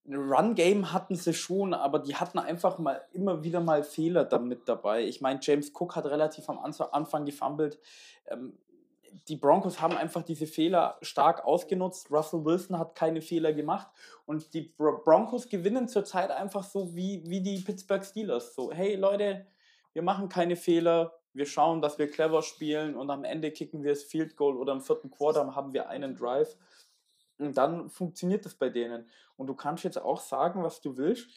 [0.10, 4.68] ein Run-Game hatten sie schon, aber die hatten einfach mal immer wieder mal Fehler damit
[4.68, 5.04] dabei.
[5.04, 7.80] Ich meine, James Cook hat relativ am Anfang gefummelt.
[8.28, 8.58] Ähm,
[9.28, 12.12] die Broncos haben einfach diese Fehler stark ausgenutzt.
[12.12, 13.88] Russell Wilson hat keine Fehler gemacht
[14.26, 18.56] und die Broncos gewinnen zurzeit einfach so wie, wie die Pittsburgh Steelers.
[18.56, 19.46] So, hey Leute,
[19.94, 23.92] wir machen keine Fehler, wir schauen, dass wir clever spielen und am Ende kicken wir
[23.92, 26.58] das Field Goal oder im vierten Quarter haben wir einen Drive.
[27.38, 29.10] Und dann funktioniert das bei denen.
[29.38, 31.30] Und du kannst jetzt auch sagen, was du willst,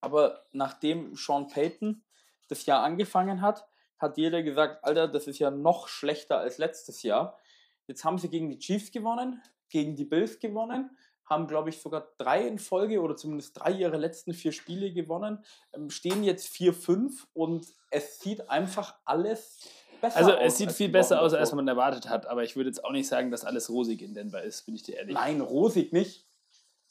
[0.00, 2.02] aber nachdem Sean Payton
[2.48, 7.04] das Jahr angefangen hat, hat jeder gesagt, Alter, das ist ja noch schlechter als letztes
[7.04, 7.38] Jahr.
[7.86, 12.08] Jetzt haben sie gegen die Chiefs gewonnen, gegen die Bills gewonnen, haben, glaube ich, sogar
[12.18, 17.24] drei in Folge oder zumindest drei ihrer letzten vier Spiele gewonnen, ähm, stehen jetzt 4-5
[17.34, 19.68] und es sieht einfach alles
[20.00, 20.36] besser also, aus.
[20.36, 22.92] Also es sieht viel besser aus, als man erwartet hat, aber ich würde jetzt auch
[22.92, 25.14] nicht sagen, dass alles rosig in Denver ist, bin ich dir ehrlich.
[25.14, 26.26] Nein, rosig nicht.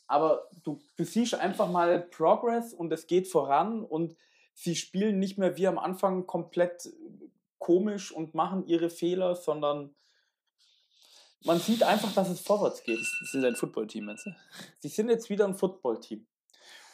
[0.08, 4.16] Aber du, du siehst einfach mal Progress und es geht voran und
[4.54, 6.90] sie spielen nicht mehr wie am Anfang komplett
[7.58, 9.96] komisch und machen ihre Fehler, sondern
[11.46, 13.00] man sieht einfach, dass es vorwärts geht.
[13.00, 14.32] Sie sind ein Footballteam, meinst du?
[14.80, 16.26] Sie sind jetzt wieder ein Footballteam.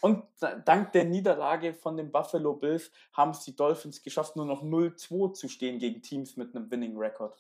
[0.01, 0.23] Und
[0.65, 5.33] dank der Niederlage von den Buffalo Bills haben es die Dolphins geschafft, nur noch 0-2
[5.33, 7.37] zu stehen gegen Teams mit einem Winning Record.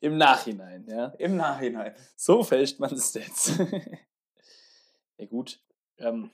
[0.00, 1.06] Im Nachhinein, ja.
[1.18, 1.94] Im Nachhinein.
[2.16, 3.52] So fälscht man es jetzt.
[5.18, 5.60] ja, gut.
[5.98, 6.30] Ähm,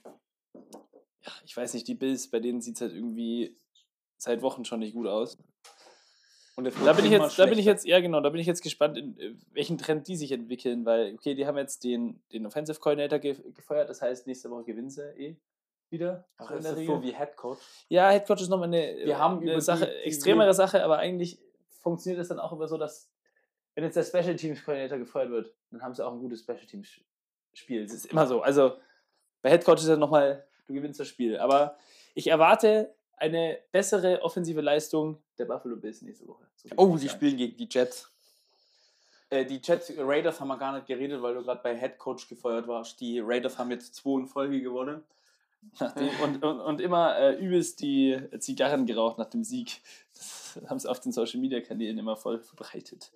[0.53, 3.55] ja, ich weiß nicht, die Bills, bei denen sieht es halt irgendwie
[4.17, 5.37] seit Wochen schon nicht gut aus.
[6.63, 8.97] Da bin ich jetzt, da bin ich jetzt, ja genau, da bin ich jetzt gespannt,
[8.97, 12.79] in äh, welchen Trend die sich entwickeln, weil, okay, die haben jetzt den, den Offensive
[12.79, 15.37] Coordinator ge gefeuert, das heißt, nächste Woche gewinnen sie eh
[15.89, 16.27] wieder.
[16.37, 17.59] Ach, ist das so wie Head Coach?
[17.87, 20.99] Ja, Head Coach ist nochmal eine, Wir haben eine Sache, die, die extremere Sache, aber
[20.99, 21.39] eigentlich
[21.81, 23.09] funktioniert es dann auch immer so, dass,
[23.75, 26.65] wenn jetzt der Special Teams Coordinator gefeuert wird, dann haben sie auch ein gutes Special
[26.65, 26.99] Teams
[27.53, 27.83] Spiel.
[27.83, 28.41] Es ist immer so.
[28.41, 28.77] Also
[29.41, 31.37] bei Head Coach ist es nochmal du gewinnst das Spiel.
[31.37, 31.77] Aber
[32.13, 36.45] ich erwarte eine bessere offensive Leistung der Buffalo Bills nächste Woche.
[36.55, 38.09] So oh, die spielen gegen die Jets.
[39.29, 42.27] Äh, die Jets Raiders haben wir gar nicht geredet, weil du gerade bei Head Coach
[42.27, 42.99] gefeuert warst.
[42.99, 45.03] Die Raiders haben jetzt zwei in Folge gewonnen.
[46.23, 49.81] Und, und, und immer äh, übelst die Zigarren geraucht nach dem Sieg.
[50.15, 53.11] Das haben sie auf den Social Media Kanälen immer voll verbreitet.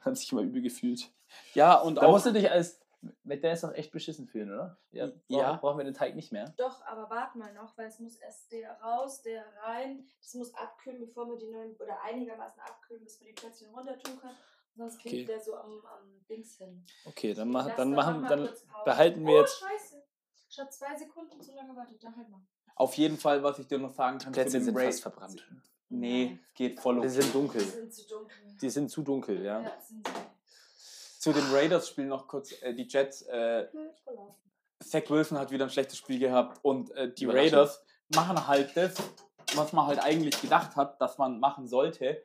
[0.00, 1.08] Haben sich immer übel gefühlt.
[1.54, 2.80] Ja, und Da auch musst du dich als
[3.24, 4.78] McDonalds noch echt beschissen fühlen, oder?
[4.90, 5.10] Ja.
[5.28, 5.42] Ja.
[5.52, 6.52] Brauchen, brauchen wir den Teig nicht mehr.
[6.56, 10.06] Doch, aber warte mal noch, weil es muss erst der raus, der rein.
[10.20, 13.98] Das muss abkühlen, bevor wir die neuen, oder einigermaßen abkühlen, bis wir die Plätzchen runter
[13.98, 14.36] tun können.
[14.76, 15.24] Sonst klebt Okay.
[15.24, 16.84] der so am, am Dings hin.
[17.06, 18.48] Okay, dann, mach, dann, doch machen, dann
[18.84, 19.58] behalten wir oh, jetzt.
[19.58, 20.02] scheiße.
[20.48, 22.40] Statt zwei Sekunden zu lange wartet, dann halt mal.
[22.74, 24.32] auf jeden Fall, was ich dir noch sagen kann.
[24.32, 25.46] Plätzchen sind Raid- fast verbrannt.
[25.88, 27.08] Nee, geht voll Die okay.
[27.08, 27.62] sind dunkel.
[27.62, 28.36] Die sind zu dunkel.
[28.60, 29.60] Die sind zu dunkel, ja.
[29.60, 30.12] Ja, sind sie.
[31.26, 32.52] Zu den Raiders-Spielen noch kurz.
[32.62, 33.66] Äh, die Jets, äh.
[34.78, 37.26] Zach Wilson hat wieder ein schlechtes Spiel gehabt und äh, die.
[37.26, 37.82] Raiders
[38.14, 38.94] machen halt das,
[39.56, 42.22] was man halt eigentlich gedacht hat, dass man machen sollte.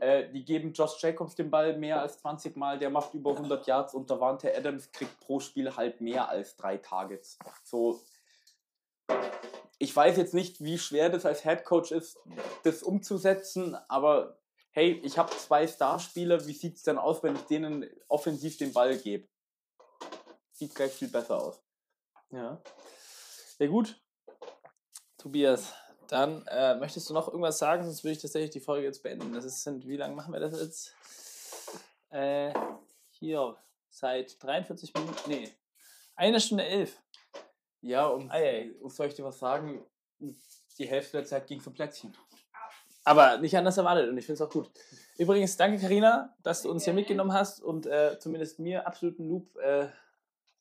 [0.00, 3.66] Äh, die geben Josh Jacobs den Ball mehr als 20 Mal, der macht über 100
[3.66, 7.38] Yards und Davante Adams kriegt pro Spiel halt mehr als drei Targets.
[7.64, 8.02] So,
[9.78, 12.18] ich weiß jetzt nicht, wie schwer das als Head Coach ist,
[12.64, 14.39] das umzusetzen, aber
[14.70, 18.72] hey, ich habe zwei Starspieler, wie sieht es denn aus, wenn ich denen offensiv den
[18.72, 19.28] Ball gebe?
[20.52, 21.62] Sieht gleich viel besser aus.
[22.30, 22.62] Ja.
[23.58, 24.00] Ja, gut.
[25.18, 25.74] Tobias,
[26.08, 29.32] dann äh, möchtest du noch irgendwas sagen, sonst würde ich tatsächlich die Folge jetzt beenden.
[29.32, 30.94] Das ist, sind, wie lange machen wir das jetzt?
[32.10, 32.52] Äh,
[33.10, 33.56] hier,
[33.90, 35.48] seit 43 Minuten, nee,
[36.16, 37.00] eine Stunde elf.
[37.82, 38.72] Ja, und, ei.
[38.80, 39.84] und soll ich dir was sagen?
[40.78, 42.14] Die Hälfte der Zeit ging zum Plätzchen.
[43.10, 44.70] Aber nicht anders erwartet und ich finde es auch gut.
[45.18, 49.56] Übrigens, danke Karina, dass du uns hier mitgenommen hast und äh, zumindest mir absoluten Loop
[49.58, 49.86] äh,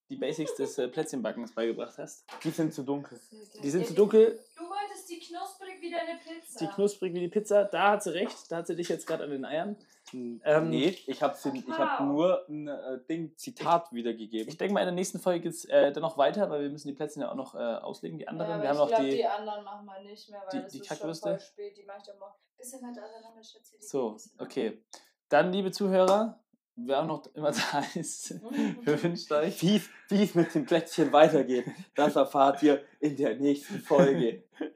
[0.09, 2.25] die Basics des äh, Plätzchenbackens beigebracht hast.
[2.43, 3.19] Die sind zu dunkel.
[3.61, 6.59] Die sind zu dunkel, Du wolltest die knusprig wie deine Pizza.
[6.59, 7.65] die knusprig wie die Pizza.
[7.65, 9.77] Da hat sie recht, da hat sie dich jetzt gerade an den Eiern.
[10.13, 14.47] Ähm, nee, ich habe hab nur ein äh, Ding, Zitat wiedergegeben.
[14.47, 16.69] Ich denke mal, in der nächsten Folge geht es äh, dann noch weiter, weil wir
[16.69, 18.51] müssen die Plätzchen ja auch noch äh, auslegen, die anderen.
[18.51, 19.15] Ja, wir haben ich noch glaube, die.
[19.17, 21.29] die anderen machen wir nicht mehr, weil die- das die ist Kackwürste?
[21.29, 21.77] schon voll spät.
[21.77, 22.33] Die mache ich dann morgen.
[22.57, 23.77] Bisschen weiter auseinander, Schatzi.
[23.81, 24.81] die So, okay.
[25.29, 26.39] Dann, liebe Zuhörer,
[26.75, 28.31] wer auch noch immer da ist,
[28.83, 29.61] wir wünschen euch.
[29.61, 31.65] Wie es- wie es mit dem Plätzchen weitergeht,
[31.95, 34.43] das erfahrt ihr in der nächsten Folge.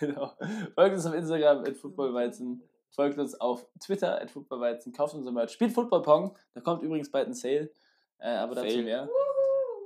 [0.00, 0.32] Genau.
[0.74, 2.60] Folgt uns auf Instagram at footballweizen.
[2.92, 4.92] Folgt uns auf Twitter at footballweizen.
[4.92, 5.50] Kauft unser Merch.
[5.50, 6.38] Spielt Football Pong.
[6.54, 7.72] Da kommt übrigens bald ein Sale.
[8.18, 8.82] Äh, aber dazu Sale.
[8.82, 9.08] mehr.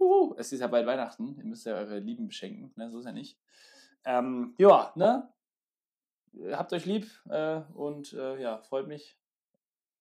[0.01, 0.35] Uhu.
[0.37, 1.37] Es ist ja bald Weihnachten.
[1.39, 2.73] Ihr müsst ja eure Lieben beschenken.
[2.77, 2.91] Ne?
[2.91, 3.39] So ist ja nicht.
[4.05, 5.33] Ähm, ja, ne?
[6.53, 9.17] Habt euch lieb äh, und äh, ja, freut mich.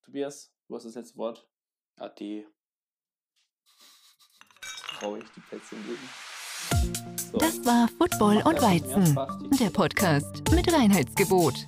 [0.03, 1.48] Tobias, du hast das letzte Wort.
[1.98, 2.45] Ade.
[4.99, 6.10] Traurig, die Plätzchen legen.
[7.32, 7.38] So.
[7.38, 9.15] Das war Football und Weizen,
[9.60, 11.68] der Podcast mit Reinheitsgebot.